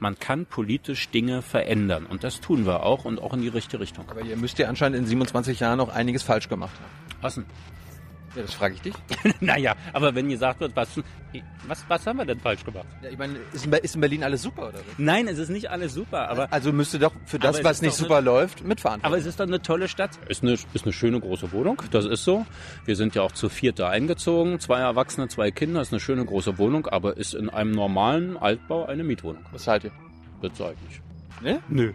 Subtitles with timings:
[0.00, 3.80] Man kann politisch Dinge verändern und das tun wir auch und auch in die richtige
[3.80, 4.08] Richtung.
[4.08, 7.16] Aber ihr müsst ja anscheinend in 27 Jahren auch einiges falsch gemacht haben.
[7.20, 7.46] Was denn?
[8.38, 8.94] Ja, das frage ich dich.
[9.40, 10.88] naja, aber wenn gesagt wird, was,
[11.66, 12.86] was, was haben wir denn falsch gemacht?
[13.02, 14.74] Ja, ich meine, ist in, ist in Berlin alles super, oder?
[14.78, 14.84] was?
[14.96, 18.18] Nein, es ist nicht alles super, aber, Also müsste doch für das, was nicht super
[18.18, 19.00] eine- läuft, mitfahren.
[19.02, 20.10] aber es ist doch eine tolle Stadt.
[20.28, 22.46] Ist eine, ist eine schöne große Wohnung, das ist so.
[22.84, 26.24] Wir sind ja auch zu viert da eingezogen, zwei Erwachsene, zwei Kinder, ist eine schöne
[26.24, 29.44] große Wohnung, aber ist in einem normalen Altbau eine Mietwohnung.
[29.50, 29.90] was zahlt ihr?
[30.40, 30.52] Ich
[30.88, 31.02] nicht.
[31.42, 31.60] Ne?
[31.68, 31.92] Nö.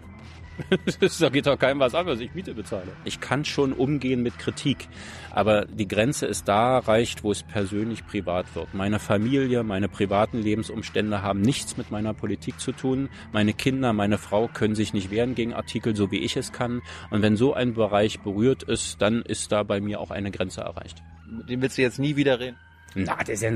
[1.20, 2.92] da geht doch keinem was an, was ich Miete bezahle.
[3.06, 4.88] Ich kann schon umgehen mit Kritik,
[5.32, 8.74] aber die Grenze ist da erreicht, wo es persönlich privat wird.
[8.74, 13.10] Meine Familie, meine privaten Lebensumstände haben nichts mit meiner Politik zu tun.
[13.32, 16.82] Meine Kinder, meine Frau können sich nicht wehren gegen Artikel, so wie ich es kann.
[17.10, 20.62] Und wenn so ein Bereich berührt ist, dann ist da bei mir auch eine Grenze
[20.62, 21.02] erreicht.
[21.30, 22.58] Mit dem willst du jetzt nie wieder reden.
[22.96, 23.52] Na, das ist ja,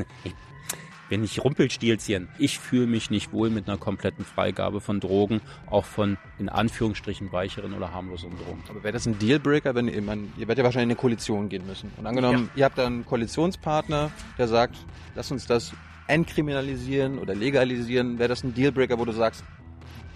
[1.09, 2.27] bin nicht Rumpelstilzchen.
[2.37, 7.31] Ich fühle mich nicht wohl mit einer kompletten Freigabe von Drogen, auch von in Anführungsstrichen
[7.31, 8.63] weicheren oder harmlosen Drogen.
[8.69, 11.49] Aber wäre das ein Dealbreaker, wenn ihr, man, ihr werdet ja wahrscheinlich in eine Koalition
[11.49, 11.91] gehen müssen.
[11.97, 14.75] Und angenommen, ihr habt da einen Koalitionspartner, der sagt,
[15.15, 15.73] lass uns das
[16.07, 19.43] entkriminalisieren oder legalisieren, wäre das ein Dealbreaker, wo du sagst,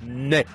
[0.02, 0.46] nee.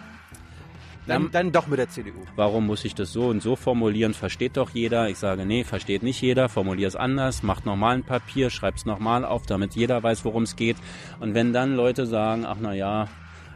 [1.06, 2.20] Dann, dann doch mit der CDU.
[2.34, 4.12] Warum muss ich das so und so formulieren?
[4.12, 5.08] Versteht doch jeder.
[5.08, 6.48] Ich sage, nee, versteht nicht jeder.
[6.48, 7.42] Formulier es anders.
[7.42, 10.76] Macht nochmal ein Papier, schreib's nochmal auf, damit jeder weiß, worum es geht.
[11.20, 13.08] Und wenn dann Leute sagen, ach na ja,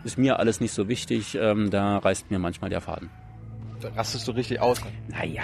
[0.04, 3.10] ist mir alles nicht so wichtig, ähm, da reißt mir manchmal der Faden.
[3.80, 4.80] Da rastest du richtig aus.
[5.08, 5.42] Naja.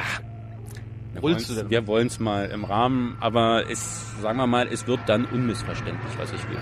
[1.15, 6.13] Wir wollen es mal im Rahmen, aber es, sagen wir mal, es wird dann unmissverständlich,
[6.19, 6.59] was ich will.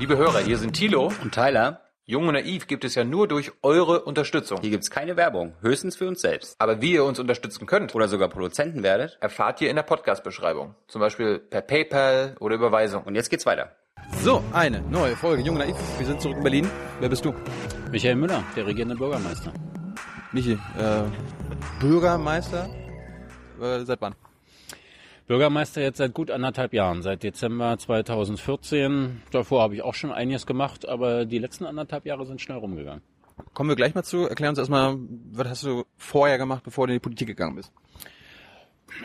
[0.00, 1.12] Liebe Hörer, hier sind Thilo.
[1.22, 4.58] Und Tyler, Jung und Naiv gibt es ja nur durch eure Unterstützung.
[4.60, 6.56] hier gibt's keine Werbung, höchstens für uns selbst.
[6.60, 9.16] Aber wie ihr uns unterstützen könnt, Oder sogar Produzenten werdet.
[9.20, 10.74] erfahrt ihr in der Podcast-Beschreibung.
[10.88, 13.04] Zum Beispiel per PayPal oder Überweisung.
[13.04, 13.76] Und jetzt geht's weiter.
[14.24, 15.76] So, eine neue Folge Jung und Naiv.
[15.98, 16.70] Wir sind zurück in Berlin.
[16.98, 17.32] Wer bist du?
[17.92, 19.52] Michael Müller, der regierende Bürgermeister.
[20.32, 21.02] Michi, äh,
[21.78, 22.68] Bürgermeister?
[23.62, 24.16] Äh, seit wann?
[25.30, 29.22] Bürgermeister jetzt seit gut anderthalb Jahren, seit Dezember 2014.
[29.30, 33.00] Davor habe ich auch schon einiges gemacht, aber die letzten anderthalb Jahre sind schnell rumgegangen.
[33.54, 34.26] Kommen wir gleich mal zu.
[34.26, 34.96] Erklär uns erstmal,
[35.30, 37.70] was hast du vorher gemacht, bevor du in die Politik gegangen bist?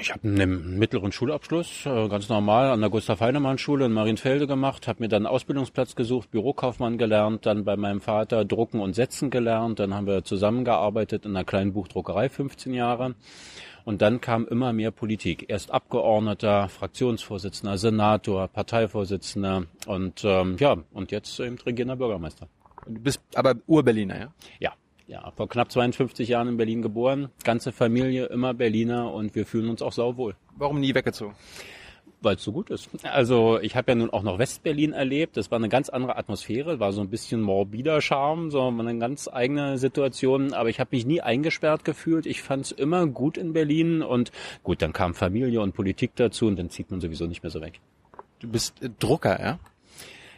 [0.02, 4.48] Ich habe einen mittleren Schulabschluss, äh, ganz normal an der Gustav Heinemann Schule in Marienfelde
[4.48, 8.96] gemacht, habe mir dann einen Ausbildungsplatz gesucht, Bürokaufmann gelernt, dann bei meinem Vater Drucken und
[8.96, 13.14] Setzen gelernt, dann haben wir zusammengearbeitet in einer kleinen Buchdruckerei 15 Jahre
[13.86, 15.46] und dann kam immer mehr Politik.
[15.48, 22.48] Erst Abgeordneter, Fraktionsvorsitzender, Senator, Parteivorsitzender und ähm, ja, und jetzt eben regierender Bürgermeister.
[22.88, 24.34] Du bist aber Ur-Berliner, ja?
[24.60, 24.74] Ja,
[25.08, 29.70] ja, vor knapp 52 Jahren in Berlin geboren, ganze Familie immer Berliner und wir fühlen
[29.70, 30.36] uns auch sauwohl.
[30.58, 31.36] Warum nie weggezogen?
[32.26, 32.90] Weil es so gut ist.
[33.04, 35.38] Also ich habe ja nun auch noch Westberlin erlebt.
[35.38, 39.28] Das war eine ganz andere Atmosphäre, war so ein bisschen morbider Charme, so eine ganz
[39.32, 40.52] eigene Situation.
[40.54, 42.26] Aber ich habe mich nie eingesperrt gefühlt.
[42.26, 44.32] Ich fand es immer gut in Berlin und
[44.64, 47.62] gut, dann kam Familie und Politik dazu und dann zieht man sowieso nicht mehr so
[47.62, 47.80] weg.
[48.40, 49.60] Du bist Drucker, ja?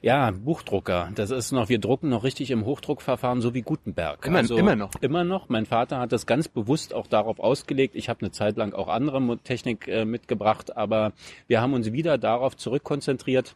[0.01, 1.09] Ja, Buchdrucker.
[1.15, 4.25] Das ist noch, wir drucken noch richtig im Hochdruckverfahren, so wie Gutenberg.
[4.25, 4.91] Immer- immer noch?
[5.01, 5.49] Immer noch.
[5.49, 7.95] Mein Vater hat das ganz bewusst auch darauf ausgelegt.
[7.95, 11.13] Ich habe eine Zeit lang auch andere Technik äh, mitgebracht, aber
[11.47, 13.55] wir haben uns wieder darauf zurückkonzentriert.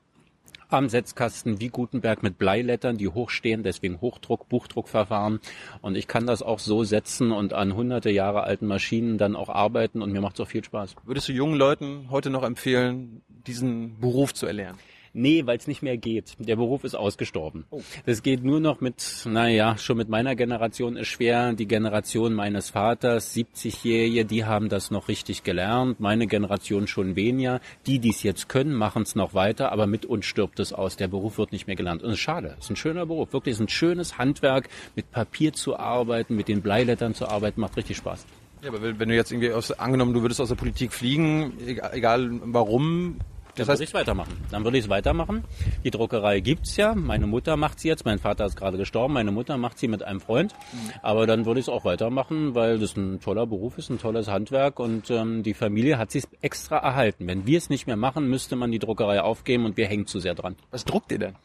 [0.70, 5.42] Am Setzkasten wie Gutenberg mit Bleilettern, die hochstehen, deswegen Hochdruck, Buchdruckverfahren.
[5.82, 9.50] Und ich kann das auch so setzen und an hunderte Jahre alten Maschinen dann auch
[9.50, 10.96] arbeiten und mir macht es auch viel Spaß.
[11.04, 14.80] Würdest du jungen Leuten heute noch empfehlen, diesen Beruf zu erlernen?
[15.14, 16.36] Nee, weil es nicht mehr geht.
[16.40, 17.66] Der Beruf ist ausgestorben.
[18.06, 21.54] Das geht nur noch mit, naja, schon mit meiner Generation ist schwer.
[21.54, 26.00] Die Generation meines Vaters, 70-Jährige, die haben das noch richtig gelernt.
[26.00, 27.60] Meine Generation schon weniger.
[27.88, 30.96] Die, die es jetzt können, machen es noch weiter, aber mit uns stirbt es aus.
[30.96, 32.04] Der Beruf wird nicht mehr gelernt.
[32.04, 32.56] Und es ist schade.
[32.58, 33.34] Es ist ein schöner Beruf.
[33.34, 37.60] Wirklich, es ist ein schönes Handwerk, mit Papier zu arbeiten, mit den Bleilettern zu arbeiten,
[37.60, 38.26] macht richtig Spaß.
[38.62, 41.54] Ja, aber wenn wenn du jetzt irgendwie aus, angenommen, du würdest aus der Politik fliegen,
[41.66, 43.18] egal, egal warum,
[43.62, 44.38] Dann das würde ich es weitermachen.
[44.52, 45.44] Dann würde ich es weitermachen.
[45.84, 46.96] Die Druckerei gibt's ja.
[46.96, 48.06] Meine Mutter macht sie jetzt.
[48.06, 49.14] Mein Vater ist gerade gestorben.
[49.14, 50.54] Meine Mutter macht sie mit einem Freund.
[51.02, 54.28] Aber dann würde ich es auch weitermachen, weil das ein toller Beruf ist, ein tolles
[54.28, 57.28] Handwerk und ähm, die Familie hat sich extra erhalten.
[57.28, 60.20] Wenn wir es nicht mehr machen, müsste man die Druckerei aufgeben und wir hängen zu
[60.20, 60.56] sehr dran.
[60.72, 61.36] was druckt ihr denn?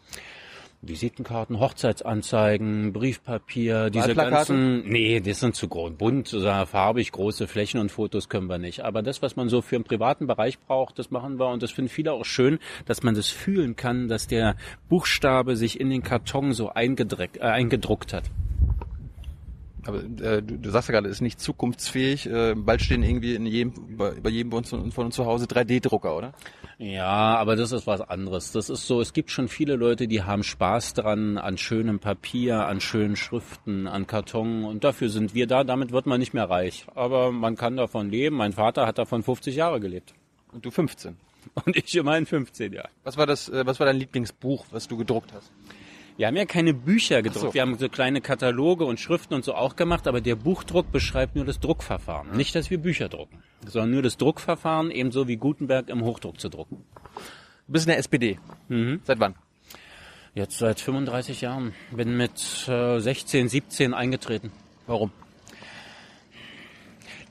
[0.83, 4.89] Visitenkarten, Hochzeitsanzeigen, Briefpapier, diese ganzen.
[4.89, 5.93] Nee, das sind zu groß.
[5.95, 8.85] Bunt farbig, große Flächen und Fotos können wir nicht.
[8.85, 11.49] Aber das, was man so für einen privaten Bereich braucht, das machen wir.
[11.49, 14.57] Und das finden viele auch schön, dass man das fühlen kann, dass der
[14.89, 18.25] Buchstabe sich in den Karton so äh, eingedruckt hat.
[19.89, 22.27] Aber äh, du, du sagst ja gerade, es ist nicht zukunftsfähig.
[22.27, 25.47] Äh, bald stehen irgendwie in jedem, bei, bei jedem von uns, von uns zu Hause
[25.47, 26.33] 3D-Drucker, oder?
[26.79, 28.53] Ja, aber das ist was anderes.
[28.53, 32.67] Das ist so, es gibt schon viele Leute, die haben Spaß dran an schönem Papier,
[32.67, 35.65] an schönen Schriften, an Karton und dafür sind wir da.
[35.65, 36.87] Damit wird man nicht mehr reich.
[36.95, 38.37] Aber man kann davon leben.
[38.37, 40.15] Mein Vater hat davon 50 Jahre gelebt.
[40.53, 41.17] Und du 15.
[41.65, 42.89] Und ich immerhin 15, ja.
[43.05, 45.51] Was war das, äh, was war dein Lieblingsbuch, was du gedruckt hast?
[46.17, 47.47] Wir haben ja keine Bücher gedruckt.
[47.47, 47.55] So.
[47.55, 51.37] Wir haben so kleine Kataloge und Schriften und so auch gemacht, aber der Buchdruck beschreibt
[51.37, 52.37] nur das Druckverfahren.
[52.37, 56.49] Nicht, dass wir Bücher drucken, sondern nur das Druckverfahren, ebenso wie Gutenberg im Hochdruck zu
[56.49, 56.85] drucken.
[57.67, 58.39] Du bist in der SPD.
[59.05, 59.35] Seit wann?
[60.35, 61.75] Jetzt seit 35 Jahren.
[61.91, 64.53] Bin mit äh, 16, 17 eingetreten.
[64.87, 65.11] Warum?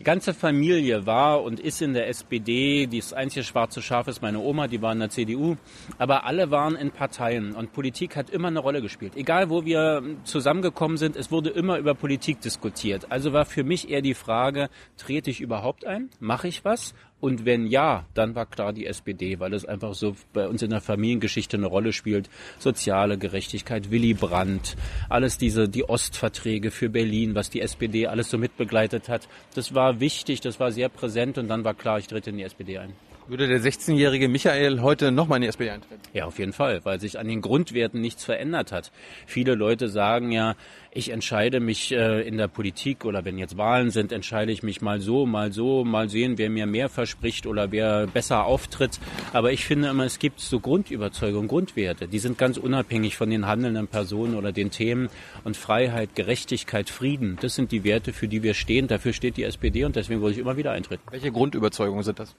[0.05, 2.85] Ganze Familie war und ist in der SPD.
[2.85, 5.57] Das einzige schwarze Schaf ist meine Oma, die war in der CDU.
[5.97, 9.13] Aber alle waren in Parteien und Politik hat immer eine Rolle gespielt.
[9.15, 13.11] Egal, wo wir zusammengekommen sind, es wurde immer über Politik diskutiert.
[13.11, 16.11] Also war für mich eher die Frage, trete ich überhaupt ein?
[16.19, 16.93] Mache ich was?
[17.25, 20.69] Und wenn ja, dann war klar die SPD, weil es einfach so bei uns in
[20.69, 22.29] der Familiengeschichte eine Rolle spielt.
[22.59, 24.77] Soziale Gerechtigkeit, Willy Brandt,
[25.09, 29.27] alles diese, die Ostverträge für Berlin, was die SPD alles so mitbegleitet hat.
[29.55, 32.43] Das war wichtig, das war sehr präsent und dann war klar, ich trete in die
[32.43, 32.93] SPD ein.
[33.27, 35.99] Würde der 16-jährige Michael heute nochmal in die SPD eintreten?
[36.13, 38.91] Ja, auf jeden Fall, weil sich an den Grundwerten nichts verändert hat.
[39.25, 40.55] Viele Leute sagen ja,
[40.91, 44.83] ich entscheide mich äh, in der Politik oder wenn jetzt Wahlen sind, entscheide ich mich
[44.83, 48.99] mal so, mal so, mal sehen, wer mir mehr verspricht oder wer besser auftritt.
[49.33, 53.47] Aber ich finde immer, es gibt so Grundüberzeugungen, Grundwerte, die sind ganz unabhängig von den
[53.47, 55.09] handelnden Personen oder den Themen.
[55.43, 58.87] Und Freiheit, Gerechtigkeit, Frieden, das sind die Werte, für die wir stehen.
[58.87, 61.01] Dafür steht die SPD und deswegen wollte ich immer wieder eintreten.
[61.09, 62.35] Welche Grundüberzeugungen sind das?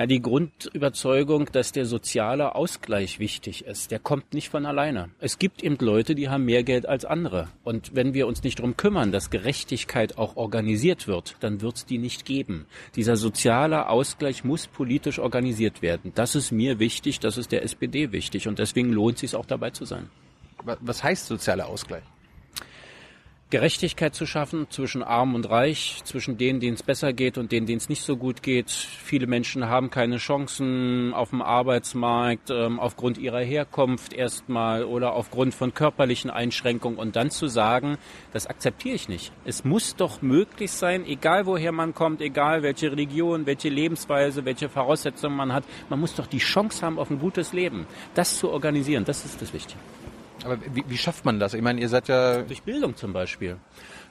[0.00, 5.10] Ja, die Grundüberzeugung, dass der soziale Ausgleich wichtig ist, der kommt nicht von alleine.
[5.18, 7.48] Es gibt eben Leute, die haben mehr Geld als andere.
[7.64, 11.84] Und wenn wir uns nicht darum kümmern, dass Gerechtigkeit auch organisiert wird, dann wird es
[11.84, 12.64] die nicht geben.
[12.96, 16.12] Dieser soziale Ausgleich muss politisch organisiert werden.
[16.14, 18.48] Das ist mir wichtig, das ist der SPD wichtig.
[18.48, 20.08] Und deswegen lohnt es sich auch dabei zu sein.
[20.64, 22.04] Wa- Was heißt sozialer Ausgleich?
[23.50, 27.66] Gerechtigkeit zu schaffen zwischen Arm und Reich, zwischen denen, denen es besser geht und denen,
[27.66, 28.70] denen es nicht so gut geht.
[28.70, 35.52] Viele Menschen haben keine Chancen auf dem Arbeitsmarkt ähm, aufgrund ihrer Herkunft erstmal oder aufgrund
[35.52, 37.98] von körperlichen Einschränkungen und dann zu sagen,
[38.32, 39.32] das akzeptiere ich nicht.
[39.44, 44.68] Es muss doch möglich sein, egal woher man kommt, egal welche Religion, welche Lebensweise, welche
[44.68, 47.88] Voraussetzungen man hat, man muss doch die Chance haben auf ein gutes Leben.
[48.14, 49.80] Das zu organisieren, das ist das Wichtige.
[50.44, 51.54] Aber wie, wie schafft man das?
[51.54, 53.56] Ich meine, ihr seid ja Durch Bildung zum Beispiel.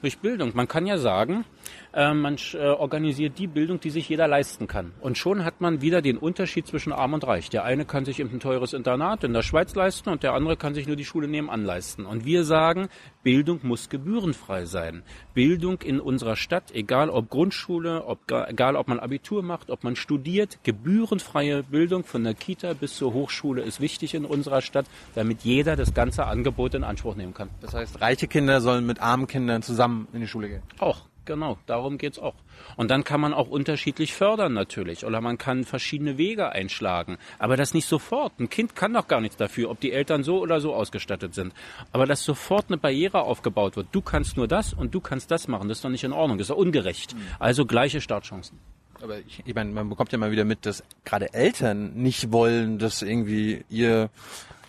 [0.02, 0.52] Durch Bildung.
[0.54, 1.44] Man kann ja sagen,
[1.92, 4.92] äh, man äh, organisiert die Bildung, die sich jeder leisten kann.
[5.00, 7.50] Und schon hat man wieder den Unterschied zwischen Arm und Reich.
[7.50, 10.56] Der eine kann sich eben ein teures Internat in der Schweiz leisten und der andere
[10.56, 12.06] kann sich nur die Schule nebenan leisten.
[12.06, 12.88] Und wir sagen,
[13.22, 15.02] Bildung muss gebührenfrei sein.
[15.34, 19.96] Bildung in unserer Stadt, egal ob Grundschule, ob, egal ob man Abitur macht, ob man
[19.96, 25.42] studiert, gebührenfreie Bildung von der Kita bis zur Hochschule ist wichtig in unserer Stadt, damit
[25.42, 27.50] jeder das ganze Angebot in Anspruch nehmen kann.
[27.60, 30.62] Das heißt, reiche Kinder sollen mit armen Kindern zusammen in die Schule gehen.
[30.78, 32.34] Auch, genau, darum geht's auch.
[32.76, 37.18] Und dann kann man auch unterschiedlich fördern natürlich oder man kann verschiedene Wege einschlagen.
[37.38, 38.40] Aber das nicht sofort.
[38.40, 41.54] Ein Kind kann doch gar nichts dafür, ob die Eltern so oder so ausgestattet sind.
[41.92, 45.46] Aber dass sofort eine Barriere aufgebaut wird, du kannst nur das und du kannst das
[45.46, 47.14] machen, das ist doch nicht in Ordnung, das ist doch ungerecht.
[47.38, 48.58] Also gleiche Startchancen.
[49.00, 52.78] Aber ich, ich meine, man bekommt ja mal wieder mit, dass gerade Eltern nicht wollen,
[52.78, 54.10] dass irgendwie ihr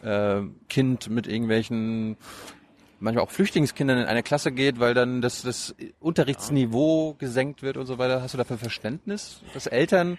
[0.04, 2.18] äh, Kind mit irgendwelchen
[3.02, 7.86] manchmal auch Flüchtlingskindern in eine Klasse geht, weil dann das, das Unterrichtsniveau gesenkt wird und
[7.86, 8.22] so weiter.
[8.22, 10.18] Hast du dafür Verständnis, dass Eltern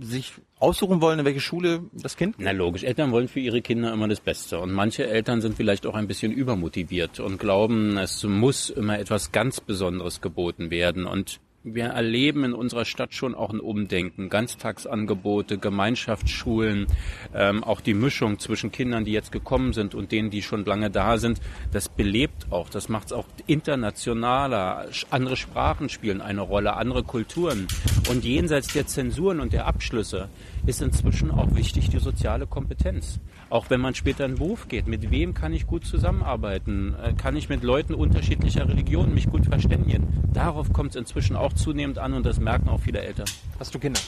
[0.00, 2.36] sich aussuchen wollen, in welche Schule das Kind?
[2.38, 4.60] Na logisch, Eltern wollen für ihre Kinder immer das Beste.
[4.60, 9.32] Und manche Eltern sind vielleicht auch ein bisschen übermotiviert und glauben, es muss immer etwas
[9.32, 11.06] ganz Besonderes geboten werden.
[11.06, 14.30] Und wir erleben in unserer Stadt schon auch ein Umdenken.
[14.30, 16.86] Ganztagsangebote, Gemeinschaftsschulen,
[17.34, 20.90] ähm, auch die Mischung zwischen Kindern, die jetzt gekommen sind und denen, die schon lange
[20.90, 21.40] da sind,
[21.70, 22.70] das belebt auch.
[22.70, 24.86] Das macht es auch internationaler.
[25.10, 27.66] Andere Sprachen spielen eine Rolle, andere Kulturen.
[28.08, 30.30] Und jenseits der Zensuren und der Abschlüsse
[30.66, 33.20] ist inzwischen auch wichtig die soziale Kompetenz.
[33.48, 36.94] Auch wenn man später in den Beruf geht, mit wem kann ich gut zusammenarbeiten?
[37.02, 40.06] Äh, Kann ich mit Leuten unterschiedlicher Religionen mich gut verständigen?
[40.32, 43.26] Darauf kommt es inzwischen auch zunehmend an und das merken auch viele Eltern.
[43.58, 44.00] Hast du Kinder?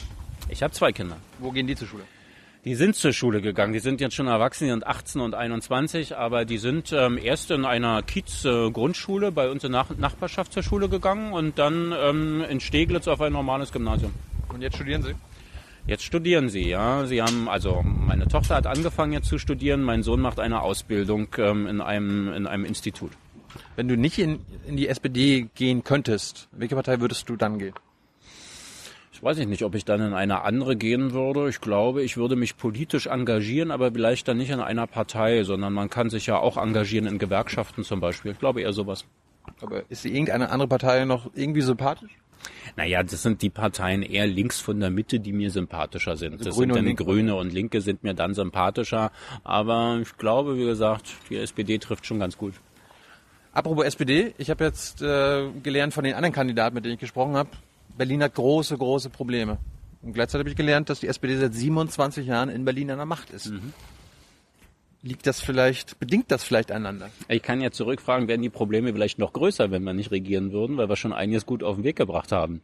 [0.49, 1.17] Ich habe zwei Kinder.
[1.39, 2.03] Wo gehen die zur Schule?
[2.65, 3.73] Die sind zur Schule gegangen.
[3.73, 7.51] Die sind jetzt schon erwachsen, die sind 18 und 21, aber die sind ähm, erst
[7.51, 12.61] in einer Kiez-Grundschule bei uns in Nach Nachbarschaft zur Schule gegangen und dann ähm, in
[12.61, 14.13] Steglitz auf ein normales Gymnasium.
[14.47, 15.13] Und jetzt studieren sie?
[15.85, 17.05] Jetzt studieren sie, ja.
[17.05, 21.27] Sie haben, also meine Tochter hat angefangen jetzt zu studieren, mein Sohn macht eine Ausbildung
[21.37, 23.11] ähm, in einem in einem Institut.
[23.75, 27.73] Wenn du nicht in, in die SPD gehen könntest, welche Partei würdest du dann gehen?
[29.11, 31.49] Ich weiß ich nicht, ob ich dann in eine andere gehen würde.
[31.49, 35.73] Ich glaube, ich würde mich politisch engagieren, aber vielleicht dann nicht in einer Partei, sondern
[35.73, 38.31] man kann sich ja auch engagieren in Gewerkschaften zum Beispiel.
[38.31, 39.05] Ich glaube eher sowas.
[39.61, 42.11] Aber ist irgendeine andere Partei noch irgendwie sympathisch?
[42.75, 46.33] Naja, das sind die Parteien eher links von der Mitte, die mir sympathischer sind.
[46.33, 47.05] Also das Grüne sind und dann Linke.
[47.05, 49.11] Grüne und Linke sind mir dann sympathischer.
[49.43, 52.53] Aber ich glaube, wie gesagt, die SPD trifft schon ganz gut.
[53.53, 57.35] Apropos SPD, ich habe jetzt äh, gelernt von den anderen Kandidaten, mit denen ich gesprochen
[57.35, 57.49] habe,
[57.95, 59.59] Berlin hat große, große Probleme.
[60.01, 63.05] Und gleichzeitig habe ich gelernt, dass die SPD seit 27 Jahren in Berlin an der
[63.05, 63.53] Macht ist.
[65.05, 67.09] Liegt das vielleicht, bedingt das vielleicht einander?
[67.27, 70.77] Ich kann ja zurückfragen, wären die Probleme vielleicht noch größer, wenn wir nicht regieren würden,
[70.77, 72.61] weil wir schon einiges gut auf den Weg gebracht haben.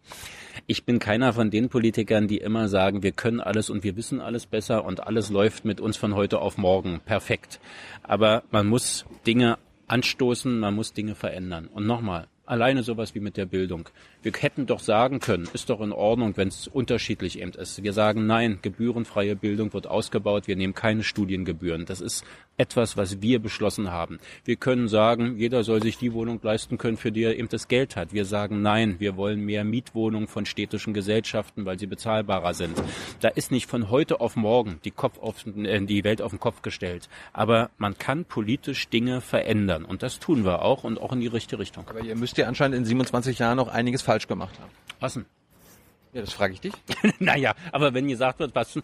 [0.65, 4.21] Ich bin keiner von den Politikern, die immer sagen, wir können alles und wir wissen
[4.21, 7.59] alles besser und alles läuft mit uns von heute auf morgen perfekt.
[8.03, 11.67] Aber man muss Dinge anstoßen, man muss Dinge verändern.
[11.67, 13.89] Und nochmal, alleine sowas wie mit der Bildung.
[14.21, 17.81] Wir hätten doch sagen können, ist doch in Ordnung, wenn es unterschiedlich eben ist.
[17.81, 21.85] Wir sagen, nein, gebührenfreie Bildung wird ausgebaut, wir nehmen keine Studiengebühren.
[21.85, 22.25] Das ist
[22.59, 24.19] etwas, was wir beschlossen haben.
[24.43, 27.69] Wir können sagen, jeder soll sich die Wohnung leisten können, für die er eben das
[27.69, 28.11] Geld hat.
[28.11, 32.81] Wir sagen, nein, wir wollen mehr Mietwohnungen von städtischen Gesellschaften, weil sie bezahlbarer sind.
[33.21, 36.39] Da ist nicht von heute auf morgen die, Kopf auf, äh, die Welt auf den
[36.39, 37.07] Kopf gestellt.
[37.31, 39.85] Aber man kann politisch Dinge verändern.
[39.85, 41.87] Und das tun wir auch und auch in die richtige Richtung.
[41.87, 44.71] Aber ihr müsst ja anscheinend in 27 Jahren noch einiges falsch gemacht haben.
[44.99, 45.25] Was denn?
[46.13, 46.73] Ja, das frage ich dich.
[47.19, 48.79] naja, aber wenn gesagt wird, was,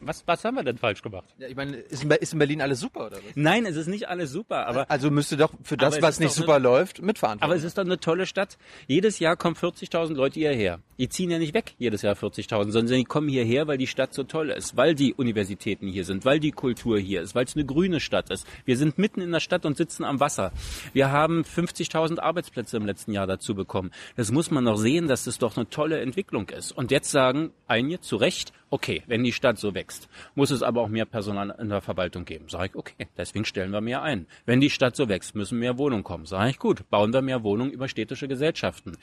[0.00, 1.26] was, was haben wir denn falsch gemacht?
[1.38, 3.22] Ja, ich meine, ist in, ist in Berlin alles super oder was?
[3.34, 6.54] Nein, es ist nicht alles super, aber Also müsste doch für das, was nicht super
[6.54, 7.42] eine- läuft, mitverantworten.
[7.44, 8.56] Aber es ist doch eine tolle Stadt.
[8.86, 10.80] Jedes Jahr kommen 40.000 Leute hierher.
[10.98, 14.14] Die ziehen ja nicht weg jedes Jahr 40.000, sondern die kommen hierher, weil die Stadt
[14.14, 17.54] so toll ist, weil die Universitäten hier sind, weil die Kultur hier ist, weil es
[17.56, 18.46] eine grüne Stadt ist.
[18.64, 20.52] Wir sind mitten in der Stadt und sitzen am Wasser.
[20.92, 23.90] Wir haben 50.000 Arbeitsplätze im letzten Jahr dazu bekommen.
[24.16, 26.72] Das muss man doch sehen, dass das doch eine tolle Entwicklung ist.
[26.72, 30.82] Und jetzt sagen einige zu Recht, okay, wenn die Stadt so wächst, muss es aber
[30.82, 32.46] auch mehr Personal in der Verwaltung geben.
[32.48, 34.26] Sag ich, okay, deswegen stellen wir mehr ein.
[34.46, 36.26] Wenn die Stadt so wächst, müssen mehr Wohnungen kommen.
[36.26, 38.96] Sag ich, gut, bauen wir mehr Wohnungen über städtische Gesellschaften.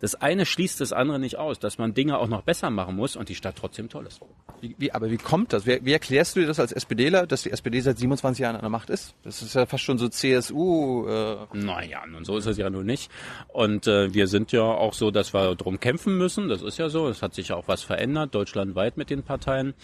[0.00, 3.16] Das eine schließt das andere nicht aus, dass man Dinge auch noch besser machen muss
[3.16, 4.20] und die Stadt trotzdem toll ist.
[4.60, 5.66] Wie, wie, aber wie kommt das?
[5.66, 8.60] Wie, wie erklärst du dir das als SPDler, dass die SPD seit 27 Jahren an
[8.60, 9.14] der Macht ist?
[9.24, 11.06] Das ist ja fast schon so CSU.
[11.08, 13.10] Äh, Naja, nun so ist es ja nun nicht.
[13.48, 16.48] Und äh, wir sind ja auch so, dass wir drum kämpfen müssen.
[16.48, 17.08] Das ist ja so.
[17.08, 19.74] Es hat sich ja auch was verändert, deutschlandweit mit den Parteien.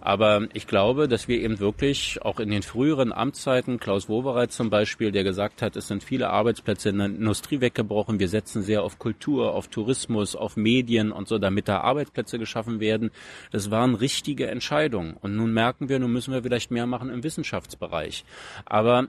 [0.00, 4.70] Aber ich glaube, dass wir eben wirklich auch in den früheren Amtszeiten, Klaus Wowereit zum
[4.70, 8.18] Beispiel, der gesagt hat, es sind viele Arbeitsplätze in der Industrie weggebrochen.
[8.18, 12.80] Wir setzen sehr auf Kultur, auf Tourismus, auf Medien und so, damit da Arbeitsplätze geschaffen
[12.80, 13.10] werden.
[13.50, 15.14] Das waren richtige Entscheidungen.
[15.20, 18.24] Und nun merken wir, nun müssen wir vielleicht mehr machen im Wissenschaftsbereich.
[18.64, 19.08] Aber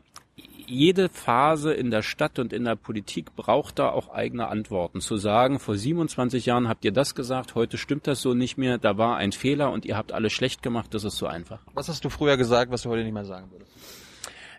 [0.70, 5.02] jede Phase in der Stadt und in der Politik braucht da auch eigene Antworten.
[5.02, 8.78] Zu sagen, vor 27 Jahren habt ihr das gesagt, heute stimmt das so nicht mehr,
[8.78, 11.60] da war ein Fehler und ihr habt alles schlecht gemacht, das ist so einfach.
[11.74, 13.72] was hast du früher gesagt, was du heute nicht mehr sagen würdest?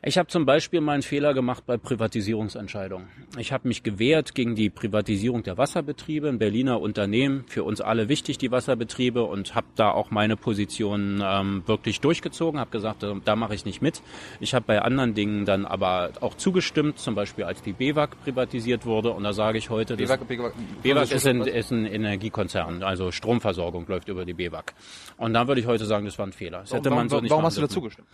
[0.02, 3.09] Ich habe zum Beispiel mal einen Fehler gemacht bei Privatisierungsentscheidungen.
[3.37, 8.09] Ich habe mich gewehrt gegen die Privatisierung der Wasserbetriebe, ein Berliner Unternehmen, für uns alle
[8.09, 13.12] wichtig, die Wasserbetriebe, und habe da auch meine Position ähm, wirklich durchgezogen, habe gesagt, äh,
[13.25, 14.00] da mache ich nicht mit.
[14.38, 18.87] Ich habe bei anderen Dingen dann aber auch zugestimmt, zum Beispiel als die BEWAG privatisiert
[18.87, 20.52] wurde, und da sage ich heute, das- BEWAG, BEWAG,
[20.83, 24.75] BEWAG ist ein, ist ein Energiekonzern, also Stromversorgung läuft über die BEWAG.
[25.17, 26.61] Und da würde ich heute sagen, das war ein Fehler.
[26.61, 27.71] Das hätte warum, man so warum, nicht warum hast du dürfen.
[27.71, 28.09] dazu gestimmt?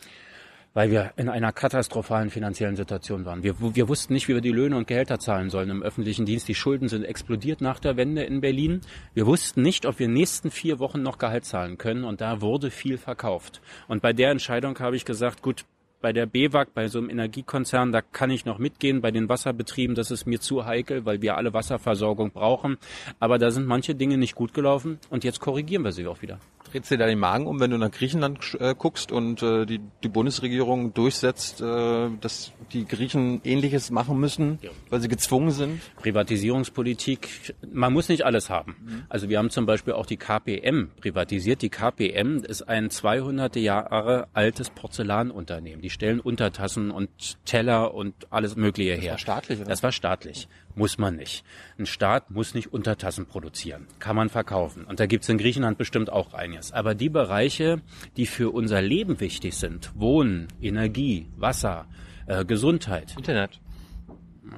[0.75, 3.45] Weil wir in einer katastrophalen finanziellen Situation waren.
[3.45, 6.49] Wir, wir wussten nicht, wie wir die Löhne und Gehälter zahlen sollen im öffentlichen Dienst.
[6.49, 8.81] Die Schulden sind explodiert nach der Wende in Berlin.
[9.15, 12.03] Wir wussten nicht, ob wir in den nächsten vier Wochen noch Gehalt zahlen können.
[12.03, 13.63] Und da wurde viel verkauft.
[13.87, 15.65] Und bei der Entscheidung habe ich gesagt, gut,
[16.01, 19.01] bei der BEWAG, bei so einem Energiekonzern, da kann ich noch mitgehen.
[19.01, 22.79] Bei den Wasserbetrieben, das ist mir zu heikel, weil wir alle Wasserversorgung brauchen.
[23.21, 24.99] Aber da sind manche Dinge nicht gut gelaufen.
[25.09, 26.41] Und jetzt korrigieren wir sie auch wieder.
[26.75, 29.81] Drehst dir da den Magen um, wenn du nach Griechenland äh, guckst und äh, die,
[30.03, 34.71] die Bundesregierung durchsetzt, äh, dass die Griechen Ähnliches machen müssen, Ja.
[34.91, 35.81] weil sie gezwungen sind?
[35.99, 39.05] Privatisierungspolitik, man muss nicht alles haben.
[39.09, 41.63] Also wir haben zum Beispiel auch die KPM privatisiert.
[41.63, 45.81] Die KPM ist ein 200 Jahre altes Porzellanunternehmen.
[45.81, 47.09] Die stellen Untertassen und
[47.45, 49.13] Teller und alles Mögliche her.
[49.13, 49.69] war staatlich, oder?
[49.69, 50.49] Das war staatlich.
[50.77, 51.45] Muss man nicht.
[51.79, 53.87] Ein Staat muss nicht Untertassen produzieren.
[54.01, 54.85] Kann man verkaufen.
[54.85, 56.73] Und da gibt's in Griechenland bestimmt auch einiges.
[56.73, 57.81] Aber die Bereiche,
[58.17, 61.87] die für unser Leben wichtig sind, Wohnen, Energie, Wasser,
[62.27, 63.61] äh, Gesundheit, Internet.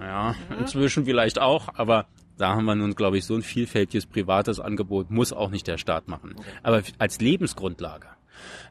[0.00, 2.06] ja, inzwischen vielleicht auch, aber
[2.38, 5.78] da haben wir nun, glaube ich, so ein vielfältiges privates Angebot, muss auch nicht der
[5.78, 6.36] Staat machen.
[6.62, 8.08] Aber als Lebensgrundlage,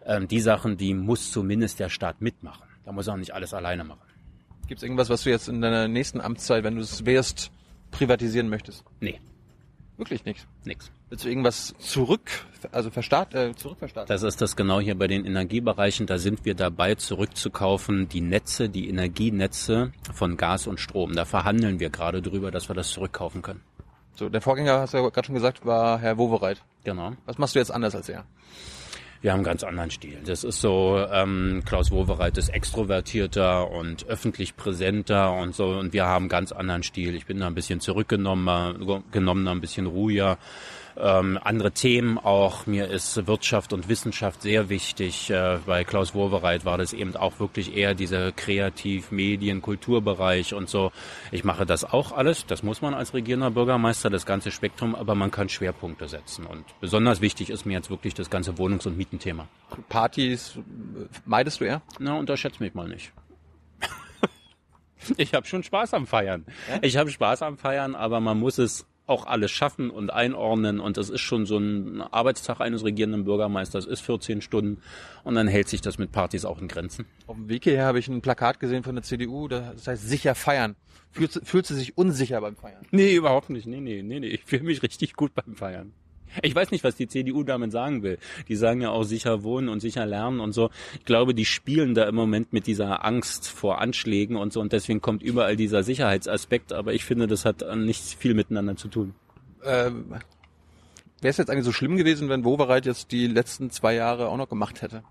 [0.06, 2.68] ähm, die Sachen, die muss zumindest der Staat mitmachen.
[2.84, 4.05] Da muss er auch nicht alles alleine machen.
[4.67, 7.51] Gibt es irgendwas, was du jetzt in deiner nächsten Amtszeit, wenn du es wärst,
[7.91, 8.84] privatisieren möchtest?
[9.00, 9.19] Nee,
[9.98, 10.45] Wirklich nichts.
[10.65, 10.91] nix.
[11.10, 12.29] Willst du irgendwas zurück,
[12.72, 14.13] also verstaat, äh, zurückverstaatlichen?
[14.13, 16.05] Das ist das genau hier bei den Energiebereichen.
[16.05, 21.15] Da sind wir dabei, zurückzukaufen, die Netze, die Energienetze von Gas und Strom.
[21.15, 23.62] Da verhandeln wir gerade drüber, dass wir das zurückkaufen können.
[24.15, 26.62] So, der Vorgänger, hast du ja gerade schon gesagt, war Herr Wowereit.
[26.84, 27.13] Genau.
[27.25, 28.25] Was machst du jetzt anders als er?
[29.25, 30.20] Wir haben einen ganz anderen Stil.
[30.24, 35.70] Das ist so, ähm, Klaus Wowereit ist extrovertierter und öffentlich präsenter und so.
[35.70, 37.15] Und wir haben einen ganz anderen Stil.
[37.15, 38.75] Ich bin da ein bisschen zurückgenommener,
[39.12, 40.38] genommener, ein bisschen ruhiger.
[40.98, 42.66] Ähm, andere Themen auch.
[42.68, 45.30] Mir ist Wirtschaft und Wissenschaft sehr wichtig.
[45.30, 50.70] Äh, bei Klaus Wowereit war das eben auch wirklich eher dieser Kreativ-, Medien-, Kulturbereich und
[50.70, 50.92] so.
[51.32, 52.46] Ich mache das auch alles.
[52.46, 56.46] Das muss man als regierender Bürgermeister, das ganze Spektrum, aber man kann Schwerpunkte setzen.
[56.46, 59.48] Und besonders wichtig ist mir jetzt wirklich das ganze Wohnungs- und Mietenthema.
[59.90, 60.58] Partys
[61.25, 61.82] meidest du eher?
[62.00, 63.12] Na, unterschätzt mich mal nicht.
[65.18, 66.46] ich habe schon Spaß am Feiern.
[66.82, 70.98] Ich habe Spaß am Feiern, aber man muss es auch alles schaffen und einordnen und
[70.98, 74.82] das ist schon so ein Arbeitstag eines regierenden Bürgermeisters ist 14 Stunden
[75.24, 77.06] und dann hält sich das mit Partys auch in Grenzen.
[77.28, 80.36] Auf dem Weg hierher habe ich ein Plakat gesehen von der CDU, das heißt sicher
[80.36, 80.76] feiern.
[81.12, 82.86] Fühlst, fühlst du dich unsicher beim Feiern?
[82.92, 83.68] Nee, überhaupt nicht.
[83.68, 84.28] Nee, nee, nee, nee.
[84.28, 85.94] Ich fühle mich richtig gut beim Feiern.
[86.42, 88.18] Ich weiß nicht, was die CDU damit sagen will.
[88.48, 90.70] Die sagen ja auch sicher wohnen und sicher lernen und so.
[91.00, 94.74] Ich glaube, die spielen da im Moment mit dieser Angst vor Anschlägen und so und
[94.74, 99.13] deswegen kommt überall dieser Sicherheitsaspekt, aber ich finde, das hat nicht viel miteinander zu tun.
[99.63, 100.15] Ähm,
[101.22, 104.38] Wäre es jetzt eigentlich so schlimm gewesen, wenn Wowereit jetzt die letzten zwei Jahre auch
[104.38, 105.04] noch gemacht hätte?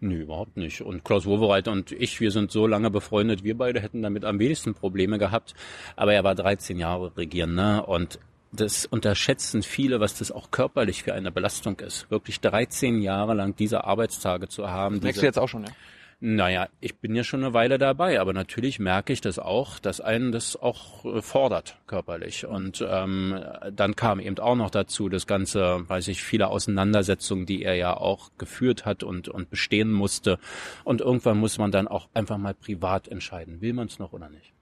[0.00, 0.82] Nö, überhaupt nicht.
[0.82, 4.38] Und Klaus Wowereit und ich, wir sind so lange befreundet, wir beide hätten damit am
[4.38, 5.54] wenigsten Probleme gehabt.
[5.94, 8.18] Aber er war 13 Jahre Regierender und
[8.56, 12.10] das unterschätzen viele, was das auch körperlich für eine Belastung ist.
[12.10, 14.98] Wirklich 13 Jahre lang diese Arbeitstage zu haben.
[15.00, 15.70] Merkst du jetzt auch schon, ja?
[16.18, 20.00] Naja, ich bin ja schon eine Weile dabei, aber natürlich merke ich das auch, dass
[20.00, 22.46] einen das auch äh, fordert körperlich.
[22.46, 23.38] Und ähm,
[23.70, 27.94] dann kam eben auch noch dazu das ganze, weiß ich, viele Auseinandersetzungen, die er ja
[27.94, 30.38] auch geführt hat und, und bestehen musste.
[30.84, 34.30] Und irgendwann muss man dann auch einfach mal privat entscheiden, will man es noch oder
[34.30, 34.54] nicht.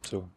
[0.00, 0.30] So.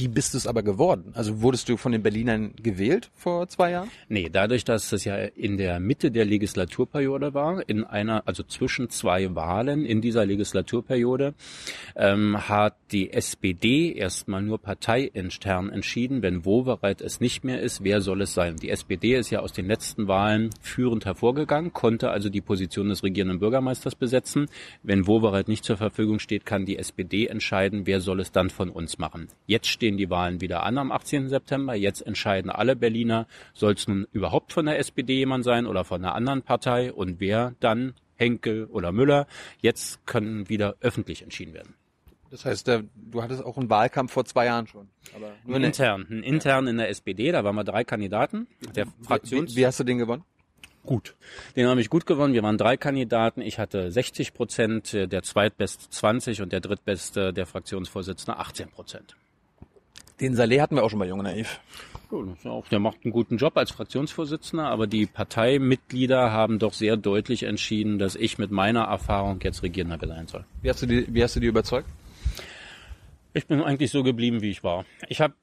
[0.00, 1.12] Wie bist du es aber geworden?
[1.12, 3.90] Also wurdest du von den Berlinern gewählt vor zwei Jahren?
[4.08, 8.88] Nee, dadurch, dass es ja in der Mitte der Legislaturperiode war, in einer, also zwischen
[8.88, 11.34] zwei Wahlen in dieser Legislaturperiode,
[11.96, 18.00] ähm, hat die SPD erstmal nur parteiintern entschieden, wenn Wowereit es nicht mehr ist, wer
[18.00, 18.56] soll es sein?
[18.56, 23.02] Die SPD ist ja aus den letzten Wahlen führend hervorgegangen, konnte also die Position des
[23.02, 24.48] regierenden Bürgermeisters besetzen.
[24.82, 28.70] Wenn Wowereit nicht zur Verfügung steht, kann die SPD entscheiden, wer soll es dann von
[28.70, 29.28] uns machen.
[29.46, 31.28] Jetzt stehen die Wahlen wieder an am 18.
[31.28, 31.74] September.
[31.74, 36.04] Jetzt entscheiden alle Berliner, soll es nun überhaupt von der SPD jemand sein oder von
[36.04, 39.26] einer anderen Partei und wer dann, Henkel oder Müller.
[39.60, 41.74] Jetzt können wieder öffentlich entschieden werden.
[42.30, 44.88] Das heißt, du hattest auch einen Wahlkampf vor zwei Jahren schon.
[45.16, 48.46] Aber nur intern, ein intern in der SPD, da waren wir drei Kandidaten.
[48.76, 50.22] Der Fraktions wie, wie hast du den gewonnen?
[50.86, 51.14] gut.
[51.56, 52.32] Den habe ich gut gewonnen.
[52.34, 53.42] Wir waren drei Kandidaten.
[53.42, 59.16] Ich hatte 60 Prozent, der zweitbeste 20 und der drittbeste, der Fraktionsvorsitzende 18 Prozent.
[60.20, 61.60] Den Saleh hatten wir auch schon bei Jung Naiv.
[62.70, 67.98] Der macht einen guten Job als Fraktionsvorsitzender, aber die Parteimitglieder haben doch sehr deutlich entschieden,
[67.98, 70.44] dass ich mit meiner Erfahrung jetzt Regierender sein soll.
[70.60, 71.88] Wie hast du die, wie hast du die überzeugt?
[73.32, 74.84] Ich bin eigentlich so geblieben, wie ich war.
[75.08, 75.34] Ich habe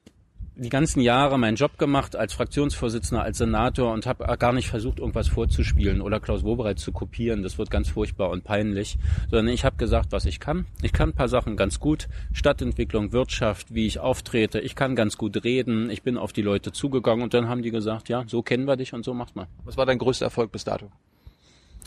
[0.58, 4.98] die ganzen Jahre meinen Job gemacht als Fraktionsvorsitzender, als Senator und habe gar nicht versucht,
[4.98, 7.44] irgendwas vorzuspielen oder Klaus Wobereit zu kopieren.
[7.44, 8.98] Das wird ganz furchtbar und peinlich.
[9.30, 10.66] Sondern ich habe gesagt, was ich kann.
[10.82, 12.08] Ich kann ein paar Sachen ganz gut.
[12.32, 14.58] Stadtentwicklung, Wirtschaft, wie ich auftrete.
[14.58, 15.90] Ich kann ganz gut reden.
[15.90, 18.76] Ich bin auf die Leute zugegangen und dann haben die gesagt, ja, so kennen wir
[18.76, 19.46] dich und so macht man.
[19.64, 20.90] Was war dein größter Erfolg bis dato?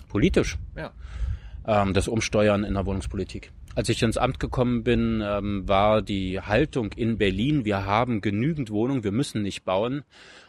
[0.07, 0.57] Politisch.
[0.77, 0.91] Ja.
[1.67, 3.51] ähm, das Umsteuern in der Wohnungspolitik.
[3.75, 8.69] Als ich ins Amt gekommen bin, ähm, war die Haltung in Berlin, wir haben genügend
[8.69, 10.03] Wohnungen, wir müssen nicht bauen.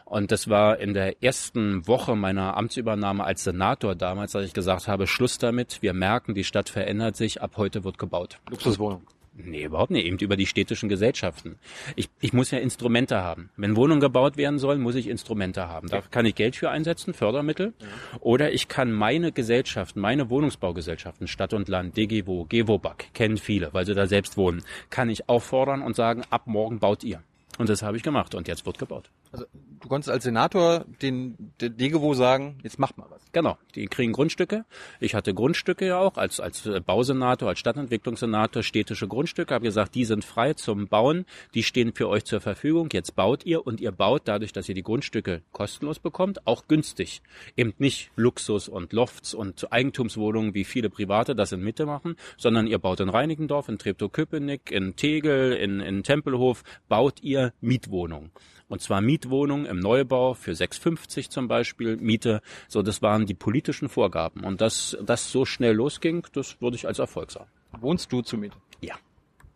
[0.05, 4.87] Und das war in der ersten Woche meiner Amtsübernahme als Senator damals, als ich gesagt
[4.87, 8.39] habe, Schluss damit, wir merken, die Stadt verändert sich, ab heute wird gebaut.
[8.49, 9.03] Luxuswohnung.
[9.35, 11.57] Nee, überhaupt nicht, eben über die städtischen Gesellschaften.
[11.95, 13.49] Ich, ich muss ja Instrumente haben.
[13.57, 15.87] Wenn Wohnungen gebaut werden sollen, muss ich Instrumente haben.
[15.87, 17.73] Da kann ich Geld für einsetzen, Fördermittel.
[18.19, 23.87] Oder ich kann meine Gesellschaften, meine Wohnungsbaugesellschaften, Stadt und Land, DGWO, GEWOBAG, kennen viele, weil
[23.87, 27.23] sie da selbst wohnen, kann ich auffordern und sagen, ab morgen baut ihr.
[27.57, 29.09] Und das habe ich gemacht und jetzt wird gebaut.
[29.33, 33.19] Also du konntest als Senator den, den Degewo sagen, jetzt macht mal was.
[33.31, 34.63] Genau, die kriegen Grundstücke.
[34.99, 39.55] Ich hatte Grundstücke ja auch als als Bausenator, als Stadtentwicklungssenator, städtische Grundstücke.
[39.55, 42.89] Habe gesagt, die sind frei zum Bauen, die stehen für euch zur Verfügung.
[42.93, 47.23] Jetzt baut ihr und ihr baut dadurch, dass ihr die Grundstücke kostenlos bekommt, auch günstig.
[47.57, 52.67] Eben nicht Luxus und Lofts und Eigentumswohnungen, wie viele Private das in Mitte machen, sondern
[52.67, 58.31] ihr baut in Reinickendorf, in Treptow-Köpenick, in Tegel, in, in Tempelhof, baut ihr Mietwohnungen.
[58.73, 62.41] Und zwar Mietwohnungen im Neubau für 6,50 zum Beispiel Miete.
[62.67, 64.43] So, das waren die politischen Vorgaben.
[64.43, 67.51] Und dass das so schnell losging, das würde ich als Erfolg sagen.
[67.79, 68.57] Wohnst du zu Miete?
[68.81, 68.95] Ja.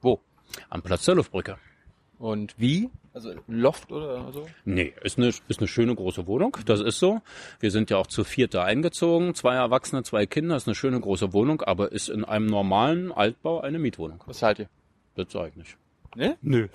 [0.01, 0.21] Wo?
[0.69, 1.57] Am Platz der Luftbrücke.
[2.19, 2.91] Und wie?
[3.11, 4.45] Also Loft oder so?
[4.65, 6.55] Nee, ist eine, ist eine schöne große Wohnung.
[6.67, 7.19] Das ist so.
[7.59, 9.33] Wir sind ja auch zu vierter eingezogen.
[9.33, 10.57] Zwei Erwachsene, zwei Kinder.
[10.57, 14.23] Ist eine schöne große Wohnung, aber ist in einem normalen Altbau eine Mietwohnung.
[14.27, 14.69] Was zahlt ihr?
[15.15, 15.77] Das sage ich nicht.
[16.15, 16.37] Ne?
[16.43, 16.67] Nö.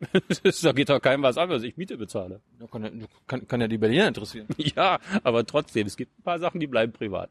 [0.62, 2.40] da geht doch keinem was an, was ich Miete bezahle.
[2.58, 4.46] Ja, kann, ja- kann, kann ja die Berliner interessieren.
[4.56, 7.30] Ja, aber trotzdem, es gibt ein paar Sachen, die bleiben privat.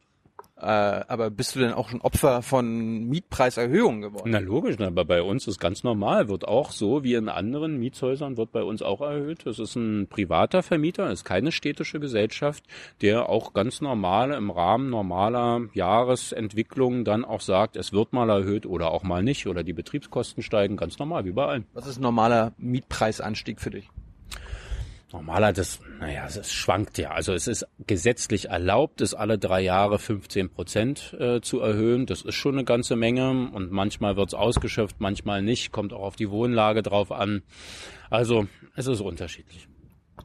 [0.61, 0.65] Äh,
[1.07, 4.29] aber bist du denn auch schon Opfer von Mietpreiserhöhungen geworden?
[4.29, 8.35] Na logisch, aber bei uns ist ganz normal, wird auch so wie in anderen Mietshäusern,
[8.35, 9.45] wird bei uns auch erhöht.
[9.45, 12.65] Es ist ein privater Vermieter, ist keine städtische Gesellschaft,
[13.01, 18.65] der auch ganz normal im Rahmen normaler Jahresentwicklung dann auch sagt, es wird mal erhöht
[18.65, 21.65] oder auch mal nicht oder die Betriebskosten steigen, ganz normal, wie bei allen.
[21.73, 23.89] Was ist ein normaler Mietpreisanstieg für dich?
[25.11, 27.11] Normaler, das, naja, es schwankt ja.
[27.11, 32.05] Also es ist gesetzlich erlaubt, es alle drei Jahre 15 Prozent äh, zu erhöhen.
[32.05, 35.71] Das ist schon eine ganze Menge und manchmal wird's ausgeschöpft, manchmal nicht.
[35.71, 37.41] Kommt auch auf die Wohnlage drauf an.
[38.11, 39.67] Also es ist unterschiedlich.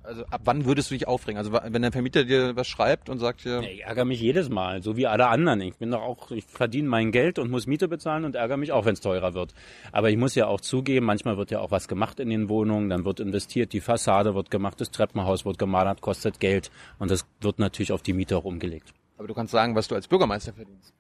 [0.03, 1.39] Also ab wann würdest du dich aufregen?
[1.39, 4.83] Also wenn der Vermieter dir was schreibt und sagt dir, Ich ärgere mich jedes Mal,
[4.83, 5.61] so wie alle anderen.
[5.61, 8.73] Ich bin doch auch, ich verdiene mein Geld und muss Miete bezahlen und ärgere mich
[8.73, 9.55] auch, wenn es teurer wird.
[9.93, 12.89] Aber ich muss ja auch zugeben, manchmal wird ja auch was gemacht in den Wohnungen,
[12.91, 17.27] dann wird investiert, die Fassade wird gemacht, das Treppenhaus wird gemalert, kostet Geld und das
[17.41, 18.93] wird natürlich auf die Miete auch umgelegt.
[19.19, 20.93] aber du kannst sagen, was du als Bürgermeister verdienst.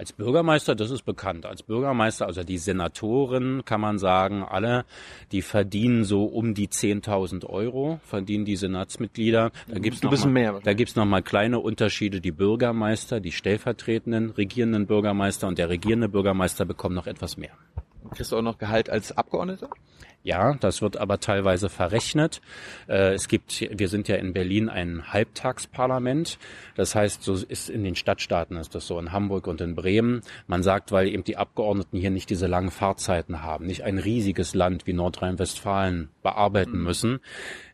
[0.00, 1.44] Als Bürgermeister, das ist bekannt.
[1.44, 4.86] Als Bürgermeister, also die Senatoren, kann man sagen, alle,
[5.30, 9.50] die verdienen so um die 10.000 Euro, verdienen die Senatsmitglieder.
[9.68, 10.60] Da gibt's Du noch mal, mehr.
[10.64, 12.22] Da gibt's noch mal kleine Unterschiede.
[12.22, 17.52] Die Bürgermeister, die stellvertretenden regierenden Bürgermeister und der regierende Bürgermeister bekommen noch etwas mehr.
[18.14, 19.70] Kriegst du auch noch Gehalt als Abgeordneter?
[20.22, 22.42] Ja, das wird aber teilweise verrechnet.
[22.88, 26.38] Äh, Es gibt, wir sind ja in Berlin ein Halbtagsparlament.
[26.74, 30.20] Das heißt, so ist in den Stadtstaaten ist das so, in Hamburg und in Bremen.
[30.46, 34.54] Man sagt, weil eben die Abgeordneten hier nicht diese langen Fahrzeiten haben, nicht ein riesiges
[34.54, 37.20] Land wie Nordrhein-Westfalen bearbeiten müssen,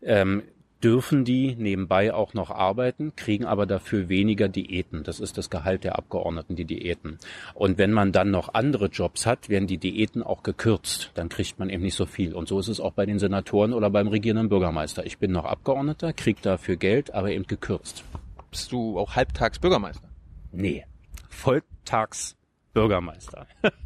[0.03, 0.45] ähm,
[0.87, 5.03] dürfen die nebenbei auch noch arbeiten, kriegen aber dafür weniger Diäten.
[5.03, 7.19] Das ist das Gehalt der Abgeordneten, die Diäten.
[7.55, 11.11] Und wenn man dann noch andere Jobs hat, werden die Diäten auch gekürzt.
[11.15, 12.35] Dann kriegt man eben nicht so viel.
[12.35, 15.05] Und so ist es auch bei den Senatoren oder beim regierenden Bürgermeister.
[15.05, 18.05] Ich bin noch Abgeordneter, krieg dafür Geld, aber eben gekürzt.
[18.53, 20.09] Bist du auch halbtags Bürgermeister?
[20.53, 20.85] Nee,
[21.31, 23.49] Volltagsbürgermeister.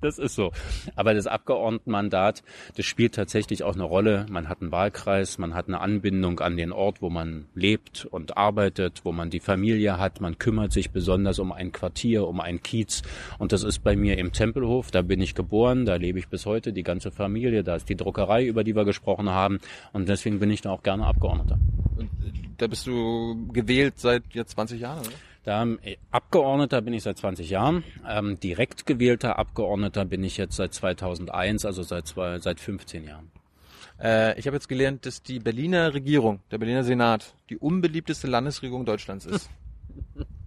[0.00, 0.52] Das ist so.
[0.94, 2.44] Aber das Abgeordnetenmandat,
[2.76, 4.26] das spielt tatsächlich auch eine Rolle.
[4.30, 8.36] Man hat einen Wahlkreis, man hat eine Anbindung an den Ort, wo man lebt und
[8.36, 10.20] arbeitet, wo man die Familie hat.
[10.20, 13.02] Man kümmert sich besonders um ein Quartier, um einen Kiez.
[13.38, 14.92] Und das ist bei mir im Tempelhof.
[14.92, 17.64] Da bin ich geboren, da lebe ich bis heute, die ganze Familie.
[17.64, 19.58] Da ist die Druckerei, über die wir gesprochen haben.
[19.92, 21.58] Und deswegen bin ich da auch gerne Abgeordneter.
[21.96, 25.27] Und äh, da bist du gewählt seit jetzt 20 Jahren, oder?
[25.48, 27.82] Da, äh, Abgeordneter bin ich seit 20 Jahren.
[28.06, 33.30] Ähm, direkt gewählter Abgeordneter bin ich jetzt seit 2001, also seit, zwei, seit 15 Jahren.
[33.98, 38.84] Äh, ich habe jetzt gelernt, dass die Berliner Regierung, der Berliner Senat, die unbeliebteste Landesregierung
[38.84, 39.48] Deutschlands ist.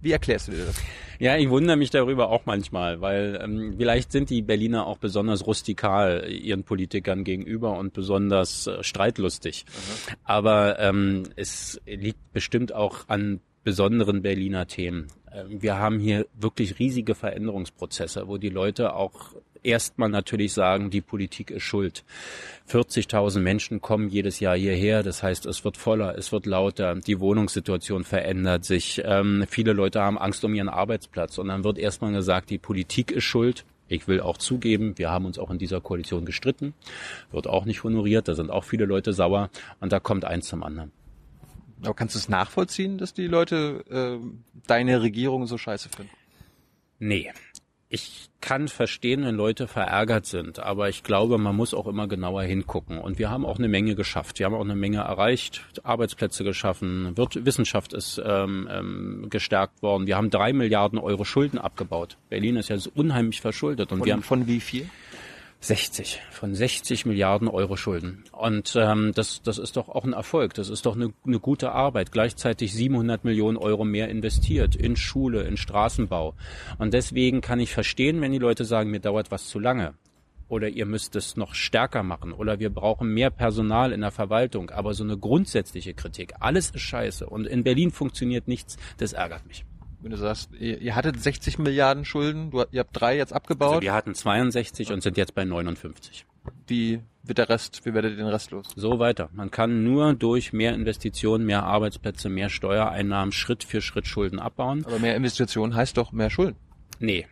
[0.00, 0.80] Wie erklärst du dir das?
[1.18, 5.48] Ja, ich wundere mich darüber auch manchmal, weil ähm, vielleicht sind die Berliner auch besonders
[5.48, 9.64] rustikal ihren Politikern gegenüber und besonders äh, streitlustig.
[10.22, 15.08] Aber ähm, es liegt bestimmt auch an besonderen Berliner Themen.
[15.32, 21.00] Ähm, Wir haben hier wirklich riesige Veränderungsprozesse, wo die Leute auch erstmal natürlich sagen, die
[21.00, 22.04] Politik ist schuld.
[22.68, 27.20] 40.000 Menschen kommen jedes Jahr hierher, das heißt, es wird voller, es wird lauter, die
[27.20, 32.12] Wohnungssituation verändert sich, ähm, viele Leute haben Angst um ihren Arbeitsplatz und dann wird erstmal
[32.12, 33.64] gesagt, die Politik ist schuld.
[33.88, 36.72] Ich will auch zugeben, wir haben uns auch in dieser Koalition gestritten,
[37.30, 40.62] wird auch nicht honoriert, da sind auch viele Leute sauer und da kommt eins zum
[40.62, 40.92] anderen.
[41.84, 44.26] Aber kannst du es nachvollziehen, dass die Leute äh,
[44.66, 46.12] deine Regierung so scheiße finden?
[46.98, 47.32] Nee.
[47.88, 52.42] Ich kann verstehen, wenn Leute verärgert sind, aber ich glaube, man muss auch immer genauer
[52.42, 52.96] hingucken.
[52.98, 54.38] Und wir haben auch eine Menge geschafft.
[54.38, 60.06] Wir haben auch eine Menge erreicht, Arbeitsplätze geschaffen, Wirt Wissenschaft ist ähm, ähm, gestärkt worden.
[60.06, 62.16] Wir haben drei Milliarden Euro Schulden abgebaut.
[62.30, 64.88] Berlin ist ja so unheimlich verschuldet und wir haben von wie viel?
[65.62, 68.24] 60 von 60 Milliarden Euro Schulden.
[68.32, 70.54] Und ähm, das, das ist doch auch ein Erfolg.
[70.54, 72.10] Das ist doch eine, eine gute Arbeit.
[72.10, 76.34] Gleichzeitig 700 Millionen Euro mehr investiert in Schule, in Straßenbau.
[76.78, 79.94] Und deswegen kann ich verstehen, wenn die Leute sagen, mir dauert was zu lange.
[80.48, 82.32] Oder ihr müsst es noch stärker machen.
[82.32, 84.70] Oder wir brauchen mehr Personal in der Verwaltung.
[84.70, 87.24] Aber so eine grundsätzliche Kritik, alles ist scheiße.
[87.24, 89.64] Und in Berlin funktioniert nichts, das ärgert mich
[90.02, 93.70] wenn du sagst, ihr, ihr hattet 60 Milliarden Schulden, du, ihr habt drei jetzt abgebaut.
[93.70, 96.26] Also wir hatten 62 und sind jetzt bei 59.
[96.66, 98.66] Wie wird der Rest, wie werdet ihr den Rest los?
[98.74, 99.30] So weiter.
[99.32, 104.84] Man kann nur durch mehr Investitionen, mehr Arbeitsplätze, mehr Steuereinnahmen Schritt für Schritt Schulden abbauen.
[104.86, 106.56] Aber mehr Investitionen heißt doch mehr Schulden.
[106.98, 107.26] Nee,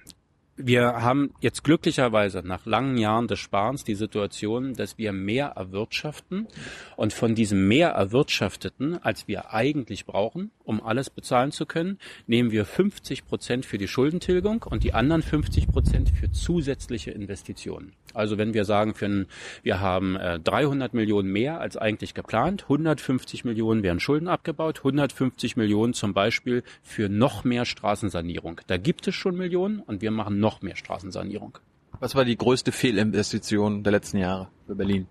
[0.66, 6.48] wir haben jetzt glücklicherweise nach langen Jahren des Sparens die Situation, dass wir mehr erwirtschaften
[6.96, 12.50] und von diesem mehr erwirtschafteten, als wir eigentlich brauchen, um alles bezahlen zu können, nehmen
[12.50, 17.92] wir 50 Prozent für die Schuldentilgung und die anderen 50 Prozent für zusätzliche Investitionen.
[18.14, 19.26] Also wenn wir sagen, für ein,
[19.62, 25.56] wir haben äh, 300 Millionen mehr als eigentlich geplant, 150 Millionen werden Schulden abgebaut, 150
[25.56, 28.60] Millionen zum Beispiel für noch mehr Straßensanierung.
[28.66, 31.58] Da gibt es schon Millionen und wir machen noch mehr Straßensanierung.
[31.98, 35.06] Was war die größte Fehlinvestition der letzten Jahre für Berlin?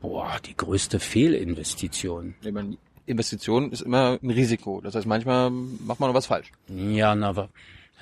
[0.00, 2.34] Boah, die größte Fehlinvestition.
[2.42, 4.80] Ich meine, Investition ist immer ein Risiko.
[4.80, 6.50] Das heißt, manchmal macht man noch was falsch.
[6.68, 7.48] Ja, na,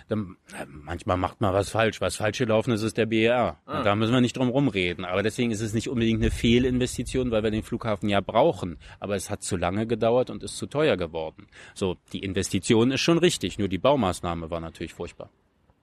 [0.09, 2.01] dann, manchmal macht man was falsch.
[2.01, 3.59] Was falsch gelaufen ist, ist der BER.
[3.67, 3.83] Ah.
[3.83, 5.05] da müssen wir nicht drum rumreden.
[5.05, 8.79] Aber deswegen ist es nicht unbedingt eine Fehlinvestition, weil wir den Flughafen ja brauchen.
[9.01, 11.47] Aber es hat zu lange gedauert und ist zu teuer geworden.
[11.75, 15.31] So, die Investition ist schon richtig, nur die Baumaßnahme war natürlich furchtbar.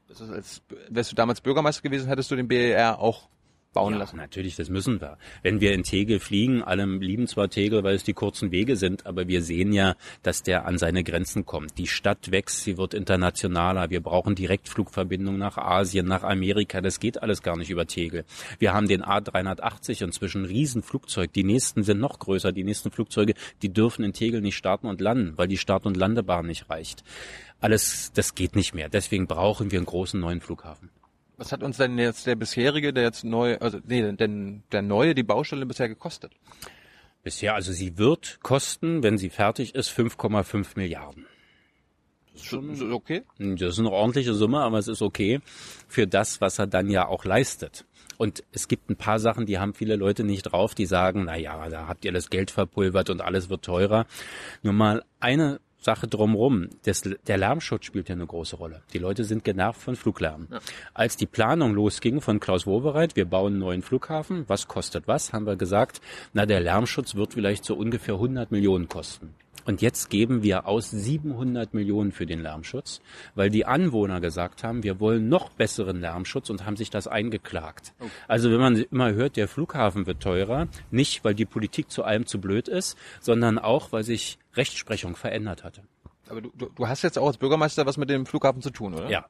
[0.10, 3.30] Ist als, wärst du damals Bürgermeister gewesen, hättest du den BER auch
[3.74, 4.18] bauen ja, lassen.
[4.18, 5.18] Natürlich, das müssen wir.
[5.44, 9.06] Wenn wir in Tegel fliegen, alle lieben zwar Tegel, weil es die kurzen Wege sind,
[9.06, 11.78] aber wir sehen ja, dass der an seine Grenzen kommt.
[11.78, 13.90] Die Stadt wächst, sie wird internationaler.
[13.90, 16.82] Wir brauchen Direktflugverbindungen nach Asien, nach Amerika.
[16.82, 18.26] Das geht alles gar nicht über Tegel.
[18.58, 21.32] Wir haben den A380 inzwischen Riesenflugzeug.
[21.34, 22.52] Die nächsten sind noch größer.
[22.52, 25.96] Die nächsten Flugzeuge, die dürfen in Tegel nicht starten und landen, weil die Start- und
[25.96, 27.04] Landebahn nicht reicht.
[27.60, 28.90] Alles, das geht nicht mehr.
[28.90, 30.90] Deswegen brauchen wir einen großen neuen Flughafen.
[31.38, 35.16] Was hat uns denn jetzt der bisherige, der jetzt neu, also nee, denn der neue,
[35.16, 36.34] die Baustelle bisher gekostet?
[37.24, 41.26] Bisher, also sie wird kosten, wenn sie fertig ist, 5,5 Milliarden.
[42.34, 43.24] Das ist schon okay.
[43.38, 45.40] Das ist eine ordentliche Summe, aber es ist okay
[45.88, 47.86] für das, was er dann ja auch leistet.
[48.18, 51.38] Und es gibt ein paar Sachen, die haben viele Leute nicht drauf, die sagen, na
[51.38, 54.06] ja, da habt ihr das Geld verpulvert und alles wird teurer.
[54.62, 56.70] Nur mal eine Sache drumrum.
[56.84, 58.82] Das, der Lärmschutz spielt ja eine große Rolle.
[58.94, 60.48] Die Leute sind genervt von Fluglärm.
[60.52, 60.60] Ja.
[60.94, 65.34] Als die Planung losging von Klaus Wowereit, wir bauen einen neuen Flughafen, was kostet was,
[65.34, 66.02] haben wir gesagt,
[66.34, 69.34] na, der Lärmschutz wird vielleicht so ungefähr 100 Millionen kosten.
[69.70, 73.02] Und jetzt geben wir aus 700 Millionen für den Lärmschutz,
[73.36, 77.94] weil die Anwohner gesagt haben, wir wollen noch besseren Lärmschutz und haben sich das eingeklagt.
[78.00, 78.10] Okay.
[78.28, 82.26] Also wenn man immer hört, der Flughafen wird teurer, nicht weil die Politik zu allem
[82.26, 85.84] zu blöd ist, sondern auch, weil sich Rechtsprechung verändert hatte.
[86.30, 88.96] Aber du, du, du hast jetzt auch als Bürgermeister was mit dem Flughafen zu tun,
[88.96, 89.08] oder?
[89.12, 89.28] Ja.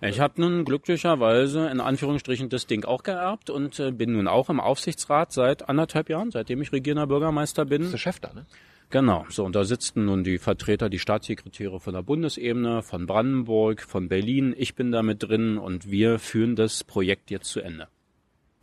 [0.00, 4.48] Ich habe nun glücklicherweise in Anführungsstrichen das Ding auch geerbt und äh, bin nun auch
[4.48, 7.82] im Aufsichtsrat seit anderthalb Jahren, seitdem ich regierender Bürgermeister bin.
[7.82, 8.46] Das ist der Chef da, ne?
[8.92, 13.80] Genau, so und da sitzen nun die Vertreter, die Staatssekretäre von der Bundesebene, von Brandenburg,
[13.80, 14.54] von Berlin.
[14.54, 17.88] Ich bin da mit drin und wir führen das Projekt jetzt zu Ende.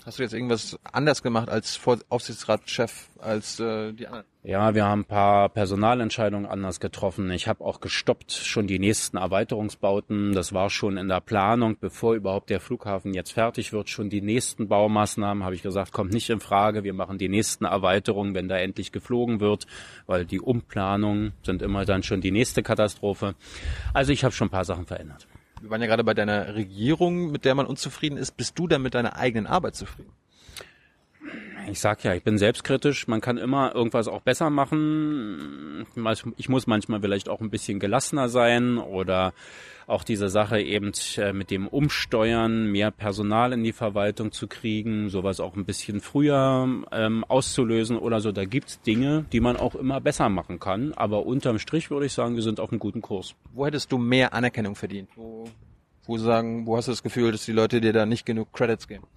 [0.10, 4.26] Hast du jetzt irgendwas anders gemacht als Aufsichtsratschef als äh, die anderen?
[4.42, 7.30] Ja, wir haben ein paar Personalentscheidungen anders getroffen.
[7.30, 10.34] Ich habe auch gestoppt schon die nächsten Erweiterungsbauten.
[10.34, 13.88] Das war schon in der Planung, bevor überhaupt der Flughafen jetzt fertig wird.
[13.90, 16.84] Schon die nächsten Baumaßnahmen habe ich gesagt, kommt nicht in Frage.
[16.84, 19.68] Wir machen die nächsten Erweiterungen, wenn da endlich geflogen wird,
[20.08, 23.36] weil die Umplanungen sind immer dann schon die nächste Katastrophe.
[23.94, 25.28] Also ich habe schon ein paar Sachen verändert.
[25.62, 28.38] Wir waren ja gerade bei deiner Regierung, mit der man unzufrieden ist.
[28.38, 30.14] Bist du denn mit deiner eigenen Arbeit zufrieden?
[31.72, 33.08] Ich sag ja, ich bin selbstkritisch.
[33.08, 35.86] Man kann immer irgendwas auch besser machen.
[36.38, 39.34] Ich muss manchmal vielleicht auch ein bisschen gelassener sein oder
[39.90, 45.10] auch diese Sache eben äh, mit dem Umsteuern, mehr Personal in die Verwaltung zu kriegen,
[45.10, 48.32] sowas auch ein bisschen früher ähm, auszulösen oder so.
[48.32, 50.94] Da gibt's Dinge, die man auch immer besser machen kann.
[50.94, 53.34] Aber unterm Strich würde ich sagen, wir sind auf einem guten Kurs.
[53.54, 55.10] Wo hättest du mehr Anerkennung verdient?
[55.16, 55.46] Wo,
[56.06, 58.88] wo sagen, wo hast du das Gefühl, dass die Leute dir da nicht genug Credits
[58.88, 59.08] geben?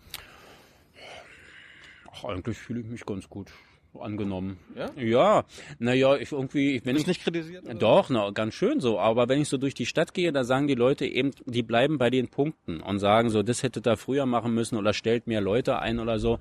[2.13, 3.51] Ach, eigentlich fühle ich mich ganz gut.
[4.01, 4.59] Angenommen.
[4.77, 4.91] Ja?
[4.97, 5.45] Ja,
[5.79, 7.65] naja, ich irgendwie, ich nicht kritisiert?
[7.65, 7.75] oder?
[7.75, 8.99] Doch, na, ganz schön so.
[8.99, 11.99] Aber wenn ich so durch die Stadt gehe, da sagen die Leute eben, die bleiben
[11.99, 15.41] bei den Punkten und sagen so, das hätte da früher machen müssen oder stellt mehr
[15.41, 16.39] Leute ein oder so.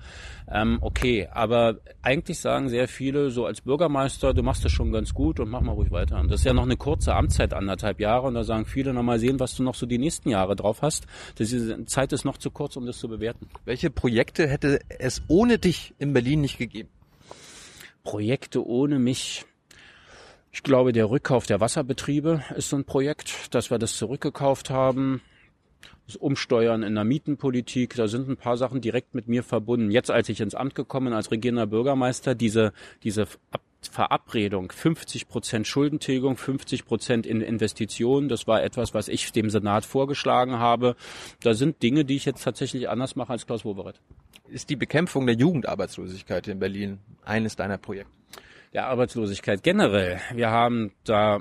[0.49, 5.13] Ähm, okay, aber eigentlich sagen sehr viele so als Bürgermeister, du machst das schon ganz
[5.13, 6.19] gut und mach mal ruhig weiter.
[6.19, 8.27] Und das ist ja noch eine kurze Amtszeit, anderthalb Jahre.
[8.27, 10.81] Und da sagen viele noch mal sehen, was du noch so die nächsten Jahre drauf
[10.81, 11.05] hast.
[11.37, 13.49] Diese Zeit ist noch zu kurz, um das zu bewerten.
[13.65, 16.89] Welche Projekte hätte es ohne dich in Berlin nicht gegeben?
[18.03, 19.45] Projekte ohne mich.
[20.51, 25.21] Ich glaube, der Rückkauf der Wasserbetriebe ist so ein Projekt, dass wir das zurückgekauft haben.
[26.07, 29.91] Das Umsteuern in der Mietenpolitik, da sind ein paar Sachen direkt mit mir verbunden.
[29.91, 35.27] Jetzt, als ich ins Amt gekommen bin, als regierender Bürgermeister, diese, diese Ab Verabredung, 50
[35.27, 40.95] Prozent Schuldentilgung, 50 Prozent in Investitionen, das war etwas, was ich dem Senat vorgeschlagen habe.
[41.41, 43.99] Da sind Dinge, die ich jetzt tatsächlich anders mache als Klaus Wowereth.
[44.51, 48.21] Ist die Bekämpfung der Jugendarbeitslosigkeit in Berlin eines deiner Projekte?
[48.73, 50.19] der Arbeitslosigkeit generell.
[50.33, 51.39] Wir haben da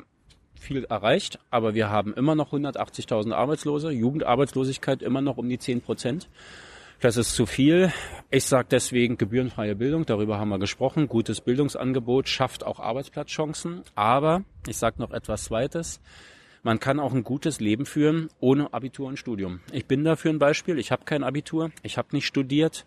[0.59, 5.81] viel erreicht, aber wir haben immer noch 180.000 Arbeitslose, Jugendarbeitslosigkeit immer noch um die 10
[5.81, 6.29] Prozent.
[7.01, 7.93] Das ist zu viel.
[8.31, 11.09] Ich sage deswegen gebührenfreie Bildung, darüber haben wir gesprochen.
[11.09, 13.83] Gutes Bildungsangebot schafft auch Arbeitsplatzchancen.
[13.95, 16.01] Aber ich sage noch etwas Zweites.
[16.63, 19.61] Man kann auch ein gutes Leben führen ohne Abitur und Studium.
[19.73, 20.79] Ich bin dafür ein Beispiel.
[20.79, 22.87] Ich habe kein Abitur, ich habe nicht studiert.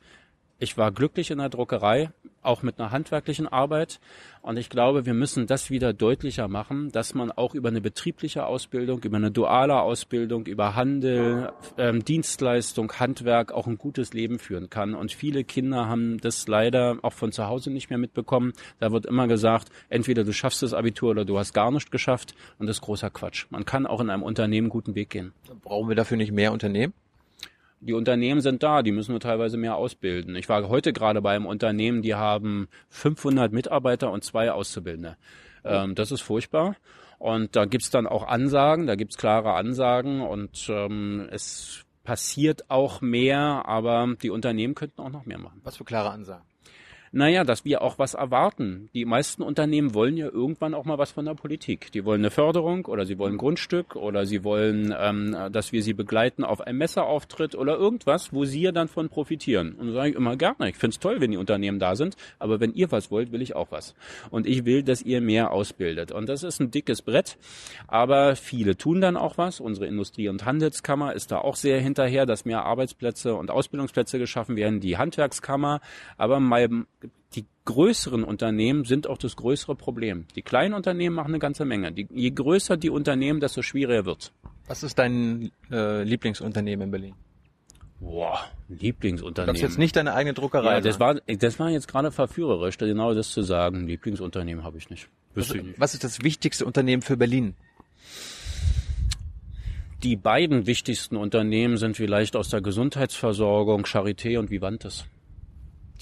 [0.60, 2.12] Ich war glücklich in der Druckerei,
[2.44, 4.00] auch mit einer handwerklichen Arbeit.
[4.42, 8.46] Und ich glaube, wir müssen das wieder deutlicher machen, dass man auch über eine betriebliche
[8.46, 14.70] Ausbildung, über eine duale Ausbildung, über Handel, ähm, Dienstleistung, Handwerk auch ein gutes Leben führen
[14.70, 14.96] kann.
[14.96, 18.54] Und viele Kinder haben das leider auch von zu Hause nicht mehr mitbekommen.
[18.80, 22.36] Da wird immer gesagt, entweder du schaffst das Abitur oder du hast gar nicht geschafft.
[22.60, 23.46] Und das ist großer Quatsch.
[23.50, 25.34] Man kann auch in einem Unternehmen guten Weg gehen.
[25.62, 26.94] Brauchen wir dafür nicht mehr Unternehmen?
[27.86, 30.36] Die Unternehmen sind da, die müssen wir teilweise mehr ausbilden.
[30.36, 35.18] Ich war heute gerade bei einem Unternehmen, die haben 500 Mitarbeiter und zwei Auszubildende.
[35.66, 36.76] Ähm, das ist furchtbar.
[37.20, 43.02] Und da gibt's dann auch Ansagen, da gibt's klare Ansagen und ähm, es passiert auch
[43.02, 45.62] mehr, aber die Unternehmen könnten auch noch mehr machen.
[45.64, 46.46] Was für klare Ansagen?
[47.16, 48.90] Naja, dass wir auch was erwarten.
[48.96, 51.92] Die meisten Unternehmen wollen ja irgendwann auch mal was von der Politik.
[51.92, 55.84] Die wollen eine Förderung oder sie wollen ein Grundstück oder sie wollen, ähm, dass wir
[55.84, 59.74] sie begleiten auf einem Messerauftritt oder irgendwas, wo sie ja dann von profitieren.
[59.74, 62.60] Und sage ich immer gerne, ich finde es toll, wenn die Unternehmen da sind, aber
[62.60, 63.94] wenn ihr was wollt, will ich auch was.
[64.32, 66.12] Und ich will, dass ihr mehr ausbildet.
[66.12, 67.38] Und das ist ein dickes Brett,
[67.88, 69.60] aber viele tun dann auch was.
[69.60, 74.56] Unsere Industrie- und Handelskammer ist da auch sehr hinterher, dass mehr Arbeitsplätze und Ausbildungsplätze geschaffen
[74.56, 74.80] werden.
[74.80, 75.80] Die Handwerkskammer,
[76.18, 76.88] aber mein
[77.36, 80.26] die größeren Unternehmen sind auch das größere Problem.
[80.36, 81.92] Die kleinen Unternehmen machen eine ganze Menge.
[81.92, 84.32] Die, je größer die Unternehmen, desto schwieriger wird's.
[84.68, 87.16] Was ist dein äh, Lieblingsunternehmen in Berlin?
[88.00, 89.56] Boah, Lieblingsunternehmen.
[89.56, 93.14] darfst jetzt nicht deine eigene Druckerei ja, das war, das war jetzt gerade verführerisch, genau
[93.14, 93.88] das zu sagen.
[93.88, 95.08] Lieblingsunternehmen habe ich nicht.
[95.36, 95.80] Ich nicht.
[95.80, 97.56] Was ist das wichtigste Unternehmen für Berlin?
[100.04, 105.06] Die beiden wichtigsten Unternehmen sind vielleicht aus der Gesundheitsversorgung Charité und Vivantes.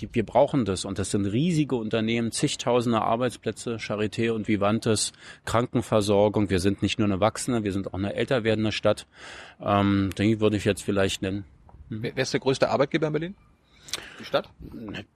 [0.02, 5.14] Die, wir brauchen das und das sind riesige Unternehmen, zigtausende Arbeitsplätze, Charité und Vivantes,
[5.46, 6.50] Krankenversorgung.
[6.50, 9.06] Wir sind nicht nur eine wachsende, wir sind auch eine älter werdende Stadt.
[9.62, 11.46] Ähm, die würde ich jetzt vielleicht nennen.
[11.90, 13.36] Wer wer ist der größte Arbeitgeber in Berlin?
[14.20, 14.50] Die Stadt?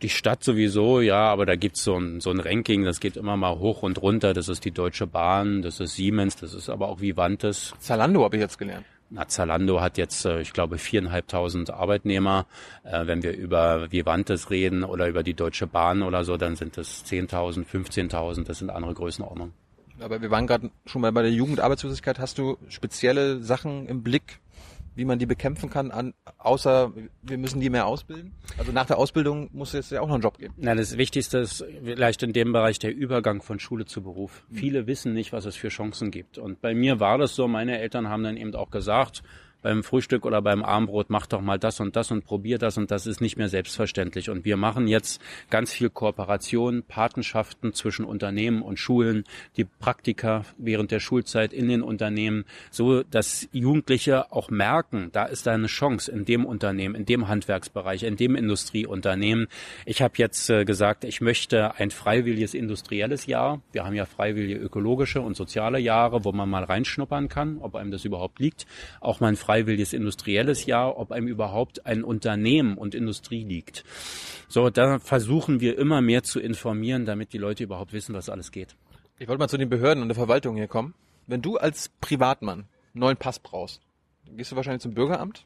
[0.01, 3.37] Die Stadt sowieso, ja, aber da gibt's so ein, so ein Ranking, das geht immer
[3.37, 4.33] mal hoch und runter.
[4.33, 7.73] Das ist die Deutsche Bahn, das ist Siemens, das ist aber auch Vivantes.
[7.79, 8.85] Zalando habe ich jetzt gelernt.
[9.09, 12.47] Na, Zalando hat jetzt, äh, ich glaube, viereinhalbtausend Arbeitnehmer.
[12.83, 16.77] Äh, Wenn wir über Vivantes reden oder über die Deutsche Bahn oder so, dann sind
[16.77, 19.53] es 10.000, 15.000, das sind andere Größenordnungen.
[19.99, 22.19] Aber wir waren gerade schon mal bei der Jugendarbeitslosigkeit.
[22.19, 24.39] Hast du spezielle Sachen im Blick,
[24.95, 28.33] wie man die bekämpfen kann, an, außer wir müssen die mehr ausbilden?
[28.57, 30.53] Also nach der Ausbildung muss es ja auch noch einen Job geben.
[30.57, 34.45] Na, das Wichtigste ist vielleicht in dem Bereich der Übergang von Schule zu Beruf.
[34.51, 36.37] Viele wissen nicht, was es für Chancen gibt.
[36.37, 39.21] Und bei mir war das so, meine Eltern haben dann eben auch gesagt,
[39.65, 42.91] beim Frühstück oder beim Abendbrot, mach doch mal das und das und probier das und
[42.91, 44.29] das ist nicht mehr selbstverständlich.
[44.29, 49.23] Und wir machen jetzt ganz viel Kooperation, Patenschaften zwischen Unternehmen und Schulen,
[49.57, 55.47] die Praktika während der Schulzeit in den Unternehmen, so dass Jugendliche auch merken, da ist
[55.47, 59.47] eine Chance in dem Unternehmen, in dem Handwerksbereich, in dem Industrieunternehmen.
[59.87, 63.61] Ich habe jetzt äh, gesagt, ich möchte ein freiwilliges industrielles Jahr.
[63.71, 67.89] Wir haben ja freiwillige ökologische und soziale Jahre, wo man mal reinschnuppern kann, ob einem
[67.89, 68.67] das überhaupt liegt.
[69.01, 73.85] Auch mal ein freiwilliges industrielles Jahr, ob einem überhaupt ein Unternehmen und Industrie liegt.
[74.49, 78.51] So, da versuchen wir immer mehr zu informieren, damit die Leute überhaupt wissen, was alles
[78.51, 78.75] geht.
[79.17, 80.93] Ich wollte mal zu den Behörden und der Verwaltung hier kommen.
[81.25, 82.59] Wenn du als Privatmann
[82.93, 83.81] einen neuen Pass brauchst,
[84.25, 85.45] dann gehst du wahrscheinlich zum Bürgeramt.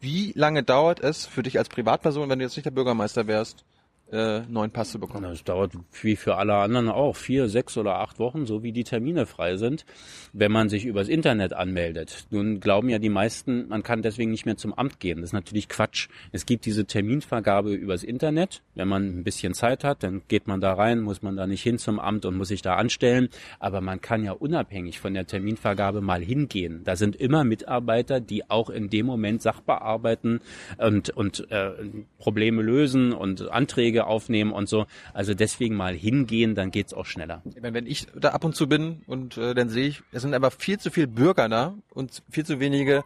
[0.00, 3.66] Wie lange dauert es für dich als Privatperson, wenn du jetzt nicht der Bürgermeister wärst,
[4.10, 5.24] äh, neuen Pass zu bekommen.
[5.24, 8.84] Das dauert wie für alle anderen auch vier, sechs oder acht Wochen, so wie die
[8.84, 9.84] Termine frei sind,
[10.32, 12.26] wenn man sich übers Internet anmeldet.
[12.30, 15.20] Nun glauben ja die meisten, man kann deswegen nicht mehr zum Amt gehen.
[15.20, 16.08] Das ist natürlich Quatsch.
[16.32, 18.62] Es gibt diese Terminvergabe übers Internet.
[18.74, 21.62] Wenn man ein bisschen Zeit hat, dann geht man da rein, muss man da nicht
[21.62, 23.28] hin zum Amt und muss sich da anstellen.
[23.58, 26.82] Aber man kann ja unabhängig von der Terminvergabe mal hingehen.
[26.84, 30.40] Da sind immer Mitarbeiter, die auch in dem Moment Sachbearbeiten
[30.78, 31.72] und, und äh,
[32.18, 34.86] Probleme lösen und Anträge aufnehmen und so.
[35.12, 37.42] Also deswegen mal hingehen, dann geht's auch schneller.
[37.44, 40.34] Wenn, wenn ich da ab und zu bin und äh, dann sehe ich, es sind
[40.34, 43.04] aber viel zu viele Bürger da und viel zu wenige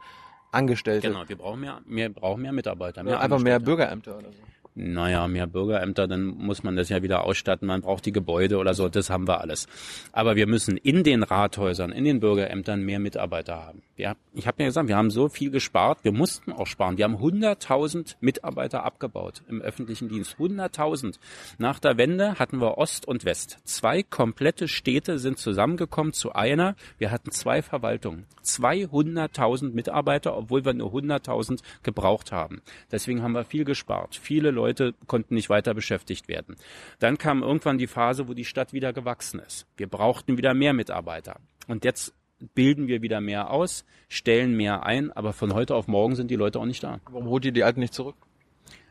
[0.50, 1.08] Angestellte.
[1.08, 3.02] Genau, wir brauchen mehr, mehr brauchen mehr Mitarbeiter.
[3.02, 3.58] Mehr Ja, einfach mehr.
[3.58, 4.38] Bürgerämter oder so.
[4.74, 8.72] Naja, mehr Bürgerämter, dann muss man das ja wieder ausstatten, man braucht die Gebäude oder
[8.72, 9.66] so, das haben wir alles.
[10.12, 13.82] Aber wir müssen in den Rathäusern, in den Bürgerämtern mehr Mitarbeiter haben.
[13.98, 16.96] Ja, ich habe ja gesagt, wir haben so viel gespart, wir mussten auch sparen.
[16.96, 20.36] Wir haben 100.000 Mitarbeiter abgebaut im öffentlichen Dienst.
[20.38, 21.18] 100.000.
[21.58, 23.58] Nach der Wende hatten wir Ost und West.
[23.64, 26.76] Zwei komplette Städte sind zusammengekommen zu einer.
[26.96, 28.24] Wir hatten zwei Verwaltungen.
[28.42, 32.62] 200.000 Mitarbeiter, obwohl wir nur 100.000 gebraucht haben.
[32.90, 34.16] Deswegen haben wir viel gespart.
[34.16, 34.61] Viele Leute
[35.06, 36.56] konnten nicht weiter beschäftigt werden.
[36.98, 39.66] Dann kam irgendwann die Phase, wo die Stadt wieder gewachsen ist.
[39.76, 41.40] Wir brauchten wieder mehr Mitarbeiter.
[41.68, 42.14] Und jetzt
[42.54, 46.36] bilden wir wieder mehr aus, stellen mehr ein, aber von heute auf morgen sind die
[46.36, 47.00] Leute auch nicht da.
[47.10, 48.16] Warum holt ihr die Alten nicht zurück?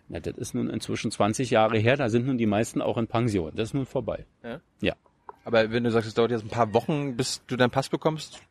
[0.07, 3.07] Na, das ist nun inzwischen 20 Jahre her, da sind nun die meisten auch in
[3.07, 3.51] Pension.
[3.55, 4.25] Das ist nun vorbei.
[4.43, 4.59] Ja?
[4.81, 4.95] Ja.
[5.43, 8.41] Aber wenn du sagst, es dauert jetzt ein paar Wochen, bis du deinen Pass bekommst,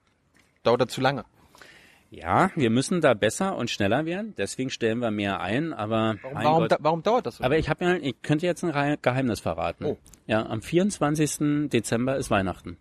[0.62, 1.24] dauert das zu lange.
[2.12, 6.44] Ja, wir müssen da besser und schneller werden, deswegen stellen wir mehr ein, aber Warum,
[6.44, 7.44] warum, da, warum dauert das so?
[7.44, 9.84] aber ich habe ja, ich könnte jetzt ein Geheimnis verraten.
[9.84, 9.96] Oh.
[10.30, 11.70] Ja, am 24.
[11.70, 12.76] Dezember ist Weihnachten.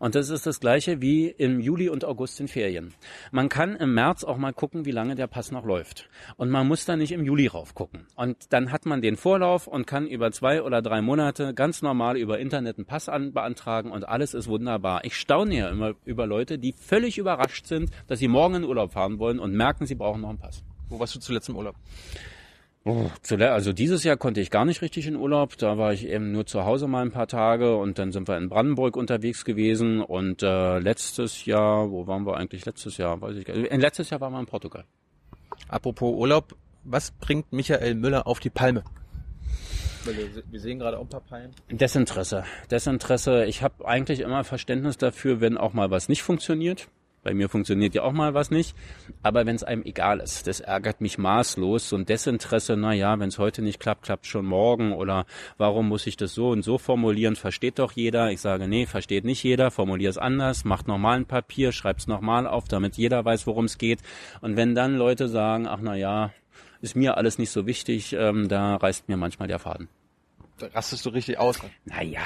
[0.00, 2.92] Und das ist das gleiche wie im Juli und August in Ferien.
[3.30, 6.08] Man kann im März auch mal gucken, wie lange der Pass noch läuft.
[6.36, 8.08] Und man muss da nicht im Juli rauf gucken.
[8.16, 12.16] Und dann hat man den Vorlauf und kann über zwei oder drei Monate ganz normal
[12.16, 15.04] über Internet einen Pass an, beantragen und alles ist wunderbar.
[15.04, 19.18] Ich staune ja immer über Leute, die völlig überrascht sind, dass sie morgen Urlaub fahren
[19.18, 20.62] wollen und merken, sie brauchen noch einen Pass.
[20.88, 21.74] Wo warst du zuletzt im Urlaub?
[23.38, 25.58] Also dieses Jahr konnte ich gar nicht richtig in Urlaub.
[25.58, 28.38] Da war ich eben nur zu Hause mal ein paar Tage und dann sind wir
[28.38, 30.00] in Brandenburg unterwegs gewesen.
[30.00, 33.20] Und äh, letztes Jahr, wo waren wir eigentlich letztes Jahr?
[33.20, 33.70] Weiß ich gar nicht.
[33.70, 34.84] Äh, Letztes Jahr waren wir in Portugal.
[35.68, 38.84] Apropos Urlaub, was bringt Michael Müller auf die Palme?
[40.04, 41.50] Wir sehen gerade auch ein paar Palmen.
[41.70, 42.44] Desinteresse.
[42.70, 43.44] Desinteresse.
[43.44, 46.88] Ich habe eigentlich immer Verständnis dafür, wenn auch mal was nicht funktioniert.
[47.28, 48.74] Bei mir funktioniert ja auch mal was nicht.
[49.22, 51.90] Aber wenn es einem egal ist, das ärgert mich maßlos.
[51.90, 54.94] So ein Desinteresse, na ja, wenn es heute nicht klappt, klappt schon morgen.
[54.94, 55.26] Oder
[55.58, 57.36] warum muss ich das so und so formulieren?
[57.36, 58.30] Versteht doch jeder.
[58.30, 59.70] Ich sage, nee, versteht nicht jeder.
[59.70, 60.64] Formulier es anders.
[60.64, 64.00] Macht nochmal ein Papier, schreib's nochmal auf, damit jeder weiß, worum es geht.
[64.40, 66.32] Und wenn dann Leute sagen, ach na ja,
[66.80, 69.88] ist mir alles nicht so wichtig, ähm, da reißt mir manchmal der Faden.
[70.56, 71.60] Da rastest du richtig aus.
[71.84, 72.22] Naja.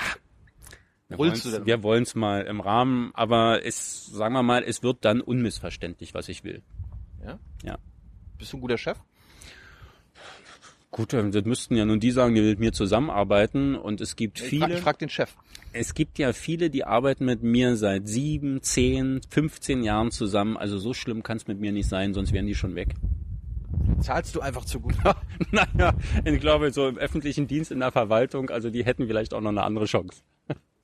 [1.18, 6.14] Wir wollen es mal im Rahmen, aber es, sagen wir mal, es wird dann unmissverständlich,
[6.14, 6.62] was ich will.
[7.24, 7.38] Ja?
[7.64, 7.78] Ja.
[8.38, 8.98] Bist du ein guter Chef?
[10.90, 14.46] Gut, das müssten ja nun die sagen, die mit mir zusammenarbeiten und es gibt Ich
[14.46, 15.34] viele, frag, ich frag den Chef.
[15.72, 20.58] es gibt ja viele, die arbeiten mit mir seit sieben, zehn, 15 Jahren zusammen.
[20.58, 22.94] Also so schlimm kann es mit mir nicht sein, sonst wären die schon weg.
[24.00, 24.94] Zahlst du einfach zu gut.
[25.50, 25.94] naja,
[26.26, 29.48] ich glaube, so im öffentlichen Dienst in der Verwaltung, also die hätten vielleicht auch noch
[29.48, 30.22] eine andere Chance.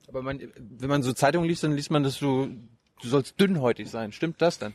[0.09, 2.47] Aber man, wenn man so Zeitungen liest, dann liest man, dass du,
[3.01, 4.11] du sollst dünnhäutig sein.
[4.11, 4.73] Stimmt das denn?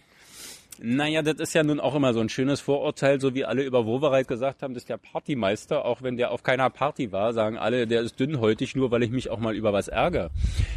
[0.81, 3.87] Naja, das ist ja nun auch immer so ein schönes Vorurteil, so wie alle über
[3.87, 7.59] Wowereit gesagt haben, das ist der Partymeister, auch wenn der auf keiner Party war, sagen
[7.59, 10.31] alle, der ist dünnhäutig, nur weil ich mich auch mal über was ärgere.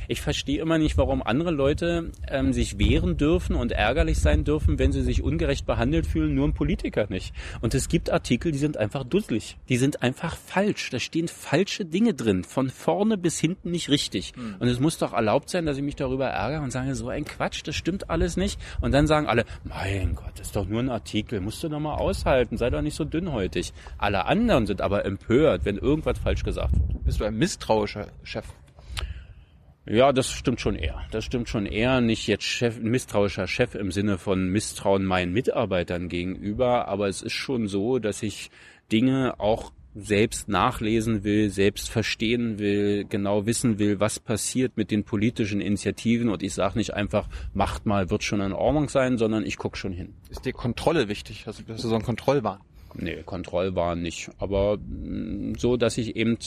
[0.07, 4.77] Ich verstehe immer nicht, warum andere Leute ähm, sich wehren dürfen und ärgerlich sein dürfen,
[4.77, 7.33] wenn sie sich ungerecht behandelt fühlen, nur ein Politiker nicht.
[7.61, 9.57] Und es gibt Artikel, die sind einfach dusselig.
[9.67, 10.91] Die sind einfach falsch.
[10.91, 14.33] Da stehen falsche Dinge drin, von vorne bis hinten nicht richtig.
[14.59, 17.25] Und es muss doch erlaubt sein, dass ich mich darüber ärgere und sage, so ein
[17.25, 18.59] Quatsch, das stimmt alles nicht.
[18.79, 21.79] Und dann sagen alle, mein Gott, das ist doch nur ein Artikel, musst du doch
[21.79, 23.73] mal aushalten, sei doch nicht so dünnhäutig.
[23.97, 27.03] Alle anderen sind aber empört, wenn irgendwas falsch gesagt wird.
[27.05, 28.45] Bist du ein misstrauischer Chef?
[29.85, 31.01] Ja, das stimmt schon eher.
[31.11, 32.01] Das stimmt schon eher.
[32.01, 37.33] Nicht jetzt Chef, misstrauischer Chef im Sinne von Misstrauen meinen Mitarbeitern gegenüber, aber es ist
[37.33, 38.51] schon so, dass ich
[38.91, 45.03] Dinge auch selbst nachlesen will, selbst verstehen will, genau wissen will, was passiert mit den
[45.03, 49.45] politischen Initiativen und ich sage nicht einfach, macht mal, wird schon in Ordnung sein, sondern
[49.45, 50.13] ich gucke schon hin.
[50.29, 51.43] Ist dir Kontrolle wichtig?
[51.45, 52.59] Du, hast du so einen Kontrollwahn?
[52.95, 54.31] Nee, Kontrollwahn nicht.
[54.39, 56.37] Aber mh, so, dass ich eben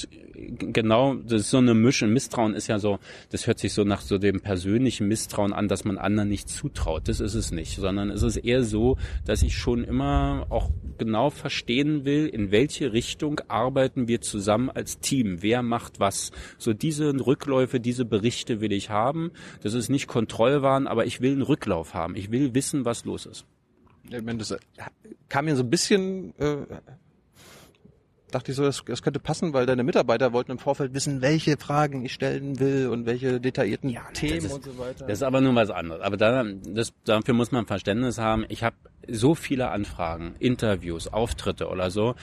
[0.59, 2.13] genau, das ist so eine Mischung.
[2.13, 2.99] Misstrauen ist ja so,
[3.31, 7.09] das hört sich so nach so dem persönlichen Misstrauen an, dass man anderen nicht zutraut.
[7.09, 11.31] Das ist es nicht, sondern es ist eher so, dass ich schon immer auch genau
[11.31, 15.43] verstehen will, in welche Richtung arbeiten wir zusammen als Team.
[15.43, 16.33] Wer macht was?
[16.59, 19.33] So diese Rückläufe, diese Berichte will ich haben.
[19.63, 22.17] Das ist nicht Kontrollwahn, aber ich will einen Rücklauf haben.
[22.17, 23.47] Ich will wissen, was los ist.
[24.11, 24.57] Ich meine, das
[25.29, 26.57] kam mir so ein bisschen, äh,
[28.31, 31.57] dachte ich so, das, das könnte passen, weil deine Mitarbeiter wollten im Vorfeld wissen, welche
[31.57, 35.07] Fragen ich stellen will und welche detaillierten Themen ist, und so weiter.
[35.07, 36.03] Das ist aber nur was anderes.
[36.03, 38.45] Aber da, das, dafür muss man Verständnis haben.
[38.49, 38.77] Ich habe
[39.09, 42.15] so viele Anfragen, Interviews, Auftritte oder so.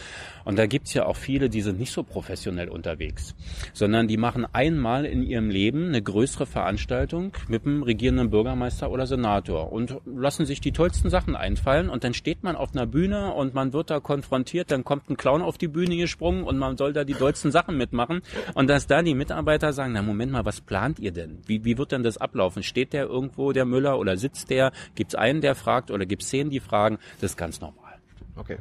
[0.45, 3.35] Und da gibt's ja auch viele, die sind nicht so professionell unterwegs,
[3.73, 9.07] sondern die machen einmal in ihrem Leben eine größere Veranstaltung mit dem regierenden Bürgermeister oder
[9.07, 11.89] Senator und lassen sich die tollsten Sachen einfallen.
[11.89, 15.17] Und dann steht man auf einer Bühne und man wird da konfrontiert, dann kommt ein
[15.17, 18.21] Clown auf die Bühne gesprungen und man soll da die tollsten Sachen mitmachen.
[18.53, 21.39] Und dass da die Mitarbeiter sagen, na Moment mal, was plant ihr denn?
[21.45, 22.63] Wie, wie wird denn das ablaufen?
[22.63, 24.71] Steht der irgendwo, der Müller, oder sitzt der?
[24.95, 26.97] Gibt's einen, der fragt, oder gibt's zehn, die fragen?
[27.21, 27.95] Das ist ganz normal.
[28.35, 28.57] Okay.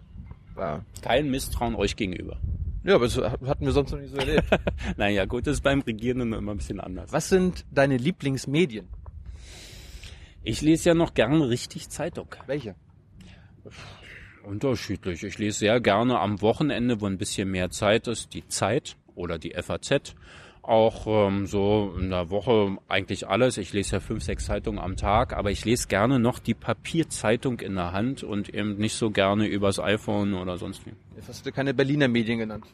[0.56, 0.82] Ja.
[1.02, 2.38] Kein Misstrauen euch gegenüber.
[2.84, 4.44] ja, aber das hatten wir sonst noch nicht so erlebt.
[4.96, 7.12] Naja, gut, das ist beim Regierenden immer ein bisschen anders.
[7.12, 8.88] Was sind deine Lieblingsmedien?
[10.42, 12.28] Ich lese ja noch gerne richtig Zeitung.
[12.46, 12.76] Welche?
[14.46, 15.24] Unterschiedlich.
[15.24, 19.38] Ich lese sehr gerne am Wochenende, wo ein bisschen mehr Zeit ist, die Zeit oder
[19.38, 20.14] die FAZ.
[20.62, 23.56] Auch ähm, so in der Woche eigentlich alles.
[23.58, 27.58] Ich lese ja fünf, sechs Zeitungen am Tag, aber ich lese gerne noch die Papierzeitung
[27.58, 30.92] in der Hand und eben nicht so gerne übers iPhone oder sonst wie.
[31.16, 32.66] Jetzt hast du keine Berliner Medien genannt.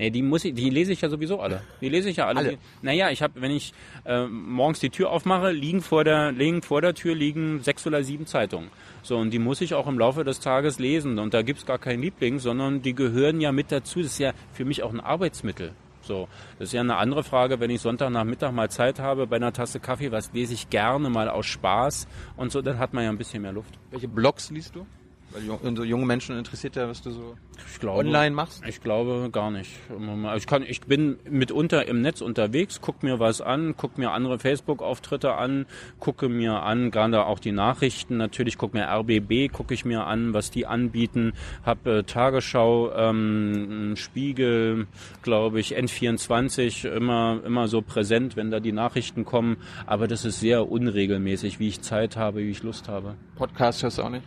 [0.00, 1.60] Nee, die muss ich, die lese ich ja sowieso alle.
[1.82, 2.38] Die lese ich ja alle.
[2.38, 2.58] Alle?
[2.80, 3.74] Naja, ich habe, wenn ich
[4.06, 8.02] äh, morgens die Tür aufmache, liegen vor der, liegen vor der Tür liegen sechs oder
[8.02, 8.70] sieben Zeitungen.
[9.02, 11.18] So, und die muss ich auch im Laufe des Tages lesen.
[11.18, 13.98] Und da gibt's gar keinen Liebling, sondern die gehören ja mit dazu.
[13.98, 15.72] Das ist ja für mich auch ein Arbeitsmittel.
[16.00, 16.28] So,
[16.58, 19.80] das ist ja eine andere Frage, wenn ich Sonntagnachmittag mal Zeit habe bei einer Tasse
[19.80, 23.18] Kaffee, was lese ich gerne mal aus Spaß und so, dann hat man ja ein
[23.18, 23.78] bisschen mehr Luft.
[23.90, 24.86] Welche Blogs liest du?
[25.32, 27.36] Weil so junge Menschen interessiert ja, was du so
[27.78, 28.62] glaube, online machst.
[28.66, 29.70] Ich glaube gar nicht.
[29.96, 34.10] Moment- Ich, kann, ich bin mitunter im Netz unterwegs, gucke mir was an, gucke mir
[34.10, 35.66] andere Facebook-Auftritte an,
[36.00, 40.34] gucke mir an, gerade auch die Nachrichten natürlich, gucke mir RBB, gucke ich mir an,
[40.34, 44.88] was die anbieten, habe äh, Tagesschau, ähm, Spiegel,
[45.22, 49.58] glaube ich, N24 immer, immer so präsent, wenn da die Nachrichten kommen.
[49.86, 53.14] Aber das ist sehr unregelmäßig, wie ich Zeit habe, wie ich Lust habe.
[53.36, 54.24] Podcast hörst du auch nicht?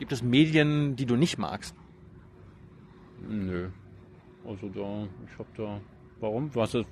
[0.00, 1.74] Gibt es Medien, die du nicht magst?
[3.28, 3.68] Nö.
[4.48, 5.78] Also da, ich hab da,
[6.20, 6.50] warum?
[6.54, 6.86] Was ist,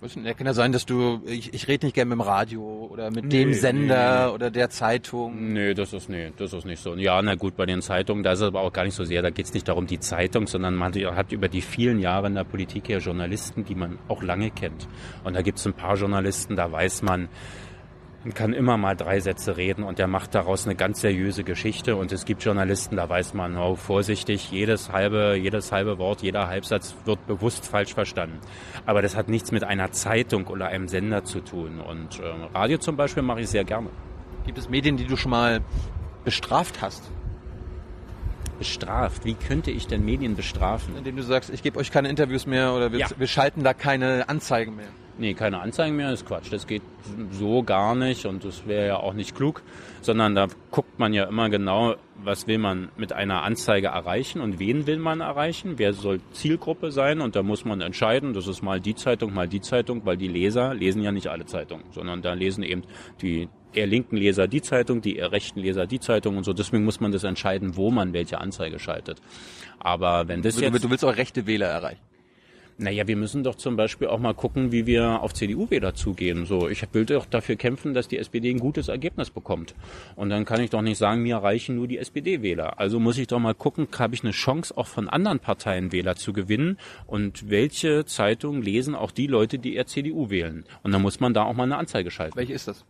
[0.00, 0.24] Was denn?
[0.24, 3.10] Ja, kann ja sein, dass du, ich, ich rede nicht gerne mit dem Radio oder
[3.10, 4.34] mit Nee, dem Sender nee.
[4.34, 5.52] oder der Zeitung.
[5.52, 6.94] Nee, das ist nee, das ist nicht so.
[6.94, 9.20] Ja, na gut, bei den Zeitungen, da ist es aber auch gar nicht so sehr,
[9.20, 12.36] da geht es nicht darum, die Zeitung, sondern man hat über die vielen Jahre in
[12.36, 14.86] der Politik ja Journalisten, die man auch lange kennt.
[15.24, 17.28] Und da gibt es ein paar Journalisten, da weiß man,
[18.24, 21.94] man kann immer mal drei Sätze reden und der macht daraus eine ganz seriöse Geschichte.
[21.96, 26.48] Und es gibt Journalisten, da weiß man, oh, vorsichtig, jedes halbe, jedes halbe Wort, jeder
[26.48, 28.38] Halbsatz wird bewusst falsch verstanden.
[28.86, 31.80] Aber das hat nichts mit einer Zeitung oder einem Sender zu tun.
[31.80, 33.90] Und äh, Radio zum Beispiel mache ich sehr gerne.
[34.46, 35.60] Gibt es Medien, die du schon mal
[36.24, 37.10] bestraft hast?
[38.58, 39.24] Bestraft.
[39.26, 40.96] Wie könnte ich denn Medien bestrafen?
[40.96, 43.08] Indem du sagst, ich gebe euch keine Interviews mehr oder wir, Ja.
[43.18, 44.86] wir schalten da keine Anzeigen mehr.
[45.16, 46.52] Nee, keine Anzeigen mehr, ist Quatsch.
[46.52, 46.82] Das geht
[47.30, 49.62] so gar nicht und das wäre ja auch nicht klug,
[50.00, 54.58] sondern da guckt man ja immer genau, was will man mit einer Anzeige erreichen und
[54.58, 58.62] wen will man erreichen, wer soll Zielgruppe sein und da muss man entscheiden, das ist
[58.62, 62.20] mal die Zeitung, mal die Zeitung, weil die Leser lesen ja nicht alle Zeitungen, sondern
[62.20, 62.82] da lesen eben
[63.22, 66.52] die eher linken Leser die Zeitung, die eher rechten Leser die Zeitung und so.
[66.52, 69.20] Deswegen muss man das entscheiden, wo man welche Anzeige schaltet.
[69.78, 72.00] Aber wenn das Du, jetzt du willst auch rechte Wähler erreichen.
[72.76, 76.44] Naja, wir müssen doch zum Beispiel auch mal gucken, wie wir auf CDU-Wähler zugehen.
[76.44, 79.74] So, ich will doch dafür kämpfen, dass die SPD ein gutes Ergebnis bekommt.
[80.16, 82.80] Und dann kann ich doch nicht sagen, mir reichen nur die SPD-Wähler.
[82.80, 86.16] Also muss ich doch mal gucken, habe ich eine Chance, auch von anderen Parteien Wähler
[86.16, 86.78] zu gewinnen?
[87.06, 90.64] Und welche Zeitungen lesen auch die Leute, die eher CDU wählen?
[90.82, 92.36] Und dann muss man da auch mal eine Anzeige schalten.
[92.36, 92.84] Welche ist das?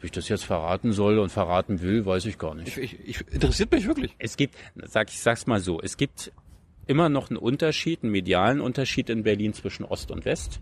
[0.00, 2.76] Wie ich das jetzt verraten soll und verraten will, weiß ich gar nicht.
[2.76, 4.14] Ich, ich, ich interessiert mich wirklich.
[4.18, 6.30] Es gibt, sag ich sag's mal so, es gibt
[6.86, 10.60] immer noch einen Unterschied, einen medialen Unterschied in Berlin zwischen Ost und West.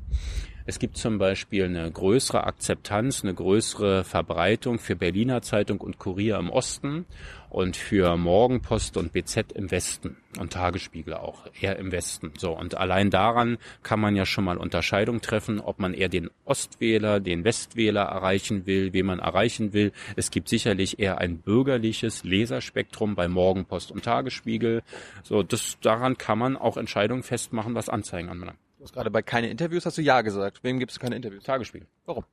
[0.65, 6.39] Es gibt zum Beispiel eine größere Akzeptanz, eine größere Verbreitung für Berliner Zeitung und Kurier
[6.39, 7.05] im Osten
[7.51, 12.33] und für Morgenpost und BZ im Westen und Tagesspiegel auch eher im Westen.
[12.39, 16.31] So und allein daran kann man ja schon mal Unterscheidung treffen, ob man eher den
[16.45, 19.91] Ostwähler, den Westwähler erreichen will, wen man erreichen will.
[20.15, 24.83] Es gibt sicherlich eher ein bürgerliches Leserspektrum bei Morgenpost und Tagesspiegel.
[25.25, 28.59] So das daran kann man auch Entscheidungen festmachen, was Anzeigen anbelangt.
[28.83, 30.65] Du hast gerade bei keine Interviews hast du ja gesagt.
[30.65, 31.45] Wem gibst du keine Interviews?
[31.45, 31.87] Tagesspiegel.
[32.05, 32.25] Warum?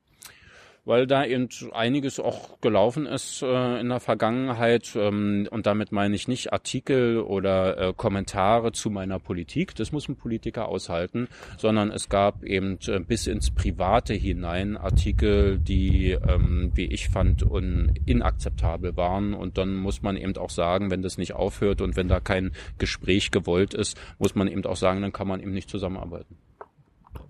[0.86, 4.95] Weil da eben einiges auch gelaufen ist äh, in der Vergangenheit.
[4.95, 10.07] Ähm, und damit meine ich nicht Artikel oder äh, Kommentare zu meiner Politik, das muss
[10.09, 11.27] ein Politiker aushalten,
[11.57, 17.43] sondern es gab eben äh, bis ins Private hinein Artikel, die, ähm, wie ich fand,
[17.43, 19.34] un inakzeptabel waren.
[19.34, 22.51] Und dann muss man eben auch sagen, wenn das nicht aufhört und wenn da kein
[22.77, 26.38] Gespräch gewollt ist, muss man eben auch sagen, dann kann man eben nicht zusammenarbeiten.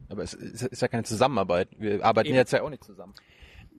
[0.10, 1.70] Aber es ist ja keine Zusammenarbeit.
[1.78, 3.14] Wir arbeiten jetzt ja auch nicht zusammen.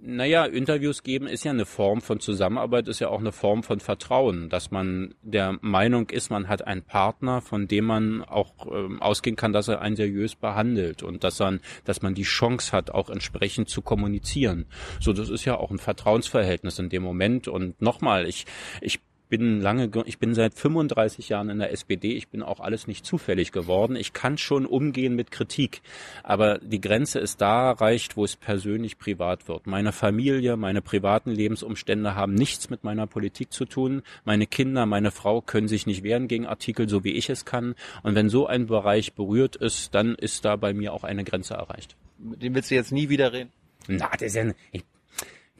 [0.02, 3.80] Naja, Interviews geben ist ja eine Form von Zusammenarbeit, ist ja auch eine Form von
[3.80, 9.02] Vertrauen, dass man der Meinung ist, man hat einen Partner, von dem man auch ähm,
[9.02, 12.90] ausgehen kann, dass er einen seriös behandelt und dass, man, dass man die Chance hat,
[12.90, 14.64] auch entsprechend zu kommunizieren.
[15.00, 17.46] So, das ist ja auch ein Vertrauensverhältnis in dem Moment.
[17.46, 18.46] Und nochmal, ich,
[18.80, 22.12] ich bin lange, ich bin seit 35 Jahren in der SPD.
[22.12, 23.96] Ich bin auch alles nicht zufällig geworden.
[23.96, 25.80] Ich kann schon umgehen mit Kritik.
[26.22, 29.66] Aber die Grenze ist da erreicht, wo es persönlich privat wird.
[29.66, 34.02] Meine Familie, meine privaten Lebensumstände haben nichts mit meiner Politik zu tun.
[34.24, 37.74] Meine Kinder, meine Frau können sich nicht wehren gegen Artikel, so wie ich es kann.
[38.02, 41.54] Und wenn so ein Bereich berührt ist, dann ist da bei mir auch eine Grenze
[41.54, 41.96] erreicht.
[42.18, 43.50] Mit dem willst du jetzt nie wieder reden?
[43.88, 44.84] Na, das ist ja, ich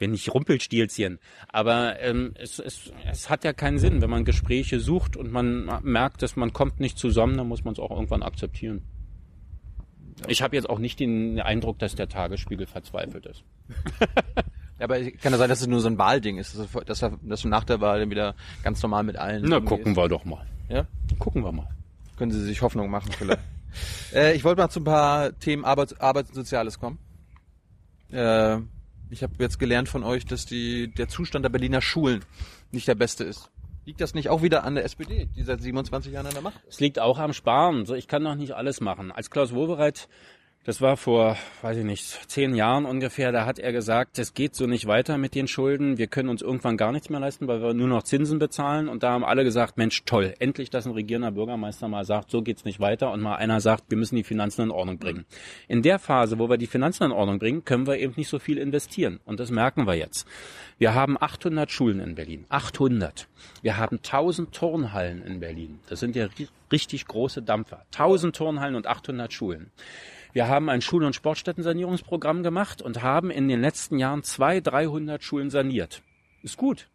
[0.01, 1.19] wenn nicht Rumpelstilzchen.
[1.47, 5.69] Aber ähm, es, es, es hat ja keinen Sinn, wenn man Gespräche sucht und man
[5.83, 8.81] merkt, dass man kommt nicht zusammen, dann muss man es auch irgendwann akzeptieren.
[10.27, 13.43] Ich habe jetzt auch nicht den Eindruck, dass der Tagesspiegel verzweifelt ist.
[14.79, 17.47] Aber kann ja sein, dass es nur so ein Wahlding ist, dass, er, dass, du
[17.47, 19.43] nach der Wahl dann wieder ganz normal mit allen.
[19.45, 20.45] Na, gucken wir doch mal.
[20.69, 20.87] Ja?
[21.19, 21.67] Gucken wir mal.
[22.17, 23.41] Können Sie sich Hoffnung machen vielleicht.
[24.13, 26.97] äh, ich wollte mal zu ein paar Themen Arbeit, Arbeit und Soziales kommen.
[28.09, 28.57] Äh,
[29.11, 32.23] ich habe jetzt gelernt von euch, dass die, der Zustand der Berliner Schulen
[32.71, 33.51] nicht der beste ist.
[33.85, 36.61] Liegt das nicht auch wieder an der SPD, die seit 27 Jahren an der Macht?
[36.67, 37.85] Es liegt auch am Sparen.
[37.85, 39.11] So, ich kann noch nicht alles machen.
[39.11, 40.07] Als Klaus Wowereit
[40.63, 43.31] das war vor, weiß ich nicht, zehn Jahren ungefähr.
[43.31, 45.97] Da hat er gesagt, es geht so nicht weiter mit den Schulden.
[45.97, 48.87] Wir können uns irgendwann gar nichts mehr leisten, weil wir nur noch Zinsen bezahlen.
[48.87, 52.43] Und da haben alle gesagt, Mensch, toll, endlich, dass ein regierender Bürgermeister mal sagt, so
[52.43, 53.11] geht's nicht weiter.
[53.11, 55.25] Und mal einer sagt, wir müssen die Finanzen in Ordnung bringen.
[55.67, 58.37] In der Phase, wo wir die Finanzen in Ordnung bringen, können wir eben nicht so
[58.37, 59.19] viel investieren.
[59.25, 60.27] Und das merken wir jetzt.
[60.77, 62.45] Wir haben 800 Schulen in Berlin.
[62.49, 63.27] 800.
[63.63, 65.79] Wir haben 1000 Turnhallen in Berlin.
[65.89, 66.27] Das sind ja
[66.71, 67.83] richtig große Dampfer.
[67.93, 69.71] 1000 Turnhallen und 800 Schulen.
[70.33, 75.23] Wir haben ein Schul- und Sportstättensanierungsprogramm gemacht und haben in den letzten Jahren zwei, 300
[75.23, 76.01] Schulen saniert.
[76.43, 76.87] Ist gut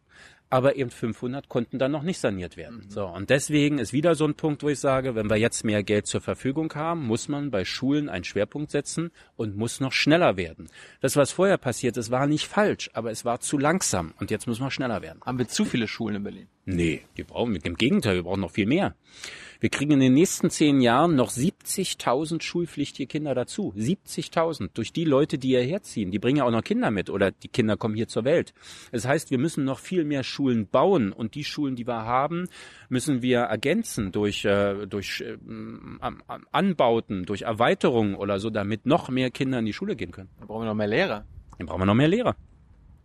[0.48, 2.82] aber eben 500 konnten dann noch nicht saniert werden.
[2.84, 2.90] Mhm.
[2.90, 5.82] So und deswegen ist wieder so ein Punkt, wo ich sage, wenn wir jetzt mehr
[5.82, 10.36] Geld zur Verfügung haben, muss man bei Schulen einen Schwerpunkt setzen und muss noch schneller
[10.36, 10.68] werden.
[11.00, 14.46] Das, was vorher passiert ist, war nicht falsch, aber es war zu langsam und jetzt
[14.46, 15.20] müssen wir schneller werden.
[15.24, 16.46] Haben wir zu viele Schulen in Berlin?
[16.64, 17.64] Nee, die brauchen wir.
[17.64, 18.94] Im Gegenteil, wir brauchen noch viel mehr.
[19.60, 21.30] Wir kriegen in den nächsten zehn Jahren noch
[21.66, 23.72] 70.000 schulpflichtige Kinder dazu.
[23.76, 26.10] 70.000 durch die Leute, die hierher ziehen.
[26.10, 28.54] Die bringen ja auch noch Kinder mit oder die Kinder kommen hier zur Welt.
[28.92, 32.48] Das heißt, wir müssen noch viel mehr Schulen bauen und die Schulen, die wir haben,
[32.88, 35.36] müssen wir ergänzen durch, äh, durch äh,
[36.52, 40.30] Anbauten, durch Erweiterungen oder so, damit noch mehr Kinder in die Schule gehen können.
[40.38, 41.24] Dann brauchen wir noch mehr Lehrer.
[41.58, 42.36] Dann brauchen wir noch mehr Lehrer.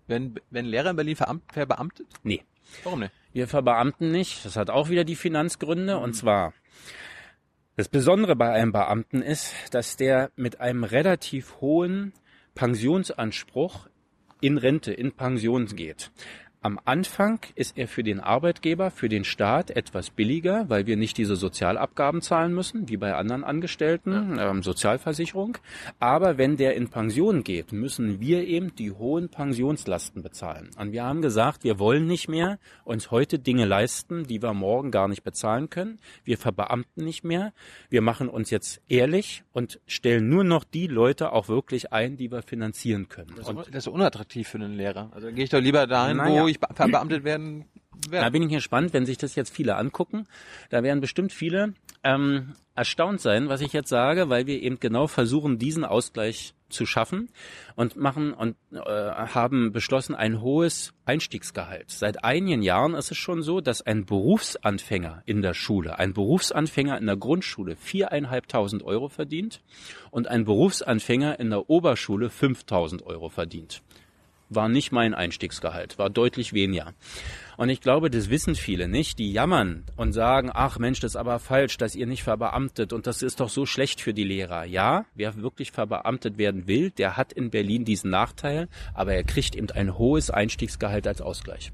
[0.08, 2.08] Wenn, wenn Lehrer in Berlin verbeamtet?
[2.24, 2.44] Nee.
[2.84, 3.12] Warum nicht?
[3.34, 4.46] Wir verbeamten nicht.
[4.46, 5.98] Das hat auch wieder die Finanzgründe.
[5.98, 6.54] Und zwar,
[7.82, 12.14] das Besondere bei einem Beamten ist, dass der mit einem relativ hohen
[12.54, 13.88] Pensionsanspruch
[14.40, 16.12] in Rente, in Pension geht.
[16.64, 21.18] Am Anfang ist er für den Arbeitgeber, für den Staat etwas billiger, weil wir nicht
[21.18, 25.58] diese Sozialabgaben zahlen müssen, wie bei anderen Angestellten, ähm, Sozialversicherung.
[25.98, 30.70] Aber wenn der in Pension geht, müssen wir eben die hohen Pensionslasten bezahlen.
[30.78, 34.92] Und wir haben gesagt, wir wollen nicht mehr uns heute Dinge leisten, die wir morgen
[34.92, 35.98] gar nicht bezahlen können.
[36.24, 37.54] Wir verbeamten nicht mehr.
[37.90, 42.30] Wir machen uns jetzt ehrlich und stellen nur noch die Leute auch wirklich ein, die
[42.30, 43.34] wir finanzieren können.
[43.36, 45.10] Das ist, das ist unattraktiv für einen Lehrer.
[45.16, 46.44] Also gehe ich doch lieber dahin, naja.
[46.44, 47.66] wo ich verbeamtet werden
[48.10, 48.26] werde.
[48.26, 50.28] Da bin ich gespannt, wenn sich das jetzt viele angucken.
[50.70, 51.74] Da werden bestimmt viele
[52.04, 56.86] ähm, erstaunt sein, was ich jetzt sage, weil wir eben genau versuchen, diesen Ausgleich zu
[56.86, 57.30] schaffen
[57.76, 61.92] und machen und äh, haben beschlossen, ein hohes Einstiegsgehalt.
[61.92, 66.98] Seit einigen Jahren ist es schon so, dass ein Berufsanfänger in der Schule, ein Berufsanfänger
[66.98, 69.62] in der Grundschule viereinhalbtausend Euro verdient
[70.12, 73.82] und ein Berufsanfänger in der Oberschule 5000 Euro verdient
[74.54, 76.94] war nicht mein Einstiegsgehalt, war deutlich weniger.
[77.58, 79.20] Und ich glaube, das wissen viele nicht.
[79.20, 83.08] Die jammern und sagen, ach Mensch, das ist aber falsch, dass ihr nicht verbeamtet und
[83.08, 84.66] das ist doch so schlecht für die Lehrer.
[84.66, 89.56] Ja, wer wirklich verbeamtet werden will, der hat in Berlin diesen Nachteil, aber er kriegt
[89.56, 91.72] eben ein hohes Einstiegsgehalt als Ausgleich.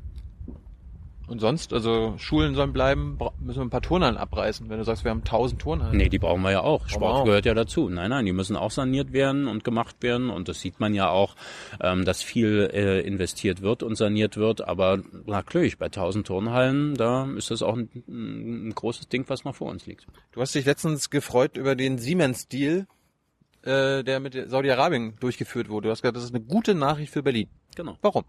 [1.27, 5.03] Und sonst, also Schulen sollen bleiben, müssen wir ein paar Turnhallen abreißen, wenn du sagst,
[5.03, 5.97] wir haben tausend Turnhallen.
[5.97, 6.87] Nee, die brauchen wir ja auch.
[6.87, 7.25] Sport auch.
[7.25, 7.89] gehört ja dazu.
[7.89, 10.29] Nein, nein, die müssen auch saniert werden und gemacht werden.
[10.29, 11.35] Und das sieht man ja auch,
[11.81, 14.65] ähm, dass viel äh, investiert wird und saniert wird.
[14.65, 19.55] Aber natürlich, bei tausend Turnhallen, da ist das auch ein, ein großes Ding, was noch
[19.55, 20.07] vor uns liegt.
[20.31, 22.87] Du hast dich letztens gefreut über den Siemens-Deal,
[23.63, 25.87] äh, der mit Saudi-Arabien durchgeführt wurde.
[25.87, 27.49] Du hast gesagt, das ist eine gute Nachricht für Berlin.
[27.75, 27.97] Genau.
[28.01, 28.23] Warum?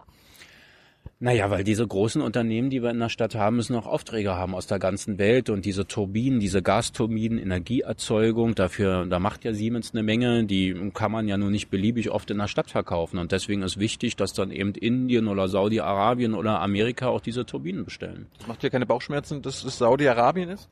[1.21, 4.55] Naja, weil diese großen Unternehmen, die wir in der Stadt haben, müssen auch Aufträge haben
[4.55, 9.91] aus der ganzen Welt und diese Turbinen, diese Gasturbinen, Energieerzeugung, dafür, da macht ja Siemens
[9.93, 13.33] eine Menge, die kann man ja nur nicht beliebig oft in der Stadt verkaufen und
[13.33, 18.29] deswegen ist wichtig, dass dann eben Indien oder Saudi-Arabien oder Amerika auch diese Turbinen bestellen.
[18.47, 20.69] Macht dir keine Bauchschmerzen, dass es Saudi-Arabien ist?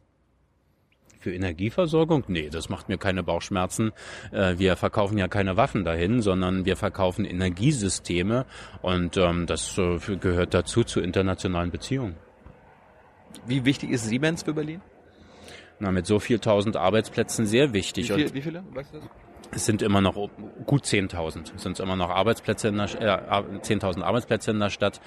[1.26, 2.22] Für Energieversorgung?
[2.28, 3.90] Nee, das macht mir keine Bauchschmerzen.
[4.30, 8.46] Äh, wir verkaufen ja keine Waffen dahin, sondern wir verkaufen Energiesysteme
[8.80, 12.14] und ähm, das äh, gehört dazu zu internationalen Beziehungen.
[13.44, 14.82] Wie wichtig ist Siemens für Berlin?
[15.80, 18.08] Na, mit so viel tausend Arbeitsplätzen sehr wichtig.
[18.10, 18.62] Wie, viel, wie viele?
[18.72, 19.08] Weißt du das?
[19.50, 20.14] Es sind immer noch
[20.66, 21.54] gut 10.000.
[21.56, 25.00] Es sind immer noch Arbeitsplätze in der, äh, 10.000 Arbeitsplätze in der Stadt.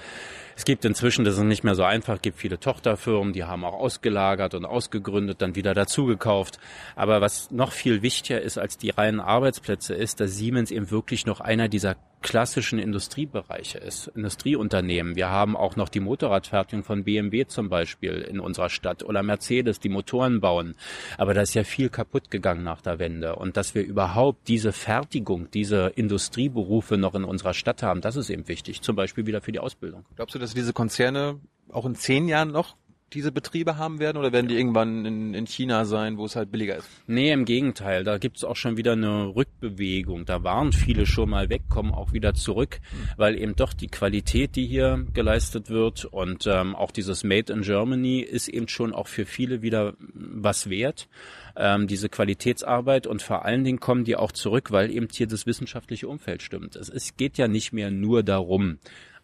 [0.60, 3.72] Es gibt inzwischen, das ist nicht mehr so einfach, gibt viele Tochterfirmen, die haben auch
[3.72, 6.58] ausgelagert und ausgegründet, dann wieder dazugekauft.
[6.96, 11.24] Aber was noch viel wichtiger ist als die reinen Arbeitsplätze ist, dass Siemens eben wirklich
[11.24, 15.16] noch einer dieser klassischen Industriebereiche ist, Industrieunternehmen.
[15.16, 19.80] Wir haben auch noch die Motorradfertigung von BMW zum Beispiel in unserer Stadt oder Mercedes,
[19.80, 20.74] die Motoren bauen.
[21.16, 23.36] Aber da ist ja viel kaputt gegangen nach der Wende.
[23.36, 28.28] Und dass wir überhaupt diese Fertigung, diese Industrieberufe noch in unserer Stadt haben, das ist
[28.28, 28.82] eben wichtig.
[28.82, 30.04] Zum Beispiel wieder für die Ausbildung.
[30.16, 31.40] Glaubst du, dass diese Konzerne
[31.70, 32.76] auch in zehn Jahren noch
[33.12, 36.50] diese Betriebe haben werden oder werden die irgendwann in, in China sein, wo es halt
[36.50, 36.88] billiger ist?
[37.06, 38.04] Nee, im Gegenteil.
[38.04, 40.26] Da gibt's auch schon wieder eine Rückbewegung.
[40.26, 42.80] Da waren viele schon mal weg, kommen auch wieder zurück,
[43.16, 47.62] weil eben doch die Qualität, die hier geleistet wird und ähm, auch dieses Made in
[47.62, 51.08] Germany ist eben schon auch für viele wieder was wert.
[51.56, 55.46] Ähm, diese Qualitätsarbeit und vor allen Dingen kommen die auch zurück, weil eben hier das
[55.46, 56.76] wissenschaftliche Umfeld stimmt.
[56.76, 58.78] Es, es geht ja nicht mehr nur darum,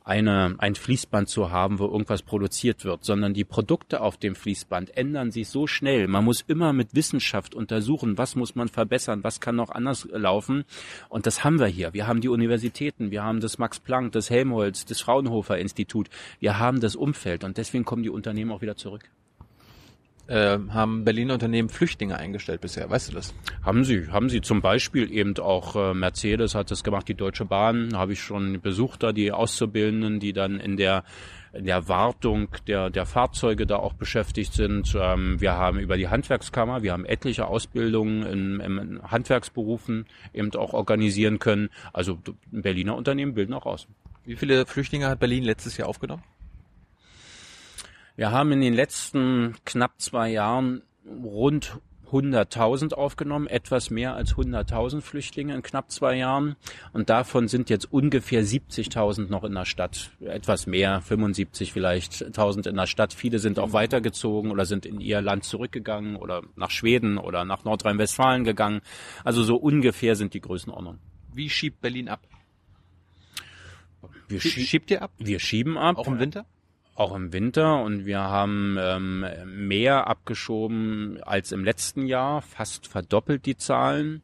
[0.06, 4.96] eine, ein Fließband zu haben, wo irgendwas produziert wird, sondern die Produkte auf dem Fließband
[4.96, 6.06] ändern sich so schnell.
[6.06, 10.64] Man muss immer mit Wissenschaft untersuchen, was muss man verbessern, was kann noch anders laufen.
[11.08, 11.92] Und das haben wir hier.
[11.92, 16.08] Wir haben die Universitäten, wir haben das Max Planck, das Helmholtz, das Fraunhofer Institut.
[16.38, 19.10] Wir haben das Umfeld und deswegen kommen die Unternehmen auch wieder zurück
[20.26, 22.88] äh, haben Berliner Unternehmen Flüchtlinge eingestellt bisher.
[22.88, 23.34] Weißt du das?
[23.62, 27.44] Haben sie, haben sie zum Beispiel eben auch äh, Mercedes hat das gemacht, die Deutsche
[27.44, 31.04] Bahn habe ich schon besucht da, die Auszubildenden, die dann in der
[31.52, 34.94] in der Wartung der, der Fahrzeuge da auch beschäftigt sind.
[34.98, 40.74] Ähm, wir haben über die Handwerkskammer, wir haben etliche Ausbildungen in, in Handwerksberufen eben auch
[40.74, 41.70] organisieren können.
[41.92, 42.18] Also
[42.50, 43.88] Berliner Unternehmen bilden auch aus.
[44.24, 46.22] Wie viele Flüchtlinge hat Berlin letztes Jahr aufgenommen?
[48.16, 50.82] Wir haben in den letzten knapp zwei Jahren
[51.22, 51.78] rund
[52.10, 56.56] 100.000 aufgenommen, etwas mehr als 100.000 Flüchtlinge in knapp zwei Jahren.
[56.94, 60.12] Und davon sind jetzt ungefähr 70.000 noch in der Stadt.
[60.20, 63.12] Etwas mehr, 75 vielleicht 1.000 in der Stadt.
[63.12, 67.64] Viele sind auch weitergezogen oder sind in ihr Land zurückgegangen oder nach Schweden oder nach
[67.64, 68.80] Nordrhein-Westfalen gegangen.
[69.24, 71.00] Also so ungefähr sind die Größenordnungen.
[71.34, 72.26] Wie schiebt Berlin ab?
[74.28, 75.12] Wir schiebt ihr ab?
[75.18, 75.98] Wir schieben ab.
[75.98, 76.46] Auch im Winter?
[76.96, 83.46] Auch im Winter und wir haben ähm, mehr abgeschoben als im letzten Jahr, fast verdoppelt
[83.46, 84.22] die Zahlen.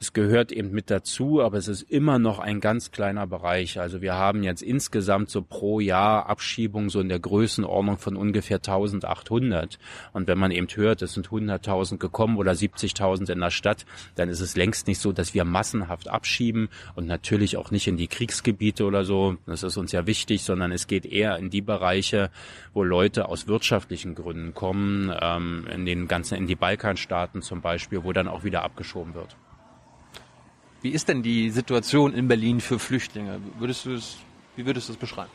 [0.00, 3.80] Es gehört eben mit dazu, aber es ist immer noch ein ganz kleiner Bereich.
[3.80, 8.58] Also wir haben jetzt insgesamt so pro Jahr Abschiebung so in der Größenordnung von ungefähr
[8.58, 9.76] 1800.
[10.12, 14.28] Und wenn man eben hört, es sind 100.000 gekommen oder 70.000 in der Stadt, dann
[14.28, 18.06] ist es längst nicht so, dass wir massenhaft abschieben und natürlich auch nicht in die
[18.06, 19.36] Kriegsgebiete oder so.
[19.46, 22.30] Das ist uns ja wichtig, sondern es geht eher in die Bereiche,
[22.72, 28.04] wo Leute aus wirtschaftlichen Gründen kommen, ähm, in den ganzen, in die Balkanstaaten zum Beispiel,
[28.04, 29.36] wo dann auch wieder abgeschoben wird.
[30.80, 33.40] Wie ist denn die Situation in Berlin für Flüchtlinge?
[33.58, 34.16] Würdest du es,
[34.54, 35.30] wie würdest du es beschreiben?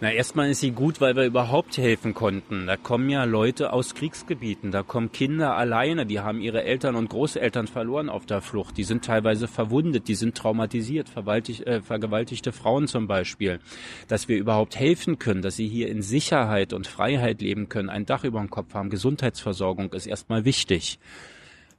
[0.00, 2.66] Na, erstmal ist sie gut, weil wir überhaupt helfen konnten.
[2.66, 7.08] Da kommen ja Leute aus Kriegsgebieten, da kommen Kinder alleine, die haben ihre Eltern und
[7.08, 12.88] Großeltern verloren auf der Flucht, die sind teilweise verwundet, die sind traumatisiert, äh, vergewaltigte Frauen
[12.88, 13.60] zum Beispiel.
[14.08, 18.04] Dass wir überhaupt helfen können, dass sie hier in Sicherheit und Freiheit leben können, ein
[18.04, 20.98] Dach über dem Kopf haben, Gesundheitsversorgung ist erstmal wichtig.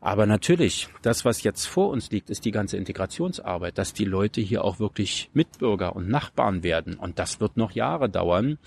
[0.06, 4.41] Aber natürlich, das, was jetzt vor uns liegt, ist die ganze Integrationsarbeit, dass die Leute
[4.41, 6.95] hier auch wirklich Mitbürger und Nachbarn werden.
[6.95, 8.58] Und das wird noch Jahre dauern.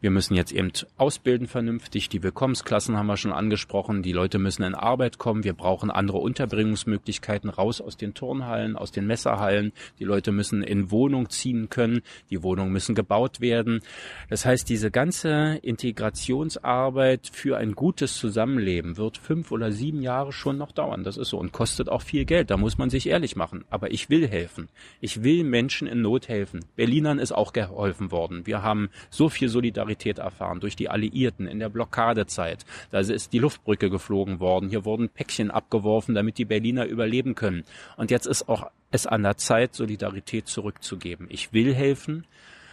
[0.00, 2.08] Wir müssen jetzt eben ausbilden vernünftig.
[2.08, 4.02] Die Willkommensklassen haben wir schon angesprochen.
[4.02, 5.44] Die Leute müssen in Arbeit kommen.
[5.44, 9.72] Wir brauchen andere Unterbringungsmöglichkeiten raus aus den Turnhallen, aus den Messerhallen.
[9.98, 12.00] Die Leute müssen in Wohnung ziehen können.
[12.30, 13.82] Die Wohnungen müssen gebaut werden.
[14.30, 20.56] Das heißt, diese ganze Integrationsarbeit für ein gutes Zusammenleben wird fünf oder sieben Jahre schon
[20.56, 21.04] noch dauern dauern.
[21.04, 22.50] Das ist so und kostet auch viel Geld.
[22.50, 23.64] Da muss man sich ehrlich machen.
[23.70, 24.68] Aber ich will helfen.
[25.00, 26.64] Ich will Menschen in Not helfen.
[26.76, 28.46] Berlinern ist auch geholfen worden.
[28.46, 32.64] Wir haben so viel Solidarität erfahren durch die Alliierten in der Blockadezeit.
[32.90, 34.68] Da ist die Luftbrücke geflogen worden.
[34.68, 37.64] Hier wurden Päckchen abgeworfen, damit die Berliner überleben können.
[37.96, 41.26] Und jetzt ist auch es an der Zeit, Solidarität zurückzugeben.
[41.28, 42.24] Ich will helfen,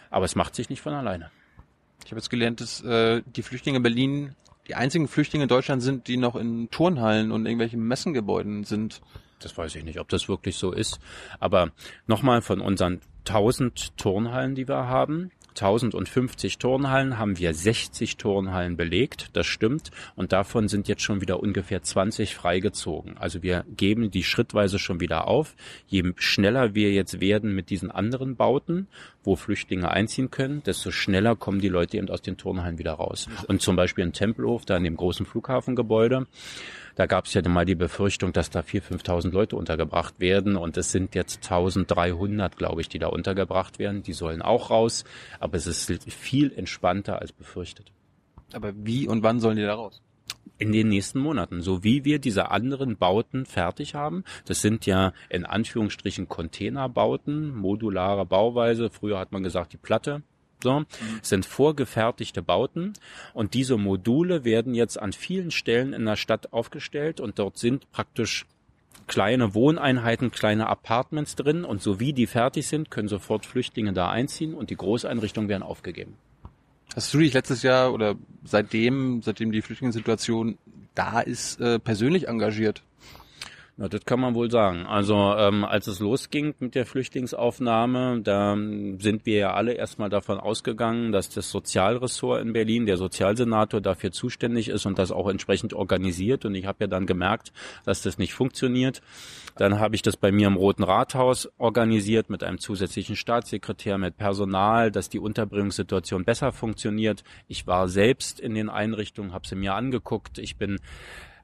[0.09, 1.32] aber es macht sich nicht von alleine.
[2.05, 4.36] Ich habe jetzt gelernt, dass äh, die Flüchtlinge in Berlin
[4.68, 9.01] die einzigen Flüchtlinge in Deutschland sind, die noch in Turnhallen und irgendwelchen Messengebäuden sind.
[9.39, 10.99] Das weiß ich nicht, ob das wirklich so ist.
[11.39, 11.72] Aber
[12.07, 19.29] nochmal von unseren 1000 Turnhallen, die wir haben, 1050 Turnhallen haben wir 60 Turnhallen belegt,
[19.33, 19.91] das stimmt.
[20.15, 23.17] Und davon sind jetzt schon wieder ungefähr 20 freigezogen.
[23.17, 25.55] Also wir geben die schrittweise schon wieder auf.
[25.87, 28.87] Je schneller wir jetzt werden mit diesen anderen Bauten,
[29.23, 33.27] wo Flüchtlinge einziehen können, desto schneller kommen die Leute eben aus den Turnhallen wieder raus.
[33.47, 36.27] Und zum Beispiel in Tempelhof, da in dem großen Flughafengebäude,
[36.95, 40.77] da gab es ja mal die Befürchtung, dass da 4.000, 5.000 Leute untergebracht werden und
[40.77, 44.03] es sind jetzt 1.300, glaube ich, die da untergebracht werden.
[44.03, 45.03] Die sollen auch raus,
[45.39, 47.91] aber es ist viel entspannter als befürchtet.
[48.53, 50.01] Aber wie und wann sollen die da raus?
[50.59, 54.23] in den nächsten Monaten, so wie wir diese anderen Bauten fertig haben.
[54.45, 58.89] Das sind ja in Anführungsstrichen Containerbauten, modulare Bauweise.
[58.89, 60.21] Früher hat man gesagt, die Platte
[60.64, 60.86] so, mhm.
[61.22, 62.93] sind vorgefertigte Bauten
[63.34, 67.91] und diese Module werden jetzt an vielen Stellen in der Stadt aufgestellt und dort sind
[67.91, 68.45] praktisch
[69.07, 74.09] kleine Wohneinheiten, kleine Apartments drin und so wie die fertig sind, können sofort Flüchtlinge da
[74.09, 76.16] einziehen und die Großeinrichtungen werden aufgegeben.
[76.95, 80.57] Hast du dich letztes Jahr oder seitdem, seitdem die Flüchtlingssituation
[80.93, 82.84] da ist, äh, persönlich engagiert?
[83.76, 84.86] Na, das kann man wohl sagen.
[84.86, 90.39] Also ähm, als es losging mit der Flüchtlingsaufnahme, da sind wir ja alle erstmal davon
[90.39, 95.74] ausgegangen, dass das Sozialressort in Berlin, der Sozialsenator dafür zuständig ist und das auch entsprechend
[95.74, 96.45] organisiert.
[96.45, 97.51] Und ich habe ja dann gemerkt,
[97.84, 99.01] dass das nicht funktioniert.
[99.57, 104.17] Dann habe ich das bei mir im Roten Rathaus organisiert mit einem zusätzlichen Staatssekretär, mit
[104.17, 107.24] Personal, dass die Unterbringungssituation besser funktioniert.
[107.47, 110.38] Ich war selbst in den Einrichtungen, habe sie mir angeguckt.
[110.38, 110.80] Ich bin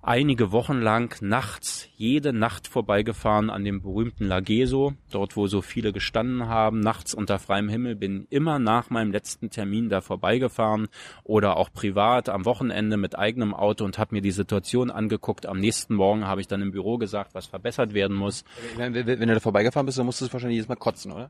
[0.09, 5.93] einige Wochen lang nachts, jede Nacht vorbeigefahren an dem berühmten Lageso, dort wo so viele
[5.93, 10.87] gestanden haben, nachts unter freiem Himmel, bin immer nach meinem letzten Termin da vorbeigefahren
[11.23, 15.45] oder auch privat am Wochenende mit eigenem Auto und habe mir die Situation angeguckt.
[15.45, 18.43] Am nächsten Morgen habe ich dann im Büro gesagt, was verbessert werden muss.
[18.77, 21.29] Wenn, wenn, wenn du da vorbeigefahren bist, dann musstest du wahrscheinlich jedes Mal kotzen, oder?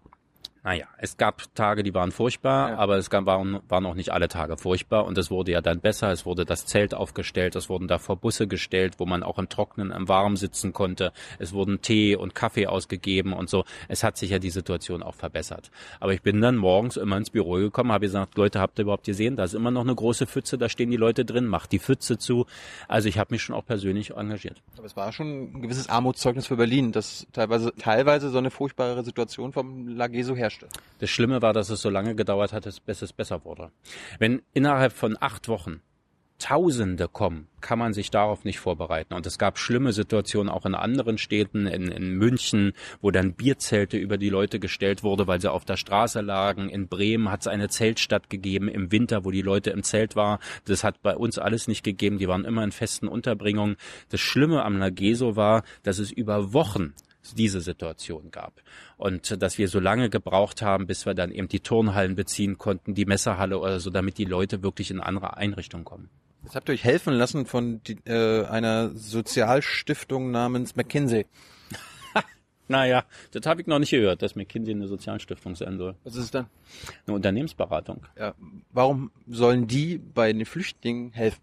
[0.64, 2.78] Naja, es gab Tage, die waren furchtbar, ja.
[2.78, 5.80] aber es gab, waren, waren auch nicht alle Tage furchtbar und es wurde ja dann
[5.80, 6.12] besser.
[6.12, 9.91] Es wurde das Zelt aufgestellt, es wurden davor Busse gestellt, wo man auch im Trocknen,
[9.91, 11.14] im Warmen sitzen konnte.
[11.38, 13.64] Es wurden Tee und Kaffee ausgegeben und so.
[13.88, 15.72] Es hat sich ja die Situation auch verbessert.
[15.99, 19.05] Aber ich bin dann morgens immer ins Büro gekommen, habe gesagt, Leute, habt ihr überhaupt
[19.05, 19.38] gesehen?
[19.38, 22.18] Da ist immer noch eine große Pfütze, da stehen die Leute drin, macht die Pfütze
[22.18, 22.45] zu.
[22.88, 24.62] Also ich habe mich schon auch persönlich engagiert.
[24.78, 29.03] Aber es war schon ein gewisses Armutszeugnis für Berlin, dass teilweise, teilweise so eine furchtbare
[29.03, 30.68] Situation vom Lageso herrschte.
[31.00, 33.72] Das Schlimme war, dass es so lange gedauert hat, bis es besser wurde.
[34.18, 35.82] Wenn innerhalb von acht Wochen
[36.41, 39.14] Tausende kommen, kann man sich darauf nicht vorbereiten.
[39.14, 42.72] Und es gab schlimme Situationen auch in anderen Städten, in, in München,
[43.02, 46.70] wo dann Bierzelte über die Leute gestellt wurde, weil sie auf der Straße lagen.
[46.70, 50.39] In Bremen hat es eine Zeltstadt gegeben im Winter, wo die Leute im Zelt waren.
[50.64, 52.20] Das hat bei uns alles nicht gegeben.
[52.20, 53.76] Die waren immer in festen Unterbringungen.
[54.08, 56.93] Das Schlimme am Lageso war, dass es über Wochen
[57.36, 58.61] diese Situation gab.
[58.97, 62.93] Und dass wir so lange gebraucht haben, bis wir dann eben die Turnhallen beziehen konnten,
[62.93, 66.09] die Messerhalle oder so, damit die Leute wirklich in andere Einrichtungen kommen.
[66.43, 71.25] Jetzt habt ihr euch helfen lassen von die, äh, einer Sozialstiftung namens McKinsey.
[72.67, 75.95] naja, das habe ich noch nicht gehört, dass McKinsey eine Sozialstiftung sein soll.
[76.03, 76.47] Was ist es dann?
[77.05, 78.05] Eine Unternehmensberatung.
[78.17, 78.36] Ja,
[78.71, 81.41] warum sollen die bei den Flüchtlingen helfen?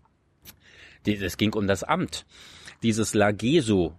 [1.07, 2.27] Es ging um das Amt.
[2.83, 3.95] Dieses LAGESO,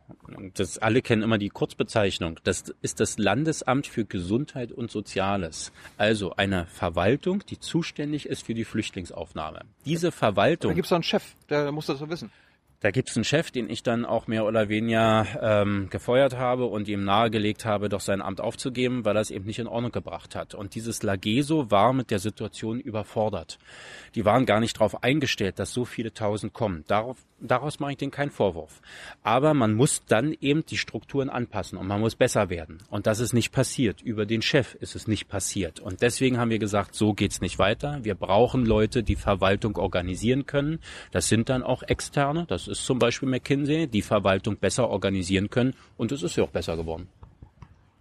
[0.53, 5.71] das alle kennen immer die Kurzbezeichnung, das ist das Landesamt für Gesundheit und Soziales.
[5.97, 9.61] Also eine Verwaltung, die zuständig ist für die Flüchtlingsaufnahme.
[9.85, 10.71] Diese Verwaltung.
[10.71, 12.31] Da gibt es einen Chef, der muss das so wissen.
[12.79, 16.87] Da gibt's einen Chef, den ich dann auch mehr oder weniger ähm, gefeuert habe und
[16.87, 20.35] ihm nahegelegt habe, doch sein Amt aufzugeben, weil er es eben nicht in Ordnung gebracht
[20.35, 20.53] hat.
[20.53, 23.57] Und dieses Lageso war mit der Situation überfordert.
[24.13, 26.83] Die waren gar nicht darauf eingestellt, dass so viele Tausend kommen.
[26.85, 28.81] Darauf, daraus mache ich denen keinen Vorwurf.
[29.23, 32.79] Aber man muss dann eben die Strukturen anpassen und man muss besser werden.
[32.89, 34.01] Und das ist nicht passiert.
[34.01, 35.79] Über den Chef ist es nicht passiert.
[35.79, 37.99] Und deswegen haben wir gesagt, so geht's nicht weiter.
[38.03, 40.79] Wir brauchen Leute, die Verwaltung organisieren können.
[41.11, 42.45] Das sind dann auch Externe.
[42.47, 46.49] Das ist zum Beispiel McKinsey, die Verwaltung besser organisieren können und es ist ja auch
[46.49, 47.07] besser geworden.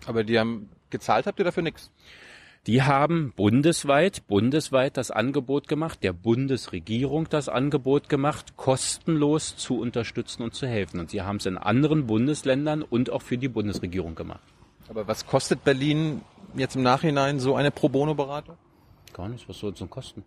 [0.07, 1.91] Aber die haben gezahlt, habt ihr dafür nichts?
[2.67, 10.43] Die haben bundesweit, bundesweit das Angebot gemacht, der Bundesregierung das Angebot gemacht, kostenlos zu unterstützen
[10.43, 10.99] und zu helfen.
[10.99, 14.43] Und sie haben es in anderen Bundesländern und auch für die Bundesregierung gemacht.
[14.89, 16.23] Aber was kostet Berlin
[16.57, 18.57] jetzt im Nachhinein so eine Pro Bono Beratung?
[19.12, 20.25] Gar nichts, was soll es denn kosten?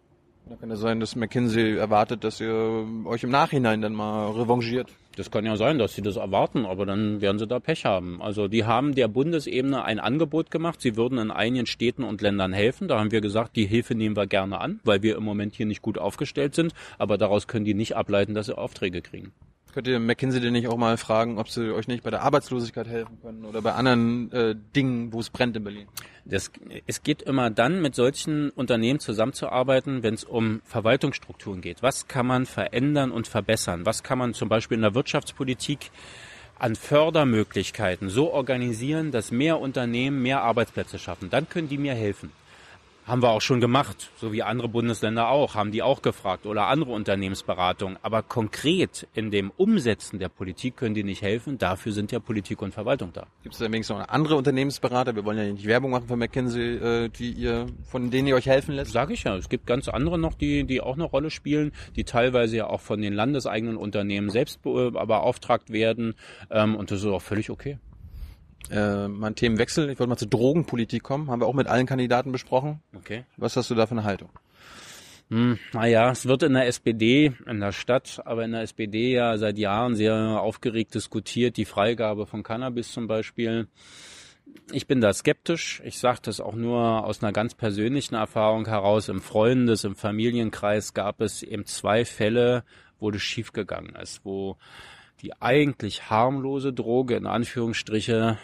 [0.50, 4.88] Da kann ja sein, dass McKinsey erwartet, dass ihr euch im Nachhinein dann mal revanchiert.
[5.16, 8.20] Das kann ja sein, dass sie das erwarten, aber dann werden sie da Pech haben.
[8.20, 10.82] Also die haben der Bundesebene ein Angebot gemacht.
[10.82, 12.88] Sie würden in einigen Städten und Ländern helfen.
[12.88, 15.68] Da haben wir gesagt, die Hilfe nehmen wir gerne an, weil wir im Moment hier
[15.68, 16.74] nicht gut aufgestellt sind.
[16.97, 19.34] Aber daraus können die nicht ableiten, dass sie Aufträge kriegen.
[19.74, 22.88] Könnt ihr McKinsey denn nicht auch mal fragen, ob sie euch nicht bei der Arbeitslosigkeit
[22.88, 25.88] helfen können oder bei anderen äh, Dingen, wo es brennt in Berlin?
[26.26, 26.52] Das,
[26.88, 31.84] es geht immer dann, mit solchen Unternehmen zusammenzuarbeiten, wenn es um Verwaltungsstrukturen geht.
[31.84, 33.86] Was kann man verändern und verbessern?
[33.86, 35.92] Was kann man zum Beispiel in der Wirtschaftspolitik
[36.58, 41.30] an Fördermöglichkeiten so organisieren, dass mehr Unternehmen mehr Arbeitsplätze schaffen?
[41.30, 42.32] Dann können die mir helfen.
[43.10, 46.68] Haben wir auch schon gemacht, so wie andere Bundesländer auch, haben die auch gefragt oder
[46.68, 47.97] andere Unternehmensberatungen.
[48.03, 51.57] Aber konkret in dem Umsetzen der Politik können die nicht helfen.
[51.57, 53.26] Dafür sind ja Politik und Verwaltung da.
[53.41, 55.16] Gibt es da wenigstens noch andere Unternehmensberater?
[55.16, 58.45] Wir wollen ja nicht Werbung machen für McKinsey, äh, die ihr, von denen ihr euch
[58.45, 58.91] helfen lässt.
[58.91, 59.36] Sage ich ja.
[59.36, 62.82] Es gibt ganz andere noch, die, die auch eine Rolle spielen, die teilweise ja auch
[62.82, 66.14] von den landeseigenen Unternehmen selbst beauftragt werden.
[66.51, 67.80] Ähm, und das ist auch völlig okay
[68.70, 69.89] äh, mein Themenwechsel.
[69.89, 71.30] Ich wollte mal zur Drogenpolitik kommen.
[71.30, 72.82] Haben wir auch mit allen Kandidaten besprochen.
[72.95, 73.26] Okay.
[73.38, 74.30] Was hast du da für eine Haltung?
[75.30, 79.38] Hm, naja, es wird in der SPD, in der Stadt, aber in der SPD ja
[79.38, 83.68] seit Jahren sehr aufgeregt diskutiert, die Freigabe von Cannabis zum Beispiel.
[84.72, 85.84] Ich bin da skeptisch.
[85.86, 89.07] Ich sage das auch nur aus einer ganz persönlichen Erfahrung heraus.
[89.07, 92.64] Im Freundes-, im Familienkreis gab es eben zwei Fälle,
[92.99, 94.57] wo das schiefgegangen ist, wo
[95.22, 98.38] die eigentlich harmlose Droge in Anführungsstriche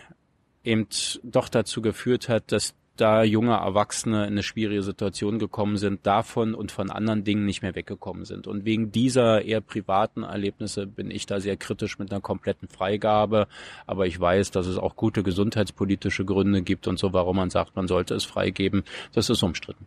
[0.63, 0.87] eben
[1.23, 6.53] doch dazu geführt hat, dass da junge Erwachsene in eine schwierige Situation gekommen sind, davon
[6.53, 8.47] und von anderen Dingen nicht mehr weggekommen sind.
[8.47, 13.47] Und wegen dieser eher privaten Erlebnisse bin ich da sehr kritisch mit einer kompletten Freigabe.
[13.85, 17.75] Aber ich weiß, dass es auch gute gesundheitspolitische Gründe gibt und so, warum man sagt,
[17.75, 18.83] man sollte es freigeben.
[19.13, 19.85] Das ist umstritten.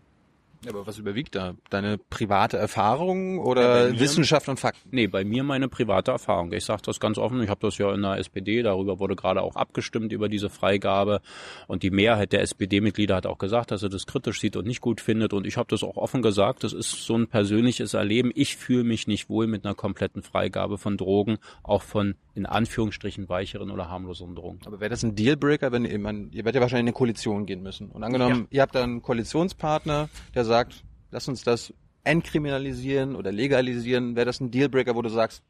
[0.64, 1.54] Ja, aber was überwiegt da?
[1.70, 4.88] Deine private Erfahrung oder ja, Wissenschaft und Fakten?
[4.90, 6.52] Nee, bei mir meine private Erfahrung.
[6.52, 7.40] Ich sage das ganz offen.
[7.42, 11.20] Ich habe das ja in der SPD, darüber wurde gerade auch abgestimmt über diese Freigabe.
[11.68, 14.80] Und die Mehrheit der SPD-Mitglieder hat auch gesagt, dass er das kritisch sieht und nicht
[14.80, 15.32] gut findet.
[15.32, 16.64] Und ich habe das auch offen gesagt.
[16.64, 18.32] Das ist so ein persönliches Erleben.
[18.34, 23.28] Ich fühle mich nicht wohl mit einer kompletten Freigabe von Drogen, auch von in Anführungsstrichen
[23.28, 24.61] weicheren oder harmloseren Drogen.
[24.64, 27.47] Aber wäre das ein Dealbreaker, wenn ihr, man, ihr werdet ja wahrscheinlich in eine Koalition
[27.47, 27.91] gehen müssen.
[27.91, 28.57] Und angenommen, ja.
[28.57, 31.74] ihr habt da einen Koalitionspartner, der sagt, lass uns das
[32.05, 35.43] entkriminalisieren oder legalisieren, wäre das ein Dealbreaker, wo du sagst,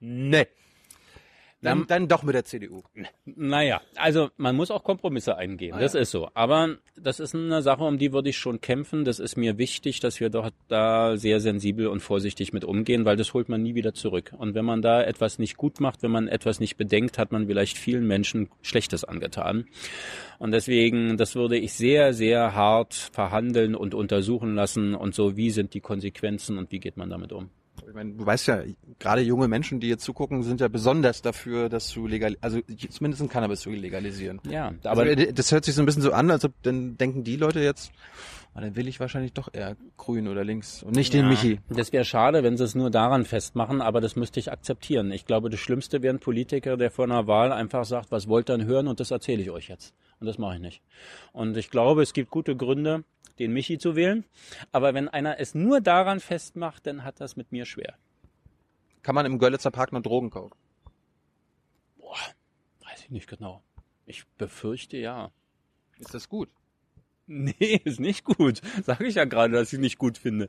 [0.00, 0.46] nee,
[1.66, 2.82] dann, dann doch mit der CDU.
[3.24, 5.74] Naja, also man muss auch Kompromisse eingehen.
[5.74, 6.00] Ah, das ja.
[6.00, 6.28] ist so.
[6.34, 9.04] Aber das ist eine Sache, um die würde ich schon kämpfen.
[9.04, 13.16] Das ist mir wichtig, dass wir doch da sehr sensibel und vorsichtig mit umgehen, weil
[13.16, 14.32] das holt man nie wieder zurück.
[14.36, 17.46] Und wenn man da etwas nicht gut macht, wenn man etwas nicht bedenkt, hat man
[17.46, 19.66] vielleicht vielen Menschen Schlechtes angetan.
[20.38, 25.50] Und deswegen, das würde ich sehr, sehr hart verhandeln und untersuchen lassen und so, wie
[25.50, 27.50] sind die Konsequenzen und wie geht man damit um.
[27.88, 28.62] Ich meine, du weißt ja,
[28.98, 32.60] gerade junge Menschen, die jetzt zugucken, sind ja besonders dafür, das zu legal, also
[32.90, 34.40] zumindest ein Cannabis zu legalisieren.
[34.48, 36.96] Ja, also aber also, das hört sich so ein bisschen so an, als ob dann
[36.96, 37.92] denken die Leute jetzt,
[38.54, 41.60] ah, dann will ich wahrscheinlich doch eher grün oder links und nicht ja, den Michi.
[41.68, 45.12] Das wäre schade, wenn sie es nur daran festmachen, aber das müsste ich akzeptieren.
[45.12, 48.50] Ich glaube, das Schlimmste wäre ein Politiker, der vor einer Wahl einfach sagt, was wollt
[48.50, 49.94] ihr denn hören und das erzähle ich euch jetzt.
[50.18, 50.82] Und das mache ich nicht.
[51.32, 53.04] Und ich glaube, es gibt gute Gründe,
[53.38, 54.24] den Michi zu wählen.
[54.72, 57.96] Aber wenn einer es nur daran festmacht, dann hat das mit mir schwer.
[59.02, 60.56] Kann man im Görlitzer Park noch Drogen kaufen?
[61.98, 62.16] Boah,
[62.84, 63.62] weiß ich nicht genau.
[64.04, 65.30] Ich befürchte ja.
[65.98, 66.48] Ist das gut?
[67.26, 68.60] Nee, ist nicht gut.
[68.84, 70.48] Sage ich ja gerade, dass ich nicht gut finde.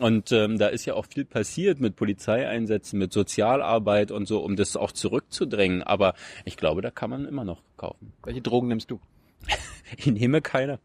[0.00, 4.56] Und ähm, da ist ja auch viel passiert mit Polizeieinsätzen, mit Sozialarbeit und so, um
[4.56, 5.82] das auch zurückzudrängen.
[5.82, 6.14] Aber
[6.44, 8.12] ich glaube, da kann man immer noch kaufen.
[8.22, 9.00] Welche Drogen nimmst du?
[9.96, 10.80] Ich nehme keine.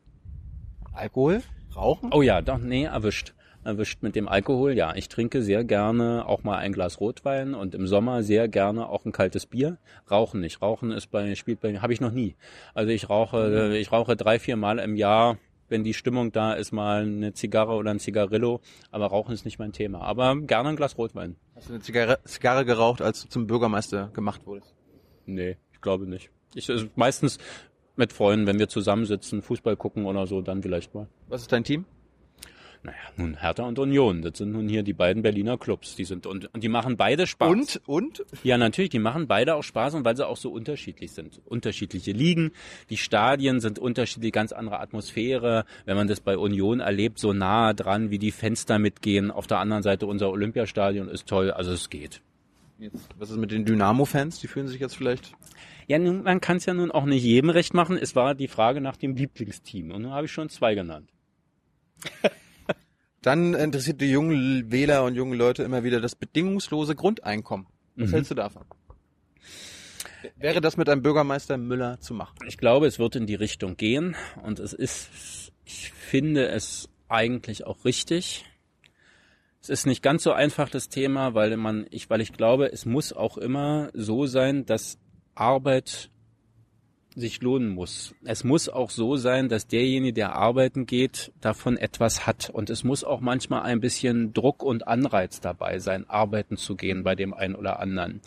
[0.93, 1.41] Alkohol?
[1.75, 2.11] Rauchen?
[2.13, 3.33] Oh ja, doch, nee, erwischt.
[3.63, 4.95] Erwischt mit dem Alkohol, ja.
[4.95, 9.05] Ich trinke sehr gerne auch mal ein Glas Rotwein und im Sommer sehr gerne auch
[9.05, 9.77] ein kaltes Bier.
[10.09, 10.61] Rauchen nicht.
[10.61, 12.35] Rauchen ist bei, spielt bei mir, habe ich noch nie.
[12.73, 15.37] Also ich rauche, ich rauche drei, vier Mal im Jahr,
[15.67, 18.61] wenn die Stimmung da ist, mal eine Zigarre oder ein Zigarillo.
[18.91, 20.01] Aber Rauchen ist nicht mein Thema.
[20.01, 21.35] Aber gerne ein Glas Rotwein.
[21.55, 24.73] Hast du eine Zigarre, Zigarre geraucht, als du zum Bürgermeister gemacht wurdest?
[25.25, 26.31] Nee, ich glaube nicht.
[26.55, 27.37] Ich, also meistens
[27.99, 31.07] mit Freunden, wenn wir zusammensitzen, Fußball gucken oder so, dann vielleicht mal.
[31.27, 31.85] Was ist dein Team?
[32.81, 35.97] Naja, nun Hertha und Union, das sind nun hier die beiden Berliner Clubs.
[35.97, 37.49] Die sind und, und die machen beide Spaß.
[37.49, 37.81] Und?
[37.85, 38.25] Und?
[38.43, 41.41] Ja, natürlich, die machen beide auch Spaß und weil sie auch so unterschiedlich sind.
[41.43, 42.51] Unterschiedliche Ligen,
[42.89, 45.65] die Stadien sind unterschiedlich, ganz andere Atmosphäre.
[45.85, 49.29] Wenn man das bei Union erlebt, so nah dran, wie die Fenster mitgehen.
[49.29, 52.21] Auf der anderen Seite unser Olympiastadion ist toll, also es geht.
[52.77, 54.39] Jetzt, was ist mit den Dynamo-Fans?
[54.39, 55.33] Die fühlen sich jetzt vielleicht
[55.89, 57.97] Ja, nun, man kann es ja nun auch nicht jedem recht machen.
[57.97, 61.09] Es war die Frage nach dem Lieblingsteam und nun habe ich schon zwei genannt.
[63.23, 67.65] Dann interessiert die jungen Wähler und jungen Leute immer wieder das bedingungslose Grundeinkommen.
[67.95, 68.13] Was Mhm.
[68.13, 68.63] hältst du davon?
[70.37, 72.35] Wäre das mit einem Bürgermeister Müller zu machen?
[72.47, 77.65] Ich glaube, es wird in die Richtung gehen und es ist, ich finde es eigentlich
[77.65, 78.45] auch richtig.
[79.61, 82.85] Es ist nicht ganz so einfach das Thema, weil man, ich, weil ich glaube, es
[82.85, 84.97] muss auch immer so sein, dass
[85.39, 86.09] Arbeit
[87.15, 88.15] sich lohnen muss.
[88.23, 92.49] Es muss auch so sein, dass derjenige, der arbeiten geht, davon etwas hat.
[92.49, 97.03] Und es muss auch manchmal ein bisschen Druck und Anreiz dabei sein, arbeiten zu gehen
[97.03, 98.21] bei dem einen oder anderen.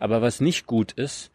[0.00, 1.32] Aber was nicht gut ist,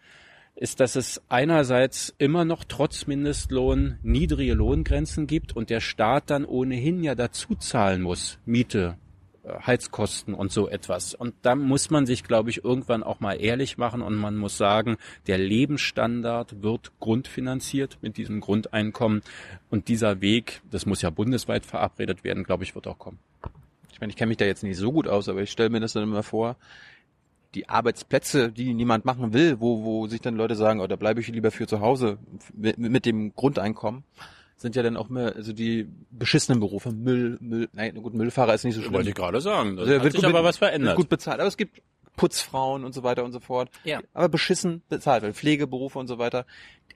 [0.55, 6.45] ist, dass es einerseits immer noch trotz Mindestlohn niedrige Lohngrenzen gibt und der Staat dann
[6.45, 8.97] ohnehin ja dazu zahlen muss, Miete,
[9.45, 11.15] Heizkosten und so etwas.
[11.15, 14.57] Und da muss man sich, glaube ich, irgendwann auch mal ehrlich machen und man muss
[14.57, 19.23] sagen, der Lebensstandard wird grundfinanziert mit diesem Grundeinkommen
[19.69, 23.19] und dieser Weg, das muss ja bundesweit verabredet werden, glaube ich, wird auch kommen.
[23.91, 25.79] Ich meine, ich kenne mich da jetzt nicht so gut aus, aber ich stelle mir
[25.79, 26.55] das dann immer vor,
[27.55, 31.19] die Arbeitsplätze, die niemand machen will, wo, wo sich dann Leute sagen, oh, da bleibe
[31.19, 32.17] ich lieber für zu Hause
[32.53, 34.03] mit, mit dem Grundeinkommen,
[34.61, 38.63] sind ja dann auch mehr, also die beschissenen Berufe, Müll, Müll, nein, gut, Müllfahrer ist
[38.63, 38.93] nicht so schlimm.
[38.93, 39.75] Wollte ich gerade sagen.
[39.75, 40.95] Das Also, hat wird sich gut- aber was wird verändert.
[40.95, 41.81] gut bezahlt, aber es gibt
[42.17, 43.69] Putzfrauen und so weiter und so fort.
[43.83, 44.01] Ja.
[44.13, 46.45] Aber beschissen bezahlt, weil Pflegeberufe und so weiter.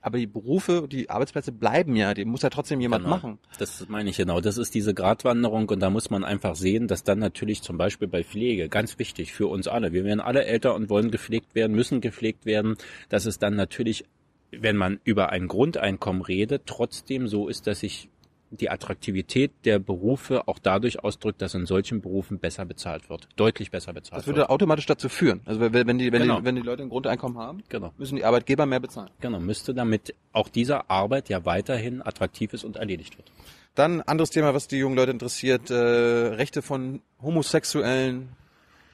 [0.02, 3.16] Aber die Berufe, die Arbeitsplätze bleiben ja, die muss ja trotzdem jemand Genau.
[3.16, 3.38] machen.
[3.58, 4.40] Das meine ich genau.
[4.40, 8.06] Das ist diese Gratwanderung und da muss man einfach sehen, dass dann natürlich zum Beispiel
[8.06, 11.74] bei Pflege, ganz wichtig für uns alle, wir werden alle älter und wollen gepflegt werden,
[11.74, 12.76] müssen gepflegt werden,
[13.08, 14.04] dass es dann natürlich,
[14.52, 18.08] wenn man über ein Grundeinkommen redet, trotzdem so ist, dass sich
[18.50, 23.28] die Attraktivität der Berufe auch dadurch ausdrückt, dass in solchen Berufen besser bezahlt wird.
[23.34, 24.36] Deutlich besser bezahlt Das wird.
[24.36, 25.40] würde automatisch dazu führen.
[25.46, 26.38] Also wenn wenn die, wenn Genau.
[26.38, 27.92] die, wenn die Leute ein Grundeinkommen haben, Genau.
[27.98, 29.10] müssen die Arbeitgeber mehr bezahlen.
[29.20, 33.32] Genau, müsste damit auch dieser Arbeit ja weiterhin attraktiv ist und erledigt wird.
[33.74, 38.28] Dann anderes Thema, was die jungen Leute interessiert, äh, Rechte von Homosexuellen,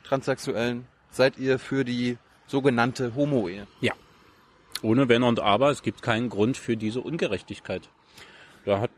[0.04, 0.86] Transsexuellen.
[1.10, 3.66] Seid ihr für die sogenannte Homo-Ehe?
[3.80, 3.92] Ja.
[4.82, 7.88] Ohne Wenn und Aber, es gibt keinen Grund für diese Ungerechtigkeit.
[8.64, 8.90] Da hat,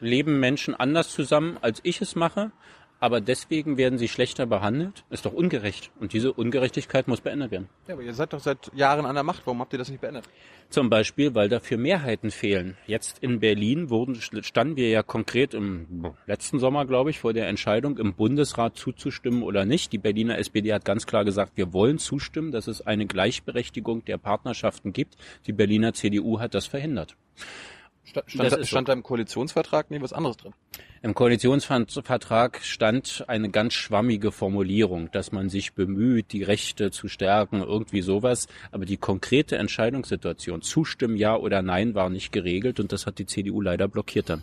[0.00, 2.52] leben Menschen anders zusammen, als ich es mache,
[3.00, 5.04] aber deswegen werden sie schlechter behandelt.
[5.08, 5.90] Ist doch ungerecht.
[5.98, 7.68] Und diese Ungerechtigkeit muss beendet werden.
[7.88, 9.46] Ja, aber ihr seid doch seit Jahren an der Macht.
[9.46, 10.24] Warum habt ihr das nicht beendet?
[10.68, 12.76] Zum Beispiel, weil dafür Mehrheiten fehlen.
[12.86, 17.48] Jetzt in Berlin wurden, standen wir ja konkret im letzten Sommer, glaube ich, vor der
[17.48, 19.92] Entscheidung, im Bundesrat zuzustimmen oder nicht.
[19.92, 24.18] Die Berliner SPD hat ganz klar gesagt, wir wollen zustimmen, dass es eine Gleichberechtigung der
[24.18, 25.16] Partnerschaften gibt.
[25.46, 27.16] Die Berliner CDU hat das verhindert.
[28.04, 30.52] Sta- Das Stand, da, stand da im Koalitionsvertrag nie was anderes drin?
[31.02, 37.60] Im Koalitionsvertrag stand eine ganz schwammige Formulierung, dass man sich bemüht, die Rechte zu stärken,
[37.62, 38.48] irgendwie sowas.
[38.72, 43.26] Aber die konkrete Entscheidungssituation, zustimmen ja oder nein, war nicht geregelt und das hat die
[43.26, 44.42] CDU leider blockiert dann.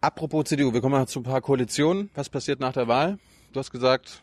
[0.00, 2.10] Apropos CDU, wir kommen mal zu ein paar Koalitionen.
[2.14, 3.18] Was passiert nach der Wahl?
[3.52, 4.22] Du hast gesagt,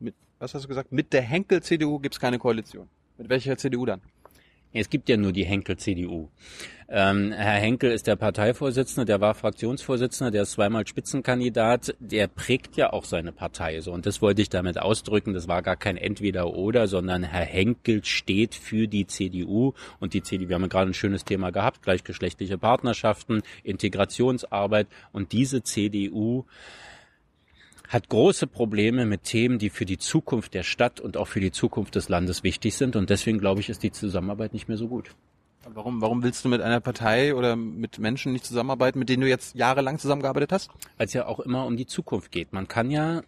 [0.00, 0.92] mit, was hast du gesagt?
[0.92, 2.88] Mit der Henkel-CDU gibt's keine Koalition.
[3.18, 4.00] Mit welcher CDU dann?
[4.72, 6.28] Es gibt ja nur die Henkel-CDU.
[6.90, 12.76] Ähm, Herr Henkel ist der Parteivorsitzende, der war Fraktionsvorsitzender, der ist zweimal Spitzenkandidat, der prägt
[12.76, 13.92] ja auch seine Partei so.
[13.92, 15.34] Und das wollte ich damit ausdrücken.
[15.34, 20.48] Das war gar kein Entweder-Oder, sondern Herr Henkel steht für die CDU und die CDU.
[20.48, 26.46] Wir haben ja gerade ein schönes Thema gehabt, gleichgeschlechtliche Partnerschaften, Integrationsarbeit und diese CDU
[27.88, 31.50] hat große Probleme mit Themen, die für die Zukunft der Stadt und auch für die
[31.50, 32.96] Zukunft des Landes wichtig sind.
[32.96, 35.14] Und deswegen glaube ich, ist die Zusammenarbeit nicht mehr so gut.
[35.74, 39.28] Warum, warum willst du mit einer Partei oder mit Menschen nicht zusammenarbeiten, mit denen du
[39.28, 40.70] jetzt jahrelang zusammengearbeitet hast?
[40.96, 42.52] Weil es ja auch immer um die Zukunft geht.
[42.52, 43.22] Man kann ja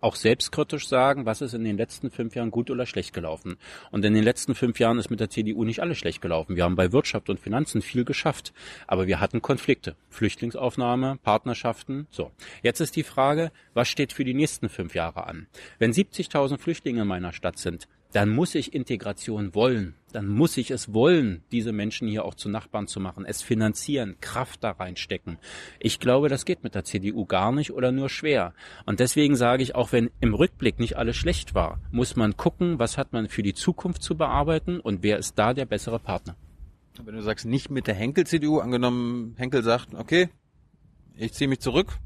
[0.00, 3.56] auch selbstkritisch sagen, was ist in den letzten fünf Jahren gut oder schlecht gelaufen.
[3.90, 6.56] Und in den letzten fünf Jahren ist mit der CDU nicht alles schlecht gelaufen.
[6.56, 8.52] Wir haben bei Wirtschaft und Finanzen viel geschafft,
[8.86, 12.06] aber wir hatten Konflikte, Flüchtlingsaufnahme, Partnerschaften.
[12.10, 12.30] So,
[12.62, 15.46] jetzt ist die Frage, was steht für die nächsten fünf Jahre an?
[15.78, 19.94] Wenn 70.000 Flüchtlinge in meiner Stadt sind, dann muss ich Integration wollen.
[20.12, 24.16] Dann muss ich es wollen, diese Menschen hier auch zu Nachbarn zu machen, es finanzieren,
[24.20, 25.38] Kraft da reinstecken.
[25.78, 28.54] Ich glaube, das geht mit der CDU gar nicht oder nur schwer.
[28.86, 32.78] Und deswegen sage ich, auch wenn im Rückblick nicht alles schlecht war, muss man gucken,
[32.78, 36.36] was hat man für die Zukunft zu bearbeiten und wer ist da der bessere Partner.
[37.04, 40.30] Wenn du sagst, nicht mit der Henkel-CDU, angenommen Henkel sagt, okay,
[41.14, 41.98] ich ziehe mich zurück,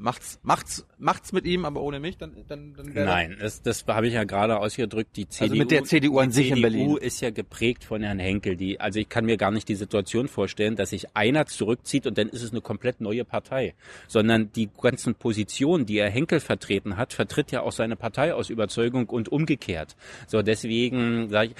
[0.00, 4.08] macht's, macht's, macht's mit ihm, aber ohne mich, dann, dann, dann Nein, das, das habe
[4.08, 5.16] ich ja gerade ausgedrückt.
[5.16, 6.96] Die CDU, also mit der CDU an sich CDU in Berlin.
[6.96, 8.56] ist ja geprägt von Herrn Henkel.
[8.56, 12.18] Die, also ich kann mir gar nicht die Situation vorstellen, dass sich einer zurückzieht und
[12.18, 13.74] dann ist es eine komplett neue Partei,
[14.08, 18.50] sondern die ganzen Positionen, die er Henkel vertreten hat, vertritt ja auch seine Partei aus
[18.50, 19.96] Überzeugung und umgekehrt.
[20.26, 21.54] So deswegen sage ich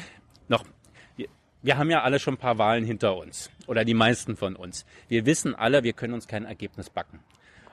[0.49, 0.65] noch
[1.63, 4.87] wir haben ja alle schon ein paar Wahlen hinter uns oder die meisten von uns.
[5.09, 7.21] Wir wissen alle, wir können uns kein Ergebnis backen.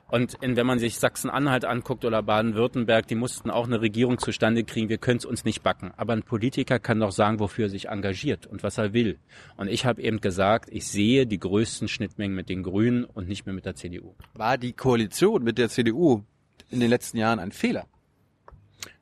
[0.10, 4.64] Und in, wenn man sich Sachsen-Anhalt anguckt oder Baden-Württemberg, die mussten auch eine Regierung zustande
[4.64, 4.88] kriegen.
[4.88, 5.92] Wir können es uns nicht backen.
[5.98, 9.20] Aber ein Politiker kann doch sagen, wofür er sich engagiert und was er will.
[9.58, 13.46] Und ich habe eben gesagt, ich sehe die größten Schnittmengen mit den Grünen und nicht
[13.46, 14.14] mehr mit der CDU.
[14.34, 16.24] War die Koalition mit der CDU
[16.70, 17.86] in den letzten Jahren ein Fehler?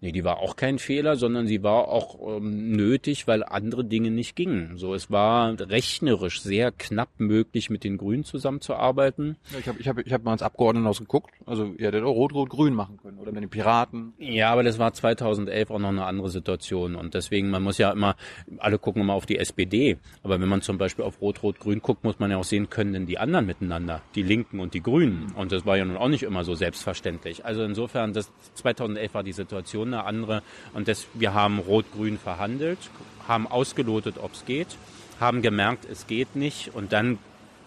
[0.02, 4.12] Nee, die war auch kein Fehler, sondern sie war auch ähm, nötig, weil andere Dinge
[4.12, 4.78] nicht gingen.
[4.78, 9.38] So, es war rechnerisch sehr knapp möglich, mit den Grünen zusammenzuarbeiten.
[9.52, 11.32] Ja, ich habe ich hab, ich hab mal ins Abgeordnetenhaus geguckt.
[11.46, 14.14] Also ihr hättet auch Rot-Rot-Grün machen können oder mit den Piraten.
[14.18, 17.92] Ja, aber das war 2011 auch noch eine andere Situation und deswegen, man muss ja
[17.92, 18.16] immer,
[18.58, 22.20] alle gucken immer auf die SPD, aber wenn man zum Beispiel auf Rot-Rot-Grün guckt, muss
[22.20, 25.34] man ja auch sehen, können denn die anderen miteinander, die Linken und die Grünen.
[25.36, 27.46] Und das war ja nun auch nicht immer so selbstverständlich.
[27.46, 30.42] Also insofern, das 2011 war die Situation Situation eine andere.
[30.74, 32.80] Und das, wir haben Rot-Grün verhandelt,
[33.28, 34.78] haben ausgelotet, ob es geht,
[35.20, 36.74] haben gemerkt, es geht nicht.
[36.74, 37.20] Und dann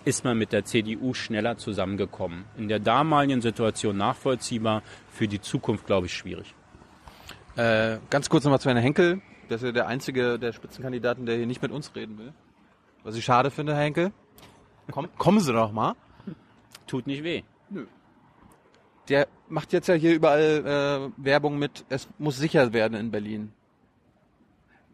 [0.05, 2.45] ist man mit der CDU schneller zusammengekommen.
[2.57, 6.55] In der damaligen Situation nachvollziehbar, für die Zukunft, glaube ich, schwierig.
[7.57, 9.21] Äh, ganz kurz nochmal zu Herrn Henkel.
[9.51, 12.33] Der ist ja der einzige der Spitzenkandidaten, der hier nicht mit uns reden will.
[13.03, 14.13] Was ich schade finde, Herr Henkel.
[14.91, 15.95] Komm, kommen Sie doch mal.
[16.87, 17.43] Tut nicht weh.
[17.69, 17.87] Nö
[19.09, 23.53] der macht jetzt ja hier überall äh, Werbung mit, es muss sicher werden in Berlin.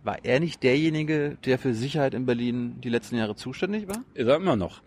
[0.02, 4.04] War er nicht derjenige, der für Sicherheit in Berlin die letzten Jahre zuständig war?
[4.14, 4.82] Ist er immer noch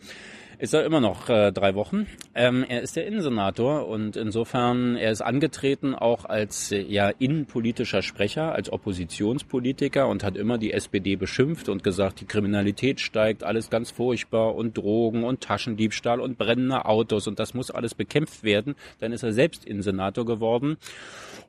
[0.60, 2.08] ist er immer noch äh, drei Wochen.
[2.34, 8.02] Ähm, er ist der Innensenator und insofern, er ist angetreten auch als äh, ja innenpolitischer
[8.02, 13.70] Sprecher, als Oppositionspolitiker und hat immer die SPD beschimpft und gesagt, die Kriminalität steigt, alles
[13.70, 18.76] ganz furchtbar und Drogen und Taschendiebstahl und brennende Autos und das muss alles bekämpft werden.
[19.00, 20.78] Dann ist er selbst Innensenator geworden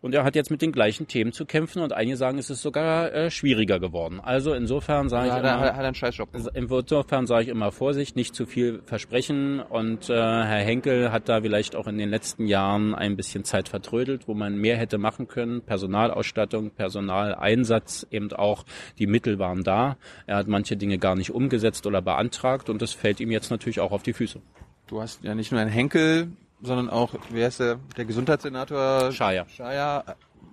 [0.00, 2.62] und er hat jetzt mit den gleichen Themen zu kämpfen und einige sagen, es ist
[2.62, 4.20] sogar äh, schwieriger geworden.
[4.20, 6.28] Also insofern sage ja, ich immer, hat, hat einen Scheißjob.
[6.54, 11.40] Insofern sage ich immer Vorsicht, nicht zu viel versprechen und äh, Herr Henkel hat da
[11.40, 15.28] vielleicht auch in den letzten Jahren ein bisschen Zeit vertrödelt, wo man mehr hätte machen
[15.28, 15.62] können.
[15.62, 18.64] Personalausstattung, Personaleinsatz, eben auch
[18.98, 19.96] die Mittel waren da.
[20.26, 23.80] Er hat manche Dinge gar nicht umgesetzt oder beantragt und das fällt ihm jetzt natürlich
[23.80, 24.40] auch auf die Füße.
[24.86, 26.28] Du hast ja nicht nur einen Henkel
[26.62, 29.12] sondern auch, wer ist der, der Gesundheitssenator?
[29.12, 29.46] Schaya.
[29.48, 30.04] Schaya,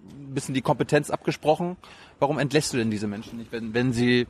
[0.10, 1.78] ein bisschen die Kompetenz abgesprochen.
[2.20, 4.28] Warum entlässt du denn diese Menschen nicht, wenn, wenn sie,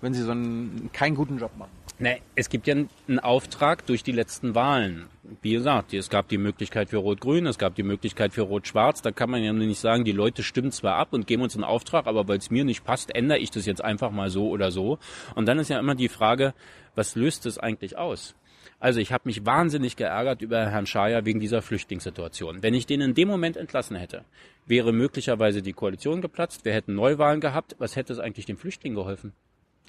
[0.00, 1.70] wenn sie so einen, keinen guten Job machen?
[2.02, 5.04] Nee, es gibt ja einen Auftrag durch die letzten Wahlen.
[5.42, 9.02] Wie gesagt, es gab die Möglichkeit für Rot-Grün, es gab die Möglichkeit für Rot-Schwarz.
[9.02, 11.64] Da kann man ja nicht sagen, die Leute stimmen zwar ab und geben uns einen
[11.64, 14.70] Auftrag, aber weil es mir nicht passt, ändere ich das jetzt einfach mal so oder
[14.70, 14.98] so.
[15.34, 16.54] Und dann ist ja immer die Frage,
[16.94, 18.34] was löst es eigentlich aus?
[18.78, 22.62] Also ich habe mich wahnsinnig geärgert über Herrn Schaja wegen dieser Flüchtlingssituation.
[22.62, 24.24] Wenn ich den in dem Moment entlassen hätte,
[24.66, 27.76] wäre möglicherweise die Koalition geplatzt, wir hätten Neuwahlen gehabt.
[27.78, 29.32] Was hätte es eigentlich den Flüchtlingen geholfen?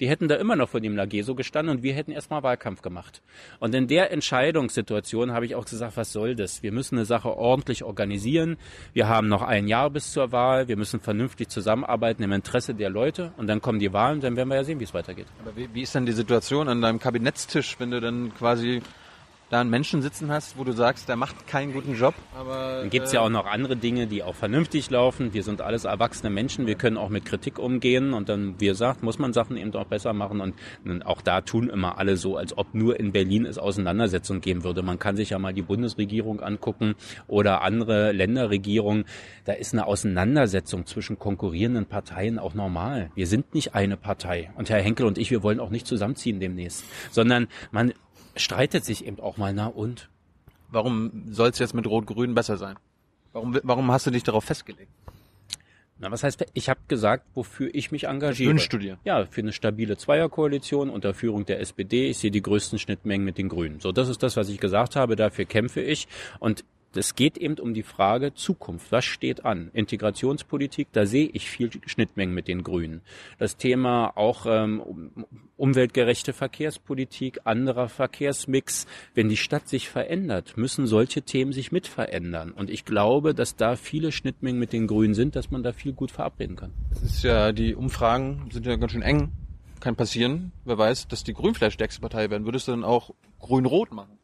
[0.02, 3.22] Die hätten da immer noch vor dem Lageso gestanden und wir hätten erstmal Wahlkampf gemacht.
[3.60, 6.60] Und in der Entscheidungssituation habe ich auch gesagt, was soll das?
[6.64, 8.56] Wir müssen eine Sache ordentlich organisieren.
[8.94, 10.66] Wir haben noch ein Jahr bis zur Wahl.
[10.66, 13.32] Wir müssen vernünftig zusammenarbeiten im Interesse der Leute.
[13.36, 15.28] Und dann kommen die Wahlen, dann werden wir ja sehen, wie es weitergeht.
[15.40, 18.82] Aber wie, wie ist denn die Situation an deinem Kabinettstisch, wenn du dann quasi
[19.52, 22.14] da einen Menschen sitzen hast, wo du sagst, der macht keinen guten Job.
[22.34, 25.34] Aber Dann gibt's ja auch noch andere Dinge, die auch vernünftig laufen.
[25.34, 29.02] Wir sind alles erwachsene Menschen, wir können auch mit Kritik umgehen und dann, wie gesagt,
[29.02, 30.54] muss man Sachen eben auch besser machen und,
[30.86, 34.64] und auch da tun immer alle so, als ob nur in Berlin es Auseinandersetzungen geben
[34.64, 34.82] würde.
[34.82, 36.94] Man kann sich ja mal die Bundesregierung angucken
[37.26, 39.04] oder andere Länderregierungen.
[39.44, 43.10] Da ist eine Auseinandersetzung zwischen konkurrierenden Parteien auch normal.
[43.14, 46.40] Wir sind nicht eine Partei und Herr Henkel und ich, wir wollen auch nicht zusammenziehen
[46.40, 47.92] demnächst, sondern man
[48.36, 50.08] streitet sich eben auch mal, na und?
[50.72, 52.76] warum soll es jetzt mit Rot-Grün besser sein?
[53.32, 54.90] Warum, warum hast du dich darauf festgelegt?
[55.98, 58.50] Na, was heißt, ich habe gesagt, wofür ich mich engagiere.
[58.50, 58.98] Wünschst du dir?
[59.04, 62.08] Ja, für eine stabile Zweierkoalition unter Führung der SPD.
[62.08, 63.78] Ich sehe die größten Schnittmengen mit den Grünen.
[63.78, 65.14] So, das ist das, was ich gesagt habe.
[65.14, 66.08] Dafür kämpfe ich.
[66.40, 66.64] Und
[66.96, 68.92] es geht eben um die Frage Zukunft.
[68.92, 69.70] Was steht an?
[69.72, 73.02] Integrationspolitik, da sehe ich viel Schnittmengen mit den Grünen.
[73.38, 78.86] Das Thema auch ähm, um- umweltgerechte Verkehrspolitik, anderer Verkehrsmix.
[79.14, 82.52] Wenn die Stadt sich verändert, müssen solche Themen sich mit verändern.
[82.52, 85.92] Und ich glaube, dass da viele Schnittmengen mit den Grünen sind, dass man da viel
[85.92, 86.72] gut verabreden kann.
[86.90, 89.30] Es ist ja, die Umfragen sind ja ganz schön eng.
[89.80, 90.52] Kann passieren.
[90.64, 92.44] Wer weiß, dass die Grünen vielleicht stärkste Partei werden.
[92.44, 94.18] Würdest du dann auch Grün-Rot machen?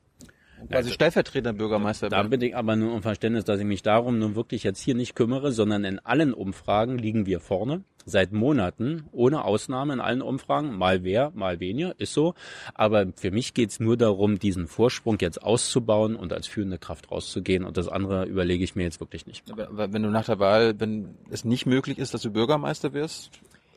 [0.66, 4.18] Quasi Also- Stellvertreter Bürgermeister Da bitte ich aber nur um Verständnis, dass ich mich darum
[4.18, 7.82] nun wirklich jetzt hier nicht kümmere, sondern in allen Umfragen liegen wir vorne.
[8.04, 12.34] Seit Monaten, ohne Ausnahme in allen Umfragen, mal wer, mal weniger, ist so.
[12.74, 17.64] Aber für mich geht's nur darum, diesen Vorsprung jetzt auszubauen und als führende Kraft rauszugehen.
[17.64, 19.50] Und das andere überlege ich mir jetzt wirklich nicht.
[19.52, 22.94] Aber, aber wenn du nach der Wahl, wenn es nicht möglich ist, dass du Bürgermeister
[22.94, 23.30] wirst,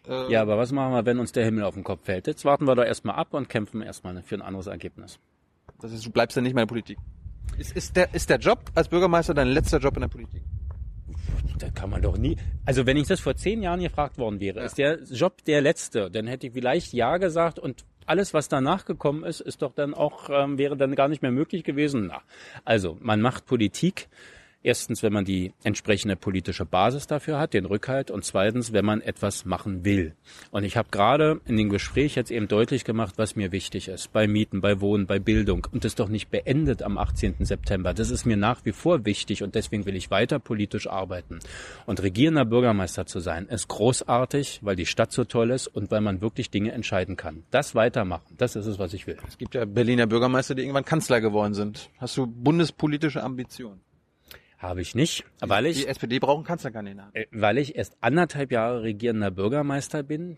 [0.08, 2.26] äh, Ja, aber was machen wir, wenn uns der Himmel auf den Kopf fällt?
[2.26, 5.20] Jetzt warten wir doch erstmal ab und kämpfen erstmal für ein anderes Ergebnis.
[5.82, 6.98] Das ist, du bleibst dann nicht mehr in der Politik.
[7.58, 10.44] Ist, ist, der, ist der Job als Bürgermeister dein letzter Job in der Politik?
[11.60, 12.38] Da kann man doch nie.
[12.66, 16.10] Also wenn ich das vor zehn Jahren gefragt worden wäre, ist der Job der letzte,
[16.10, 19.94] dann hätte ich vielleicht ja gesagt und alles, was danach gekommen ist, ist doch dann
[19.94, 22.08] auch, ähm, wäre dann gar nicht mehr möglich gewesen.
[22.08, 22.22] Na,
[22.66, 24.10] also man macht Politik.
[24.64, 29.02] Erstens, wenn man die entsprechende politische Basis dafür hat, den Rückhalt, und zweitens, wenn man
[29.02, 30.14] etwas machen will.
[30.52, 34.14] Und ich habe gerade in dem Gespräch jetzt eben deutlich gemacht, was mir wichtig ist.
[34.14, 35.66] Bei Mieten, bei Wohnen, bei Bildung.
[35.72, 37.38] Und das ist doch nicht beendet am 18.
[37.40, 37.96] September.
[37.96, 41.40] Das ist mir nach wie vor wichtig und deswegen will ich weiter politisch arbeiten.
[41.88, 46.02] Und regierender Bürgermeister zu sein, ist großartig, weil die Stadt so toll ist und weil
[46.02, 47.44] man wirklich Dinge entscheiden kann.
[47.50, 49.18] Das weitermachen, das ist es, was ich will.
[49.28, 51.90] Es gibt ja Berliner Bürgermeister, die irgendwann Kanzler geworden sind.
[51.98, 53.82] Hast du bundespolitische Ambitionen?
[54.62, 57.16] Habe ich nicht, weil ich Die SPD braucht einen Kanzlerkandidaten.
[57.16, 60.38] Äh, weil ich erst anderthalb Jahre regierender Bürgermeister bin,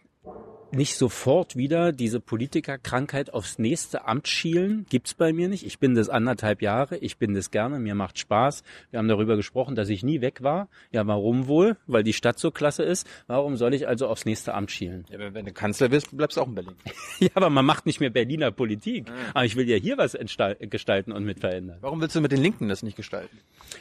[0.74, 5.66] nicht sofort wieder diese Politikerkrankheit aufs nächste Amt schielen, gibt's bei mir nicht.
[5.66, 8.64] Ich bin das anderthalb Jahre, ich bin das gerne, mir macht Spaß.
[8.92, 10.68] Wir haben darüber gesprochen, dass ich nie weg war.
[10.92, 11.78] Ja, warum wohl?
[11.88, 13.08] Weil die Stadt so klasse ist.
[13.28, 15.06] Warum soll ich also aufs nächste Amt schielen?
[15.10, 16.76] Ja, aber wenn du Kanzler wirst, bleibst du auch in Berlin.
[17.20, 19.06] Ja, aber man macht nicht mehr Berliner Politik.
[19.34, 21.78] Aber ich will ja hier was gestalten und mit verändern.
[21.80, 23.38] Warum willst du mit den Linken das nicht gestalten?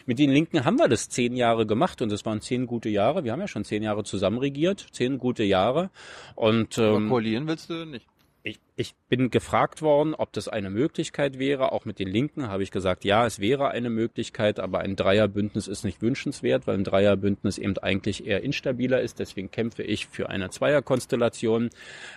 [0.06, 3.24] Mit den Linken haben wir das zehn Jahre gemacht und es waren zehn gute Jahre.
[3.24, 5.90] Wir haben ja schon zehn Jahre zusammen regiert, zehn gute Jahre.
[6.34, 8.06] Und ähm, koalieren willst du nicht.
[8.44, 11.72] ich, ich bin gefragt worden, ob das eine Möglichkeit wäre.
[11.72, 15.68] Auch mit den Linken habe ich gesagt, ja, es wäre eine Möglichkeit, aber ein Dreierbündnis
[15.68, 19.20] ist nicht wünschenswert, weil ein Dreierbündnis eben eigentlich eher instabiler ist.
[19.20, 21.70] Deswegen kämpfe ich für eine Zweierkonstellation.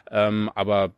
[0.10, 0.94] Ähm, aber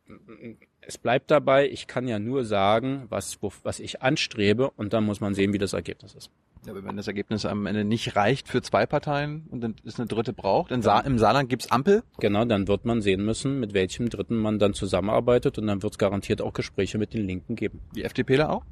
[0.88, 5.20] es bleibt dabei, ich kann ja nur sagen, was, was ich anstrebe und dann muss
[5.20, 6.30] man sehen, wie das Ergebnis ist.
[6.64, 10.00] Ja, aber wenn das Ergebnis am Ende nicht reicht für zwei Parteien und dann ist
[10.00, 12.02] eine dritte braucht, in Sa im Saarland gibt's Ampel.
[12.18, 15.92] Genau, dann wird man sehen müssen, mit welchem Dritten man dann zusammenarbeitet und dann wird
[15.92, 17.80] es garantiert auch Gespräche mit den Linken geben.
[17.94, 18.64] Die FDPler auch?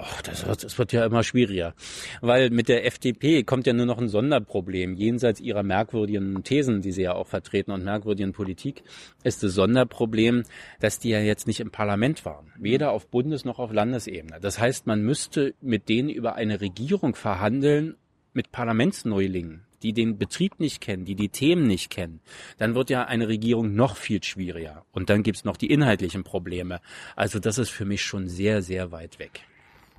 [0.00, 1.74] Ach, das wird, das wird ja immer schwieriger.
[2.20, 4.94] Weil mit der FDP kommt ja nur noch ein Sonderproblem.
[4.94, 8.84] Jenseits ihrer merkwürdigen Thesen, die sie ja auch vertreten und merkwürdigen Politik,
[9.24, 10.44] ist das Sonderproblem,
[10.78, 12.52] dass die ja jetzt nicht im Parlament waren.
[12.58, 14.38] Weder auf Bundes- noch auf Landesebene.
[14.40, 17.96] Das heißt, man müsste mit denen über eine Regierung verhandeln
[18.32, 22.18] mit Parlamentsneulingen die den Betrieb nicht kennen, die die Themen nicht kennen,
[22.56, 24.84] dann wird ja eine Regierung noch viel schwieriger.
[24.90, 26.80] Und dann gibt's noch die inhaltlichen Probleme.
[27.14, 29.42] Also das ist für mich schon sehr, sehr weit weg.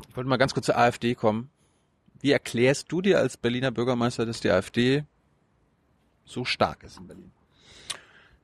[0.07, 1.49] Ich wollte mal ganz kurz zur AfD kommen.
[2.21, 5.03] Wie erklärst du dir als Berliner Bürgermeister, dass die AfD
[6.25, 7.31] so stark ist in Berlin?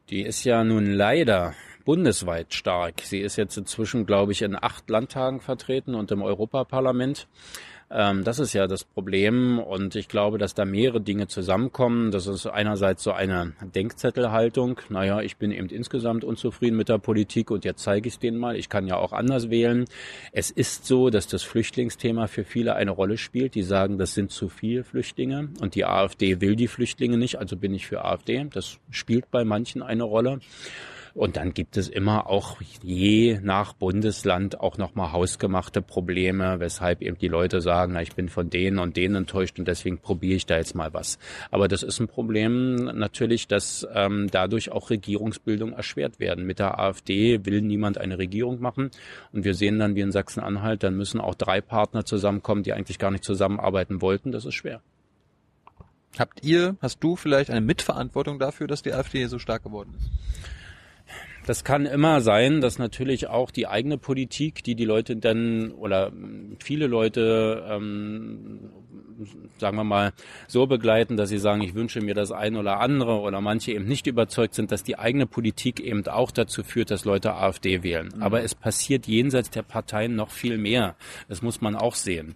[0.09, 1.53] Die ist ja nun leider
[1.83, 3.01] bundesweit stark.
[3.01, 7.27] Sie ist jetzt inzwischen, glaube ich, in acht Landtagen vertreten und im Europaparlament.
[7.91, 12.11] Ähm, das ist ja das Problem und ich glaube, dass da mehrere Dinge zusammenkommen.
[12.11, 14.81] Das ist einerseits so eine Denkzettelhaltung.
[14.89, 18.37] Naja, ich bin eben insgesamt unzufrieden mit der Politik und jetzt zeige ich es denen
[18.37, 18.55] mal.
[18.55, 19.85] Ich kann ja auch anders wählen.
[20.31, 23.53] Es ist so, dass das Flüchtlingsthema für viele eine Rolle spielt.
[23.53, 27.55] Die sagen, das sind zu viele Flüchtlinge und die AfD will die Flüchtlinge nicht, also
[27.55, 28.47] bin ich für AfD.
[28.51, 30.39] Das spielt bei manchen eine Rolle.
[31.15, 37.17] Und dann gibt es immer auch je nach Bundesland auch nochmal hausgemachte Probleme, weshalb eben
[37.17, 40.45] die Leute sagen, na, ich bin von denen und denen enttäuscht und deswegen probiere ich
[40.45, 41.17] da jetzt mal was.
[41.51, 46.45] Aber das ist ein Problem natürlich, dass ähm, dadurch auch Regierungsbildung erschwert werden.
[46.45, 48.91] Mit der AfD will niemand eine Regierung machen
[49.31, 52.99] und wir sehen dann wie in Sachsen-Anhalt, dann müssen auch drei Partner zusammenkommen, die eigentlich
[52.99, 54.33] gar nicht zusammenarbeiten wollten.
[54.33, 54.81] Das ist schwer.
[56.19, 60.09] Habt ihr, hast du vielleicht eine Mitverantwortung dafür, dass die AfD so stark geworden ist?
[61.45, 66.11] Das kann immer sein, dass natürlich auch die eigene Politik, die die Leute dann oder
[66.63, 68.71] viele Leute, ähm,
[69.59, 70.13] sagen wir mal,
[70.47, 73.85] so begleiten, dass sie sagen, ich wünsche mir das eine oder andere oder manche eben
[73.85, 78.09] nicht überzeugt sind, dass die eigene Politik eben auch dazu führt, dass Leute AfD wählen.
[78.15, 78.23] Mhm.
[78.23, 80.95] Aber es passiert jenseits der Parteien noch viel mehr.
[81.29, 82.35] Das muss man auch sehen.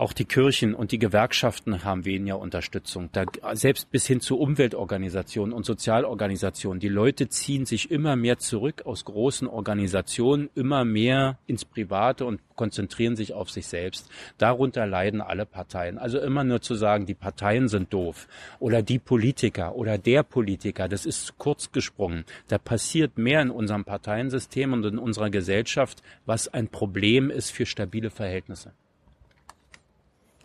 [0.00, 3.10] Auch die Kirchen und die Gewerkschaften haben weniger Unterstützung.
[3.12, 6.80] Da, selbst bis hin zu Umweltorganisationen und Sozialorganisationen.
[6.80, 12.40] Die Leute ziehen sich immer mehr zurück aus großen Organisationen, immer mehr ins Private und
[12.56, 14.08] konzentrieren sich auf sich selbst.
[14.38, 15.98] Darunter leiden alle Parteien.
[15.98, 18.26] Also immer nur zu sagen, die Parteien sind doof
[18.58, 22.24] oder die Politiker oder der Politiker, das ist kurz gesprungen.
[22.48, 27.66] Da passiert mehr in unserem Parteiensystem und in unserer Gesellschaft, was ein Problem ist für
[27.66, 28.72] stabile Verhältnisse.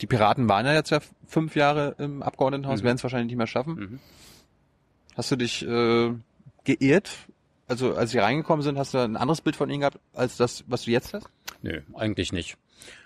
[0.01, 2.85] Die Piraten waren ja jetzt ja fünf Jahre im Abgeordnetenhaus, mhm.
[2.85, 3.75] werden es wahrscheinlich nicht mehr schaffen.
[3.75, 3.99] Mhm.
[5.15, 6.13] Hast du dich äh,
[6.63, 7.11] geehrt?
[7.67, 10.63] Also als sie reingekommen sind, hast du ein anderes Bild von ihnen gehabt, als das,
[10.67, 11.27] was du jetzt hast?
[11.61, 12.57] Nö, eigentlich nicht.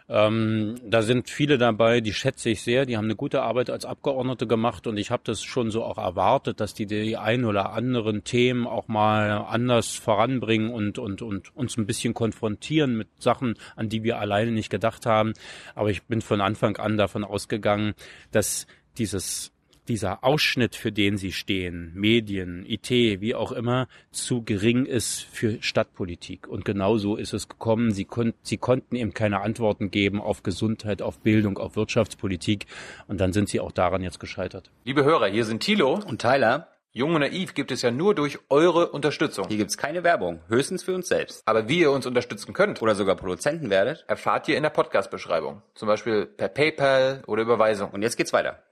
[0.10, 2.88] Ähm, da sind viele dabei, die schätze ich sehr.
[2.88, 6.00] Die haben eine gute Arbeit als Abgeordnete gemacht und ich habe das schon so auch
[6.00, 11.56] erwartet, dass die die ein oder anderen Themen auch mal anders voranbringen und, und, und
[11.56, 15.34] uns ein bisschen konfrontieren mit Sachen, an die wir alleine nicht gedacht haben.
[15.76, 17.94] Aber ich bin von Anfang an davon ausgegangen,
[18.32, 18.66] dass
[18.98, 19.52] dieses
[19.90, 25.62] dieser Ausschnitt, für den sie stehen, Medien, IT, wie auch immer, zu gering ist für
[25.62, 26.48] Stadtpolitik.
[26.48, 27.92] Und genau so ist es gekommen.
[27.92, 32.68] Sie, kon sie konnten eben keine Antworten geben auf Gesundheit, auf Bildung, auf Wirtschaftspolitik.
[33.08, 34.72] Und dann sind sie auch daran jetzt gescheitert.
[34.86, 36.68] Liebe Hörer, hier sind Thilo und Tyler.
[36.92, 39.48] Jung und Naiv gibt es ja nur durch eure Unterstützung.
[39.48, 41.44] Hier gibt's keine Werbung, höchstens für uns selbst.
[41.46, 45.62] Aber wie ihr uns unterstützen könnt oder sogar Produzenten werdet, erfahrt ihr in der Podcast-Beschreibung.
[45.76, 47.92] Zum Beispiel per PayPal oder Überweisung.
[47.92, 48.64] Und jetzt geht's weiter.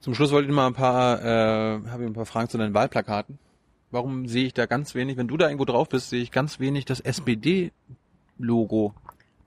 [0.00, 2.72] Zum Schluss wollte ich mal ein paar, äh, habe ich ein paar Fragen zu deinen
[2.72, 3.38] Wahlplakaten.
[3.90, 6.58] Warum sehe ich da ganz wenig, wenn du da irgendwo drauf bist, sehe ich ganz
[6.58, 8.94] wenig das SPD-Logo.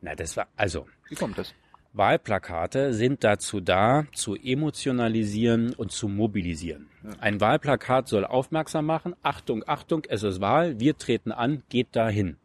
[0.01, 0.85] Na, das war, also.
[1.09, 1.55] Wie kommt das?
[1.93, 6.87] Wahlplakate sind dazu da, zu emotionalisieren und zu mobilisieren.
[7.03, 7.11] Ja.
[7.19, 9.15] Ein Wahlplakat soll aufmerksam machen.
[9.23, 10.79] Achtung, Achtung, es ist Wahl.
[10.79, 12.37] Wir treten an, geht dahin.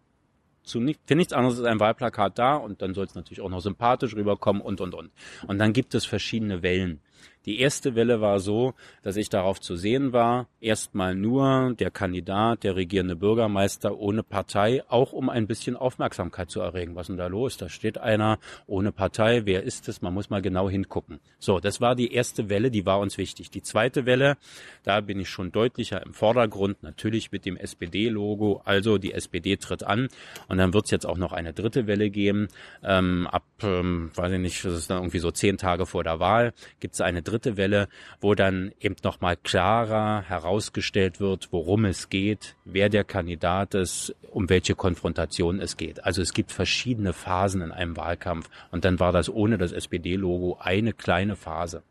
[0.63, 3.49] Zu nicht, für nichts anderes ist ein Wahlplakat da und dann soll es natürlich auch
[3.49, 5.11] noch sympathisch rüberkommen und, und, und.
[5.47, 7.01] Und dann gibt es verschiedene Wellen.
[7.47, 12.65] Die erste Welle war so, dass ich darauf zu sehen war, erstmal nur der Kandidat,
[12.65, 16.95] der regierende Bürgermeister ohne Partei, auch um ein bisschen Aufmerksamkeit zu erregen.
[16.95, 17.57] Was ist denn da los?
[17.57, 19.47] Da steht einer ohne Partei.
[19.47, 20.03] Wer ist es?
[20.03, 21.21] Man muss mal genau hingucken.
[21.39, 23.51] So, das war die erste Welle, die war uns wichtig.
[23.51, 24.37] Die zweite Welle,
[24.83, 28.63] da bin ich schon deutlicher im Vordergrund, natürlich mit dem SPD-Logo.
[28.65, 30.09] Also die SPD tritt an.
[30.49, 32.49] Und dann wird es jetzt auch noch eine dritte Welle geben.
[32.83, 36.21] Ähm, ab, ähm, weiß ich nicht, das ist dann irgendwie so zehn Tage vor der
[36.21, 37.89] Wahl, gibt es eine dritte Welle,
[38.21, 44.49] wo dann eben nochmal klarer herausgestellt wird, worum es geht, wer der Kandidat ist, um
[44.49, 46.05] welche Konfrontation es geht.
[46.05, 50.59] Also es gibt verschiedene Phasen in einem Wahlkampf und dann war das ohne das SPD-Logo
[50.61, 51.83] eine kleine Phase.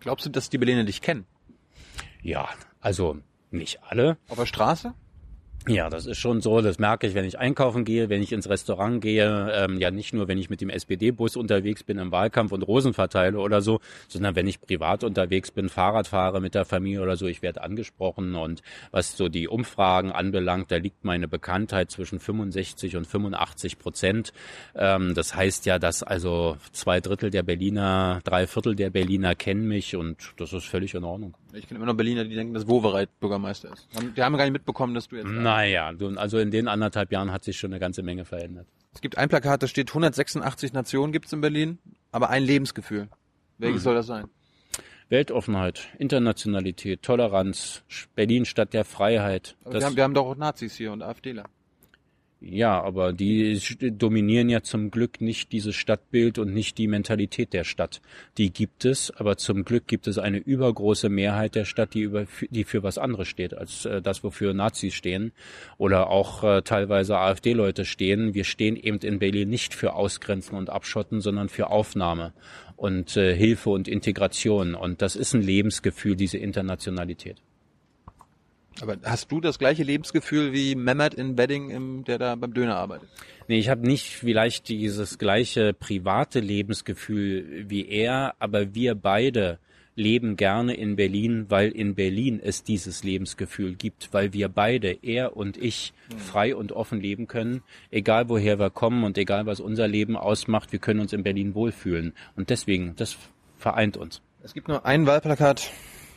[0.00, 1.26] Glaubst du, dass die Berliner dich kennen?
[2.22, 2.48] Ja,
[2.80, 3.18] also
[3.50, 4.16] nicht alle.
[4.28, 4.94] Auf der Straße?
[5.66, 6.60] Ja, das ist schon so.
[6.60, 9.50] Das merke ich, wenn ich einkaufen gehe, wenn ich ins Restaurant gehe.
[9.50, 12.92] Ähm, ja, nicht nur, wenn ich mit dem SPD-Bus unterwegs bin im Wahlkampf und Rosen
[12.92, 17.16] verteile oder so, sondern wenn ich privat unterwegs bin, Fahrrad fahre mit der Familie oder
[17.16, 18.34] so, ich werde angesprochen.
[18.34, 18.60] Und
[18.90, 24.34] was so die Umfragen anbelangt, da liegt meine Bekanntheit zwischen 65 und 85 Prozent.
[24.74, 29.66] Ähm, das heißt ja, dass also zwei Drittel der Berliner, drei Viertel der Berliner kennen
[29.66, 31.34] mich und das ist völlig in Ordnung.
[31.54, 33.88] Ich kenne immer noch Berliner, die denken, dass Wowereit Bürgermeister ist.
[34.16, 35.26] Die haben gar nicht mitbekommen, dass du jetzt...
[35.26, 38.66] Naja, also in den anderthalb Jahren hat sich schon eine ganze Menge verändert.
[38.92, 41.78] Es gibt ein Plakat, da steht 186 Nationen gibt's in Berlin,
[42.12, 43.08] aber ein Lebensgefühl.
[43.58, 43.84] Welches mhm.
[43.84, 44.26] soll das sein?
[45.08, 47.82] Weltoffenheit, Internationalität, Toleranz,
[48.14, 49.56] Berlin Stadt der Freiheit.
[49.68, 51.44] Wir haben, wir haben doch auch Nazis hier und AfDler.
[52.46, 57.64] Ja, aber die dominieren ja zum Glück nicht dieses Stadtbild und nicht die Mentalität der
[57.64, 58.02] Stadt.
[58.36, 62.26] Die gibt es, aber zum Glück gibt es eine übergroße Mehrheit der Stadt, die, über,
[62.50, 65.32] die für was anderes steht, als äh, das, wofür Nazis stehen
[65.78, 68.34] oder auch äh, teilweise AfD-Leute stehen.
[68.34, 72.34] Wir stehen eben in Berlin nicht für Ausgrenzen und Abschotten, sondern für Aufnahme
[72.76, 74.74] und äh, Hilfe und Integration.
[74.74, 77.40] Und das ist ein Lebensgefühl, diese Internationalität.
[78.80, 82.76] Aber hast du das gleiche Lebensgefühl wie Mehmet in Wedding, im, der da beim Döner
[82.76, 83.08] arbeitet?
[83.46, 89.58] Nee, ich habe nicht vielleicht dieses gleiche private Lebensgefühl wie er, aber wir beide
[89.96, 95.36] leben gerne in Berlin, weil in Berlin es dieses Lebensgefühl gibt, weil wir beide, er
[95.36, 99.86] und ich, frei und offen leben können, egal woher wir kommen und egal was unser
[99.86, 102.12] Leben ausmacht, wir können uns in Berlin wohlfühlen.
[102.34, 103.16] Und deswegen, das
[103.56, 104.20] vereint uns.
[104.42, 105.70] Es gibt nur ein Wahlplakat,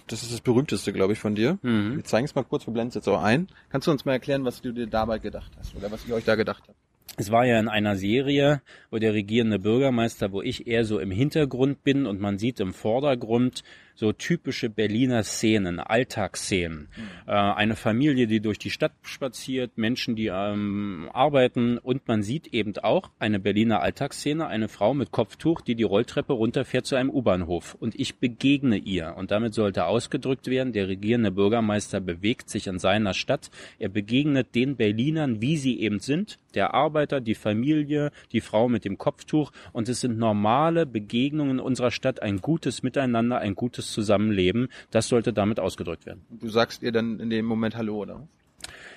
[0.07, 1.59] das ist das berühmteste, glaube ich, von dir.
[1.61, 1.97] Mhm.
[1.97, 3.47] Wir zeigen es mal kurz, wir blenden es jetzt auch ein.
[3.69, 6.25] Kannst du uns mal erklären, was du dir dabei gedacht hast oder was ihr euch
[6.25, 6.77] da gedacht habt?
[7.19, 8.61] Es war ja in einer Serie,
[8.91, 12.73] wo der regierende Bürgermeister, wo ich eher so im Hintergrund bin und man sieht im
[12.73, 13.63] Vordergrund
[13.97, 16.87] so typische Berliner Szenen, Alltagsszenen.
[17.25, 22.53] Äh, eine Familie, die durch die Stadt spaziert, Menschen, die ähm, arbeiten und man sieht
[22.53, 27.09] eben auch eine Berliner Alltagsszene, eine Frau mit Kopftuch, die die Rolltreppe runterfährt zu einem
[27.09, 27.75] U-Bahnhof.
[27.79, 29.15] Und ich begegne ihr.
[29.17, 33.49] Und damit sollte ausgedrückt werden, der regierende Bürgermeister bewegt sich in seiner Stadt,
[33.79, 38.85] er begegnet den Berlinern, wie sie eben sind, der Arbeiter, die Familie, die Frau mit
[38.85, 39.51] dem Kopftuch.
[39.73, 44.69] Und es sind normale Begegnungen in unserer Stadt, ein gutes Miteinander, ein gutes Zusammenleben.
[44.91, 46.25] Das sollte damit ausgedrückt werden.
[46.29, 48.27] Du sagst ihr dann in dem Moment Hallo, oder?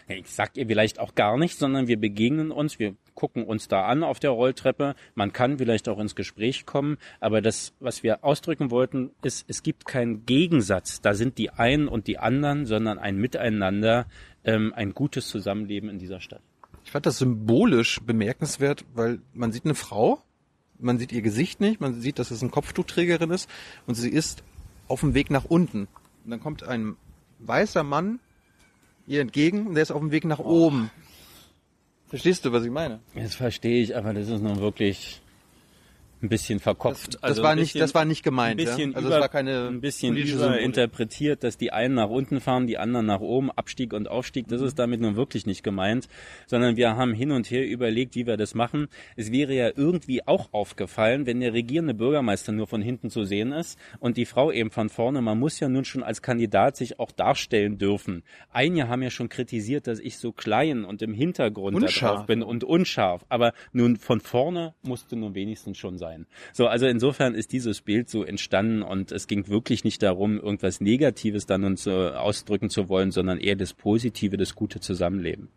[0.08, 3.84] Ich sag ihr vielleicht auch gar nicht, sondern wir begegnen uns, wir gucken uns da
[3.84, 4.94] an auf der Rolltreppe.
[5.14, 9.62] Man kann vielleicht auch ins Gespräch kommen, aber das, was wir ausdrücken wollten, ist, es
[9.62, 11.00] gibt keinen Gegensatz.
[11.00, 14.06] Da sind die einen und die anderen, sondern ein Miteinander,
[14.44, 16.42] ähm, ein gutes Zusammenleben in dieser Stadt.
[16.84, 20.22] Ich fand das symbolisch bemerkenswert, weil man sieht eine Frau,
[20.78, 23.48] man sieht ihr Gesicht nicht, man sieht, dass es eine Kopftuchträgerin ist
[23.86, 24.42] und sie ist
[24.90, 25.88] auf dem Weg nach unten.
[26.24, 26.96] Und dann kommt ein
[27.38, 28.18] weißer Mann
[29.06, 30.90] ihr entgegen und der ist auf dem Weg nach oben.
[32.06, 33.00] Verstehst du, was ich meine?
[33.14, 35.22] Das verstehe ich, aber das ist nun wirklich
[36.22, 37.14] ein bisschen verkopft.
[37.14, 38.60] Das, das Also war ein nicht, bisschen- das war nicht gemeint.
[38.60, 38.96] ein bisschen ja?
[38.96, 42.78] Also über, es war keine ein bisschen überinterpretiert, dass die einen nach unten fahren, die
[42.78, 44.48] anderen nach oben, Abstieg und Aufstieg.
[44.48, 46.08] Das ist damit nun wirklich nicht gemeint,
[46.46, 48.88] sondern wir haben hin und her überlegt, wie wir das machen.
[49.16, 53.52] Es wäre ja irgendwie auch aufgefallen, wenn der regierende Bürgermeister nur von hinten zu sehen
[53.52, 55.22] ist und die Frau eben von vorne.
[55.22, 58.22] Man muss ja nun schon als Kandidat sich auch darstellen dürfen.
[58.52, 62.26] Einige haben ja schon kritisiert, dass ich so klein und im Hintergrund Unscharf.
[62.26, 63.24] bin und unscharf.
[63.28, 66.09] Aber nun von vorne musste nun wenigstens schon sein.
[66.52, 70.80] So, also insofern ist dieses Bild so entstanden und es ging wirklich nicht darum, irgendwas
[70.80, 75.48] Negatives dann uns äh, ausdrücken zu wollen, sondern eher das Positive, das gute Zusammenleben.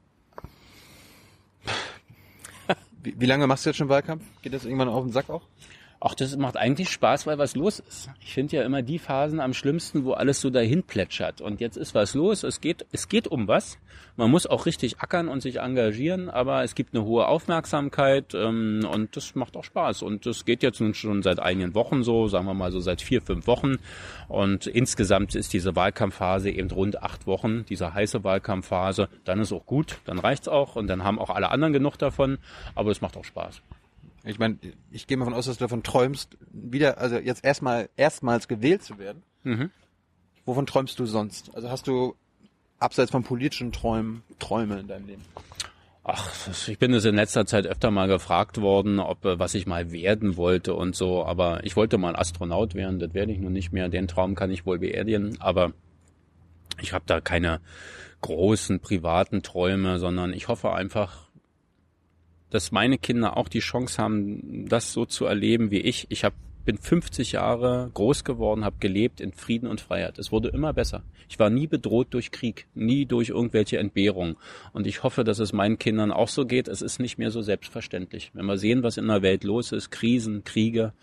[3.04, 4.24] Wie, wie lange machst du jetzt schon Wahlkampf?
[4.42, 5.44] Geht das irgendwann auf den Sack auch?
[6.06, 8.10] Ach, das macht eigentlich Spaß, weil was los ist.
[8.20, 11.40] Ich finde ja immer die Phasen am schlimmsten, wo alles so dahin plätschert.
[11.40, 12.44] Und jetzt ist was los.
[12.44, 13.78] Es geht, es geht um was.
[14.18, 18.86] Man muss auch richtig ackern und sich engagieren, aber es gibt eine hohe Aufmerksamkeit ähm,
[18.92, 20.02] und das macht auch Spaß.
[20.02, 23.02] Und das geht jetzt nun schon seit einigen Wochen so, sagen wir mal so seit
[23.02, 23.78] vier, fünf Wochen.
[24.28, 29.08] Und insgesamt ist diese Wahlkampfphase eben rund acht Wochen, diese heiße Wahlkampfphase.
[29.24, 32.40] Dann ist auch gut, dann reicht's auch und dann haben auch alle anderen genug davon.
[32.76, 33.62] Aber es macht auch Spaß.
[34.24, 34.58] Ich meine,
[34.90, 38.84] ich gehe mal davon aus, dass du davon träumst, wieder, also jetzt erstmal erstmals gewählt
[38.84, 39.24] zu werden.
[39.44, 39.70] Mhm.
[40.46, 41.54] Wovon träumst du sonst?
[41.56, 42.16] Also hast du
[42.80, 45.24] abseits von politischen Träumen Träume in deinem Leben?
[46.06, 49.66] Ach, ich bin es in letzter Zeit öfter mal gefragt worden, ob äh, was ich
[49.66, 53.54] mal werden wollte und so, aber ich wollte mal Astronaut werden, das werde ich nun
[53.54, 53.88] nicht mehr.
[53.88, 55.72] Den Traum kann ich wohl beerdigen, aber
[56.82, 57.62] ich habe da keine
[58.20, 61.30] großen privaten Träume, sondern ich hoffe einfach,
[62.54, 66.06] dass meine Kinder auch die Chance haben, das so zu erleben wie ich.
[66.10, 66.34] Ich hab,
[66.66, 70.20] bin 50 Jahre groß geworden, habe gelebt in Frieden und Freiheit.
[70.20, 71.02] Es wurde immer besser.
[71.28, 74.38] Ich war nie bedroht durch Krieg, nie durch irgendwelche Entbehrungen.
[74.72, 76.68] Und ich hoffe, dass es meinen Kindern auch so geht.
[76.68, 78.30] Es ist nicht mehr so selbstverständlich.
[78.36, 80.94] Wenn wir sehen, was in der Welt los ist, Krisen, Kriege,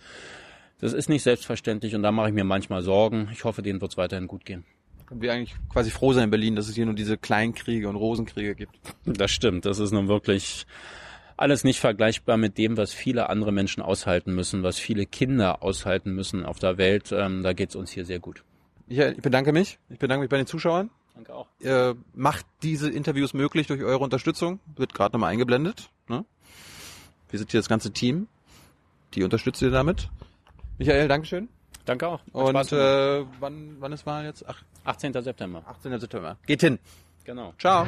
[0.79, 3.29] das ist nicht selbstverständlich und da mache ich mir manchmal Sorgen.
[3.33, 4.65] Ich hoffe, denen wird es weiterhin gut gehen.
[5.07, 7.97] Können wir eigentlich quasi froh sein in Berlin, dass es hier nur diese Kleinkriege und
[7.97, 8.79] Rosenkriege gibt.
[9.05, 9.67] Das stimmt.
[9.67, 10.65] Das ist nun wirklich
[11.41, 16.15] alles nicht vergleichbar mit dem, was viele andere Menschen aushalten müssen, was viele Kinder aushalten
[16.15, 17.13] müssen auf der Welt.
[17.13, 18.45] Ähm, da geht's uns hier sehr gut.
[18.87, 19.79] Michael, ich bedanke mich.
[19.89, 20.91] Ich bedanke mich bei den Zuschauern.
[21.15, 21.47] Danke auch.
[21.61, 24.61] Ihr macht diese Interviews möglich durch eure Unterstützung.
[24.77, 25.91] Wird gerade nochmal eingeblendet.
[26.09, 26.25] Ne?
[27.31, 28.29] Wir sind hier das ganze Team.
[29.15, 30.09] Die unterstützt ihr damit.
[30.79, 31.49] Michael, Dankeschön.
[31.85, 32.21] Danke auch.
[32.21, 34.45] Hat Und äh, wann, wann ist Wahl jetzt?
[34.47, 35.13] Ach, 18.
[35.15, 35.63] September.
[35.67, 35.99] 18.
[35.99, 36.37] September.
[36.47, 36.79] Geht hin.
[37.25, 37.55] Genau.
[37.59, 37.87] Ciao.